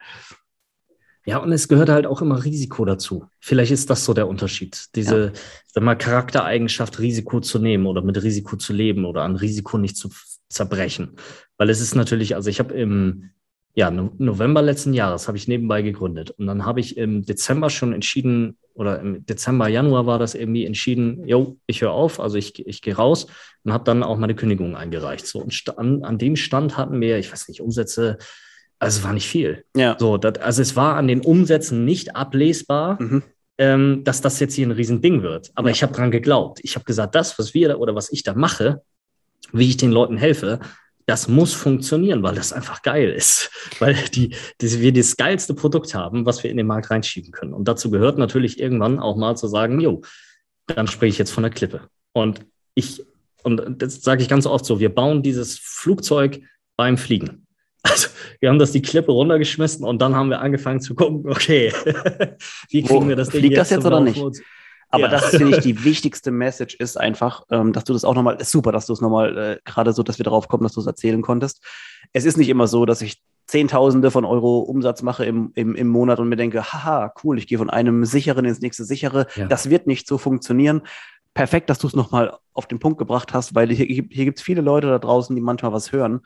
Ja, 1.27 1.37
und 1.37 1.53
es 1.53 1.69
gehört 1.69 1.90
halt 1.90 2.07
auch 2.07 2.23
immer 2.23 2.43
Risiko 2.43 2.87
dazu. 2.87 3.27
Vielleicht 3.38 3.71
ist 3.71 3.90
das 3.90 4.07
so 4.07 4.14
der 4.14 4.27
Unterschied. 4.27 4.87
Diese, 4.95 5.27
ja. 5.27 5.33
sag 5.66 5.85
mal, 5.85 5.95
Charaktereigenschaft, 5.95 6.99
Risiko 6.99 7.40
zu 7.40 7.59
nehmen 7.59 7.85
oder 7.85 8.01
mit 8.01 8.23
Risiko 8.23 8.57
zu 8.57 8.73
leben 8.73 9.05
oder 9.05 9.25
an 9.25 9.37
Risiko 9.37 9.77
nicht 9.77 9.99
zu 9.99 10.09
zerbrechen. 10.49 11.16
Weil 11.59 11.69
es 11.69 11.83
ist 11.83 11.95
natürlich, 11.95 12.35
also 12.35 12.49
ich 12.49 12.61
habe 12.61 12.73
im 12.73 13.29
ja, 13.74 13.90
November 13.90 14.62
letzten 14.62 14.92
Jahres 14.92 15.28
habe 15.28 15.38
ich 15.38 15.46
nebenbei 15.46 15.83
gegründet. 15.83 16.30
Und 16.33 16.46
dann 16.46 16.64
habe 16.64 16.80
ich 16.80 16.96
im 16.96 17.24
Dezember 17.24 17.70
schon 17.70 17.92
entschieden, 17.92 18.56
oder 18.74 19.00
im 19.00 19.24
Dezember, 19.26 19.68
Januar 19.68 20.06
war 20.06 20.18
das 20.18 20.35
irgendwie 20.35 20.64
entschieden, 20.64 21.26
jo, 21.26 21.56
ich 21.66 21.83
höre 21.83 21.92
auf, 21.92 22.18
also 22.18 22.37
ich, 22.37 22.66
ich 22.66 22.83
gehe 22.83 22.96
raus 22.96 23.26
und 23.64 23.72
habe 23.72 23.85
dann 23.85 24.02
auch 24.02 24.16
meine 24.16 24.35
Kündigung 24.35 24.74
eingereicht. 24.74 25.26
So, 25.26 25.40
und 25.40 25.62
an, 25.76 26.02
an 26.02 26.18
dem 26.18 26.37
Stand 26.37 26.76
hatten 26.76 27.00
wir, 27.00 27.18
ich 27.18 27.30
weiß 27.30 27.48
nicht, 27.48 27.61
Umsätze, 27.61 28.18
also 28.78 28.98
es 28.98 29.04
war 29.04 29.12
nicht 29.12 29.28
viel. 29.28 29.64
Ja. 29.76 29.96
So, 29.98 30.16
das, 30.16 30.38
also 30.38 30.62
es 30.62 30.74
war 30.74 30.96
an 30.96 31.06
den 31.06 31.20
Umsätzen 31.20 31.85
nicht 31.85 32.16
ablesbar, 32.16 33.00
mhm. 33.00 33.22
ähm, 33.59 34.02
dass 34.04 34.20
das 34.20 34.40
jetzt 34.40 34.54
hier 34.54 34.66
ein 34.66 34.72
Riesending 34.72 35.22
wird. 35.22 35.50
Aber 35.54 35.68
ja. 35.68 35.74
ich 35.74 35.83
habe 35.83 35.92
dran 35.92 36.11
geglaubt. 36.11 36.59
Ich 36.62 36.74
habe 36.74 36.85
gesagt, 36.85 37.14
das, 37.14 37.38
was 37.38 37.54
wir 37.54 37.78
oder 37.78 37.94
was 37.94 38.11
ich 38.11 38.24
da 38.24 38.35
mache, 38.35 38.83
wie 39.52 39.68
ich 39.68 39.76
den 39.76 39.92
Leuten 39.92 40.16
helfe, 40.16 40.61
das 41.11 41.27
muss 41.27 41.53
funktionieren, 41.53 42.23
weil 42.23 42.37
das 42.37 42.53
einfach 42.53 42.83
geil 42.83 43.11
ist. 43.11 43.51
Weil 43.81 43.96
die, 44.14 44.37
die, 44.61 44.81
wir 44.81 44.92
das 44.92 45.16
geilste 45.16 45.55
Produkt 45.55 45.92
haben, 45.92 46.25
was 46.25 46.44
wir 46.44 46.53
in 46.53 46.57
den 46.57 46.68
Markt 46.68 46.92
reinschieben 46.92 47.33
können. 47.33 47.53
Und 47.53 47.66
dazu 47.66 47.90
gehört 47.90 48.16
natürlich 48.16 48.61
irgendwann 48.61 49.01
auch 49.01 49.16
mal 49.16 49.37
zu 49.37 49.49
sagen, 49.49 49.81
jo, 49.81 50.03
dann 50.66 50.87
spreche 50.87 51.11
ich 51.11 51.18
jetzt 51.18 51.33
von 51.33 51.42
der 51.42 51.51
Klippe. 51.51 51.88
Und 52.12 52.46
ich, 52.77 53.03
und 53.42 53.83
das 53.83 54.03
sage 54.03 54.23
ich 54.23 54.29
ganz 54.29 54.46
oft 54.46 54.64
so, 54.64 54.79
wir 54.79 54.94
bauen 54.94 55.25
dieses 55.25 55.59
Flugzeug 55.59 56.42
beim 56.77 56.96
Fliegen. 56.96 57.44
Also 57.83 58.09
wir 58.38 58.49
haben 58.49 58.61
das 58.61 58.70
die 58.70 58.83
Klippe 58.83 59.11
runtergeschmissen 59.11 59.85
und 59.85 60.01
dann 60.01 60.14
haben 60.14 60.31
wir 60.31 60.40
angefangen 60.40 60.81
zu 60.81 60.94
gucken, 60.94 61.29
okay, 61.29 61.73
wie 62.68 62.85
kriegen 62.85 63.07
Wo, 63.07 63.09
wir 63.09 63.16
das 63.16 63.31
Ding 63.31 63.40
Fliegt 63.40 63.57
jetzt 63.57 63.73
das 63.73 63.79
jetzt 63.79 63.85
oder 63.85 63.99
nicht? 63.99 64.23
Aber 64.90 65.05
ja. 65.05 65.09
das 65.09 65.26
finde 65.26 65.57
ich 65.57 65.62
die 65.62 65.85
wichtigste 65.85 66.31
Message 66.31 66.74
ist 66.74 66.98
einfach, 66.98 67.44
ähm, 67.50 67.72
dass 67.72 67.85
du 67.85 67.92
das 67.92 68.05
auch 68.05 68.14
nochmal, 68.14 68.40
ist 68.40 68.50
super, 68.50 68.72
dass 68.72 68.87
du 68.87 68.92
es 68.92 69.00
nochmal, 69.00 69.38
äh, 69.38 69.59
gerade 69.64 69.92
so, 69.92 70.03
dass 70.03 70.18
wir 70.18 70.24
darauf 70.24 70.48
kommen, 70.48 70.64
dass 70.64 70.72
du 70.72 70.81
es 70.81 70.87
erzählen 70.87 71.22
konntest. 71.22 71.64
Es 72.12 72.24
ist 72.24 72.37
nicht 72.37 72.48
immer 72.48 72.66
so, 72.66 72.85
dass 72.87 73.03
ich 73.03 73.22
Zehntausende 73.46 74.12
von 74.12 74.24
Euro 74.24 74.61
Umsatz 74.61 75.03
mache 75.03 75.24
im, 75.24 75.50
im, 75.55 75.74
im 75.74 75.88
Monat 75.88 76.20
und 76.20 76.29
mir 76.29 76.37
denke, 76.37 76.72
haha, 76.72 77.12
cool, 77.24 77.37
ich 77.37 77.48
gehe 77.48 77.59
von 77.59 77.70
einem 77.70 78.05
sicheren 78.05 78.44
ins 78.44 78.61
nächste 78.61 78.85
sichere. 78.85 79.26
Ja. 79.35 79.46
Das 79.46 79.70
wird 79.70 79.88
nicht 79.88 80.07
so 80.07 80.18
funktionieren. 80.18 80.83
Perfekt, 81.35 81.68
dass 81.68 81.79
du 81.79 81.88
es 81.88 81.96
nochmal 81.96 82.37
auf 82.53 82.66
den 82.66 82.79
Punkt 82.79 82.98
gebracht 82.98 83.33
hast, 83.33 83.55
weil 83.55 83.70
hier, 83.70 83.87
hier 83.87 84.24
gibt 84.24 84.38
es 84.38 84.44
viele 84.44 84.61
Leute 84.61 84.88
da 84.88 84.98
draußen, 84.98 85.35
die 85.35 85.42
manchmal 85.42 85.72
was 85.72 85.90
hören. 85.90 86.20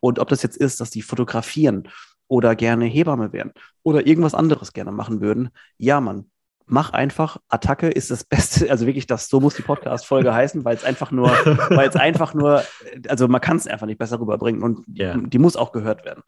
Und 0.00 0.18
ob 0.18 0.28
das 0.28 0.42
jetzt 0.42 0.56
ist, 0.56 0.80
dass 0.80 0.90
die 0.90 1.02
fotografieren 1.02 1.88
oder 2.28 2.54
gerne 2.54 2.84
Hebamme 2.86 3.32
wären 3.32 3.52
oder 3.82 4.06
irgendwas 4.06 4.34
anderes 4.34 4.72
gerne 4.72 4.92
machen 4.92 5.20
würden, 5.20 5.50
ja, 5.78 6.00
Mann, 6.00 6.30
mach 6.66 6.90
einfach, 6.90 7.38
Attacke 7.48 7.88
ist 7.88 8.10
das 8.10 8.24
Beste, 8.24 8.70
also 8.70 8.86
wirklich 8.86 9.06
das, 9.06 9.28
so 9.28 9.40
muss 9.40 9.54
die 9.54 9.62
Podcast-Folge 9.62 10.34
heißen, 10.34 10.64
weil 10.64 10.76
es 10.76 10.84
einfach 10.84 11.10
nur, 11.10 11.28
weil 11.70 11.88
es 11.88 11.96
einfach 11.96 12.34
nur, 12.34 12.62
also 13.08 13.28
man 13.28 13.40
kann 13.40 13.56
es 13.56 13.66
einfach 13.66 13.86
nicht 13.86 13.98
besser 13.98 14.20
rüberbringen 14.20 14.62
und 14.62 14.84
yeah. 14.98 15.16
die 15.16 15.38
muss 15.38 15.56
auch 15.56 15.72
gehört 15.72 16.04
werden. 16.04 16.22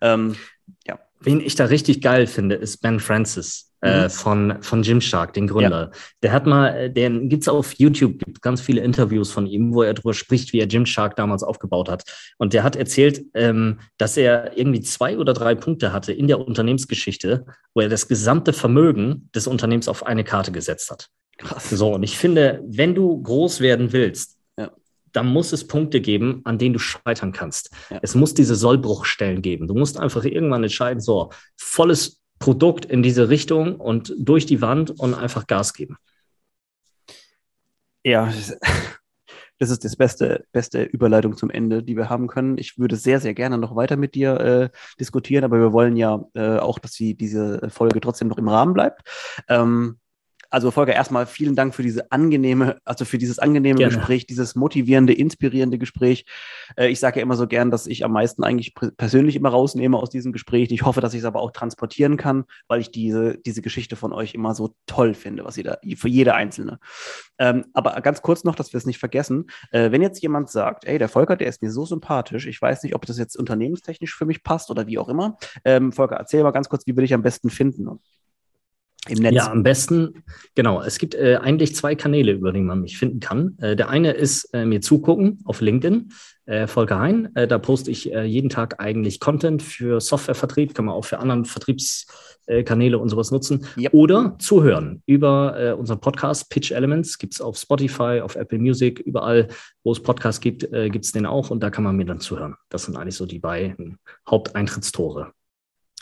Ähm, 0.00 0.36
ja. 0.86 0.98
Wen 1.20 1.40
ich 1.40 1.54
da 1.54 1.66
richtig 1.66 2.00
geil 2.00 2.26
finde, 2.26 2.54
ist 2.54 2.78
Ben 2.78 2.98
Francis 2.98 3.69
äh, 3.82 4.04
mhm. 4.04 4.10
von, 4.10 4.62
von 4.62 4.82
Gymshark, 4.82 5.32
den 5.32 5.46
Gründer. 5.46 5.90
Ja. 5.92 5.98
Der 6.22 6.32
hat 6.32 6.46
mal, 6.46 6.68
äh, 6.68 6.90
den 6.92 7.28
gibt's 7.28 7.48
auf 7.48 7.72
YouTube, 7.74 8.18
gibt 8.18 8.42
ganz 8.42 8.60
viele 8.60 8.82
Interviews 8.82 9.30
von 9.30 9.46
ihm, 9.46 9.74
wo 9.74 9.82
er 9.82 9.94
darüber 9.94 10.14
spricht, 10.14 10.52
wie 10.52 10.60
er 10.60 10.66
Gymshark 10.66 11.16
damals 11.16 11.42
aufgebaut 11.42 11.88
hat. 11.88 12.04
Und 12.38 12.52
der 12.52 12.62
hat 12.62 12.76
erzählt, 12.76 13.24
ähm, 13.34 13.80
dass 13.98 14.16
er 14.16 14.56
irgendwie 14.56 14.80
zwei 14.80 15.18
oder 15.18 15.32
drei 15.32 15.54
Punkte 15.54 15.92
hatte 15.92 16.12
in 16.12 16.28
der 16.28 16.40
Unternehmensgeschichte, 16.40 17.46
wo 17.74 17.80
er 17.80 17.88
das 17.88 18.08
gesamte 18.08 18.52
Vermögen 18.52 19.28
des 19.34 19.46
Unternehmens 19.46 19.88
auf 19.88 20.06
eine 20.06 20.24
Karte 20.24 20.52
gesetzt 20.52 20.90
hat. 20.90 21.08
Krass. 21.38 21.70
So, 21.70 21.94
und 21.94 22.02
ich 22.02 22.18
finde, 22.18 22.62
wenn 22.66 22.94
du 22.94 23.22
groß 23.22 23.60
werden 23.60 23.92
willst, 23.92 24.36
dann 25.12 25.26
muss 25.26 25.52
es 25.52 25.66
Punkte 25.66 26.00
geben, 26.00 26.40
an 26.44 26.58
denen 26.58 26.74
du 26.74 26.78
scheitern 26.78 27.32
kannst. 27.32 27.70
Ja. 27.90 27.98
Es 28.02 28.14
muss 28.14 28.34
diese 28.34 28.54
Sollbruchstellen 28.54 29.42
geben. 29.42 29.66
Du 29.66 29.74
musst 29.74 29.98
einfach 29.98 30.24
irgendwann 30.24 30.62
entscheiden, 30.62 31.00
so, 31.00 31.30
volles 31.56 32.19
Produkt 32.40 32.86
in 32.86 33.04
diese 33.04 33.28
Richtung 33.28 33.76
und 33.76 34.12
durch 34.18 34.46
die 34.46 34.60
Wand 34.60 34.98
und 34.98 35.14
einfach 35.14 35.46
Gas 35.46 35.74
geben. 35.74 35.96
Ja, 38.02 38.32
das 39.58 39.70
ist 39.70 39.84
das 39.84 39.94
beste, 39.94 40.46
beste 40.50 40.82
Überleitung 40.82 41.36
zum 41.36 41.50
Ende, 41.50 41.82
die 41.82 41.96
wir 41.96 42.08
haben 42.08 42.28
können. 42.28 42.56
Ich 42.56 42.78
würde 42.78 42.96
sehr, 42.96 43.20
sehr 43.20 43.34
gerne 43.34 43.58
noch 43.58 43.76
weiter 43.76 43.96
mit 43.96 44.14
dir 44.14 44.40
äh, 44.40 44.70
diskutieren, 44.98 45.44
aber 45.44 45.60
wir 45.60 45.72
wollen 45.72 45.96
ja 45.96 46.24
äh, 46.34 46.56
auch, 46.56 46.78
dass 46.78 46.92
die, 46.92 47.14
diese 47.14 47.68
Folge 47.68 48.00
trotzdem 48.00 48.28
noch 48.28 48.38
im 48.38 48.48
Rahmen 48.48 48.72
bleibt. 48.72 49.02
Ähm, 49.46 49.99
also 50.50 50.70
Volker, 50.70 50.92
erstmal 50.92 51.26
vielen 51.26 51.54
Dank 51.54 51.74
für 51.74 51.82
diese 51.82 52.10
angenehme, 52.10 52.78
also 52.84 53.04
für 53.04 53.18
dieses 53.18 53.38
angenehme 53.38 53.78
Gerne. 53.78 53.94
Gespräch, 53.94 54.26
dieses 54.26 54.56
motivierende, 54.56 55.12
inspirierende 55.12 55.78
Gespräch. 55.78 56.26
Äh, 56.76 56.88
ich 56.88 56.98
sage 56.98 57.20
ja 57.20 57.22
immer 57.22 57.36
so 57.36 57.46
gern, 57.46 57.70
dass 57.70 57.86
ich 57.86 58.04
am 58.04 58.12
meisten 58.12 58.42
eigentlich 58.42 58.74
persönlich 58.74 59.36
immer 59.36 59.50
rausnehme 59.50 59.96
aus 59.96 60.10
diesem 60.10 60.32
Gespräch. 60.32 60.70
Ich 60.72 60.82
hoffe, 60.82 61.00
dass 61.00 61.14
ich 61.14 61.20
es 61.20 61.24
aber 61.24 61.40
auch 61.40 61.52
transportieren 61.52 62.16
kann, 62.16 62.44
weil 62.68 62.80
ich 62.80 62.90
diese, 62.90 63.38
diese 63.38 63.62
Geschichte 63.62 63.94
von 63.96 64.12
euch 64.12 64.34
immer 64.34 64.54
so 64.54 64.74
toll 64.86 65.14
finde, 65.14 65.44
was 65.44 65.56
ihr 65.56 65.64
da, 65.64 65.78
für 65.96 66.08
jede 66.08 66.34
einzelne. 66.34 66.80
Ähm, 67.38 67.66
aber 67.72 68.00
ganz 68.00 68.20
kurz 68.22 68.44
noch, 68.44 68.56
dass 68.56 68.72
wir 68.72 68.78
es 68.78 68.86
nicht 68.86 68.98
vergessen. 68.98 69.46
Äh, 69.70 69.92
wenn 69.92 70.02
jetzt 70.02 70.20
jemand 70.20 70.50
sagt, 70.50 70.84
ey, 70.84 70.98
der 70.98 71.08
Volker, 71.08 71.36
der 71.36 71.48
ist 71.48 71.62
mir 71.62 71.70
so 71.70 71.86
sympathisch, 71.86 72.46
ich 72.46 72.60
weiß 72.60 72.82
nicht, 72.82 72.94
ob 72.94 73.06
das 73.06 73.18
jetzt 73.18 73.36
unternehmenstechnisch 73.36 74.14
für 74.16 74.26
mich 74.26 74.42
passt 74.42 74.70
oder 74.70 74.86
wie 74.88 74.98
auch 74.98 75.08
immer. 75.08 75.38
Ähm, 75.64 75.92
Volker, 75.92 76.16
erzähl 76.16 76.42
mal 76.42 76.50
ganz 76.50 76.68
kurz, 76.68 76.86
wie 76.86 76.96
würde 76.96 77.04
ich 77.04 77.14
am 77.14 77.22
besten 77.22 77.50
finden? 77.50 77.88
Im 79.08 79.18
Netz. 79.20 79.34
Ja, 79.34 79.50
am 79.50 79.62
besten, 79.62 80.22
genau. 80.54 80.82
Es 80.82 80.98
gibt 80.98 81.14
äh, 81.14 81.38
eigentlich 81.40 81.74
zwei 81.74 81.94
Kanäle, 81.94 82.32
über 82.32 82.52
die 82.52 82.60
man 82.60 82.82
mich 82.82 82.98
finden 82.98 83.18
kann. 83.18 83.56
Äh, 83.58 83.74
der 83.74 83.88
eine 83.88 84.12
ist 84.12 84.52
äh, 84.52 84.66
mir 84.66 84.82
zugucken 84.82 85.40
auf 85.44 85.62
LinkedIn, 85.62 86.12
äh, 86.44 86.66
Volker 86.66 86.98
Hein. 86.98 87.30
Äh, 87.34 87.48
da 87.48 87.58
poste 87.58 87.90
ich 87.90 88.12
äh, 88.12 88.24
jeden 88.24 88.50
Tag 88.50 88.78
eigentlich 88.78 89.18
Content 89.18 89.62
für 89.62 90.02
Softwarevertrieb, 90.02 90.74
kann 90.74 90.84
man 90.84 90.94
auch 90.94 91.06
für 91.06 91.18
anderen 91.18 91.46
Vertriebskanäle 91.46 92.98
und 92.98 93.08
sowas 93.08 93.30
nutzen. 93.30 93.66
Yep. 93.78 93.94
Oder 93.94 94.36
zuhören 94.38 95.02
über 95.06 95.76
unseren 95.78 96.00
Podcast 96.00 96.50
Pitch 96.50 96.70
Elements. 96.70 97.16
Gibt 97.16 97.34
es 97.34 97.40
auf 97.40 97.56
Spotify, 97.56 98.20
auf 98.22 98.36
Apple 98.36 98.58
Music, 98.58 98.98
überall, 98.98 99.48
wo 99.82 99.92
es 99.92 100.02
Podcasts 100.02 100.40
gibt, 100.40 100.70
gibt 100.70 101.04
es 101.04 101.12
den 101.12 101.26
auch 101.26 101.50
und 101.50 101.62
da 101.62 101.70
kann 101.70 101.84
man 101.84 101.96
mir 101.96 102.04
dann 102.04 102.20
zuhören. 102.20 102.56
Das 102.68 102.84
sind 102.84 102.96
eigentlich 102.96 103.14
so 103.14 103.24
die 103.24 103.38
beiden 103.38 103.98
Haupteintrittstore. 104.28 105.32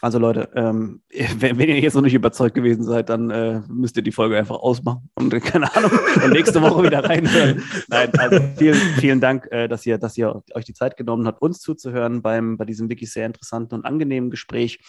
Also 0.01 0.19
Leute, 0.19 0.49
ähm, 0.55 1.01
wenn, 1.39 1.59
wenn, 1.59 1.69
ihr 1.69 1.81
jetzt 1.81 1.95
noch 1.95 2.03
nicht 2.03 2.15
überzeugt 2.15 2.55
gewesen 2.55 2.85
seid, 2.85 3.09
dann 3.09 3.31
äh, 3.31 3.61
müsst 3.69 3.97
ihr 3.97 4.03
die 4.03 4.13
Folge 4.13 4.39
einfach 4.39 4.57
ausmachen 4.57 5.11
und 5.15 5.35
äh, 5.35 5.41
keine 5.41 5.75
Ahnung 5.75 5.91
und 6.25 6.33
nächste 6.33 6.63
Woche 6.63 6.85
wieder 6.85 7.05
reinhören. 7.05 7.63
Nein, 7.89 8.11
also 8.19 8.41
vielen, 8.57 8.77
vielen 8.77 9.21
Dank, 9.21 9.49
äh, 9.51 9.69
dass 9.69 9.85
ihr, 9.87 9.99
dass 9.99 10.17
ihr 10.17 10.43
euch 10.55 10.65
die 10.65 10.75
Zeit 10.75 10.97
genommen 10.97 11.27
habt, 11.27 11.43
uns 11.43 11.61
zuzuhören 11.61 12.23
beim 12.23 12.57
bei 12.57 12.65
diesem 12.65 12.89
wirklich 12.89 13.13
sehr 13.13 13.27
interessanten 13.27 13.75
und 13.75 13.85
angenehmen 13.85 14.31
Gespräch. 14.31 14.81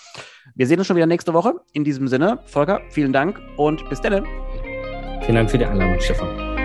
Wir 0.56 0.68
sehen 0.68 0.80
uns 0.80 0.88
schon 0.88 0.96
wieder 0.96 1.08
nächste 1.08 1.34
Woche. 1.34 1.56
In 1.74 1.84
diesem 1.84 2.08
Sinne, 2.08 2.40
Volker, 2.46 2.82
vielen 2.92 3.14
Dank 3.14 3.40
und 3.58 3.90
bis 3.90 4.02
dann. 4.02 4.26
Vielen 5.22 5.36
Dank 5.36 5.52
für 5.52 5.58
die 5.58 5.66
Einladung, 5.66 6.00
Stefan. 6.00 6.59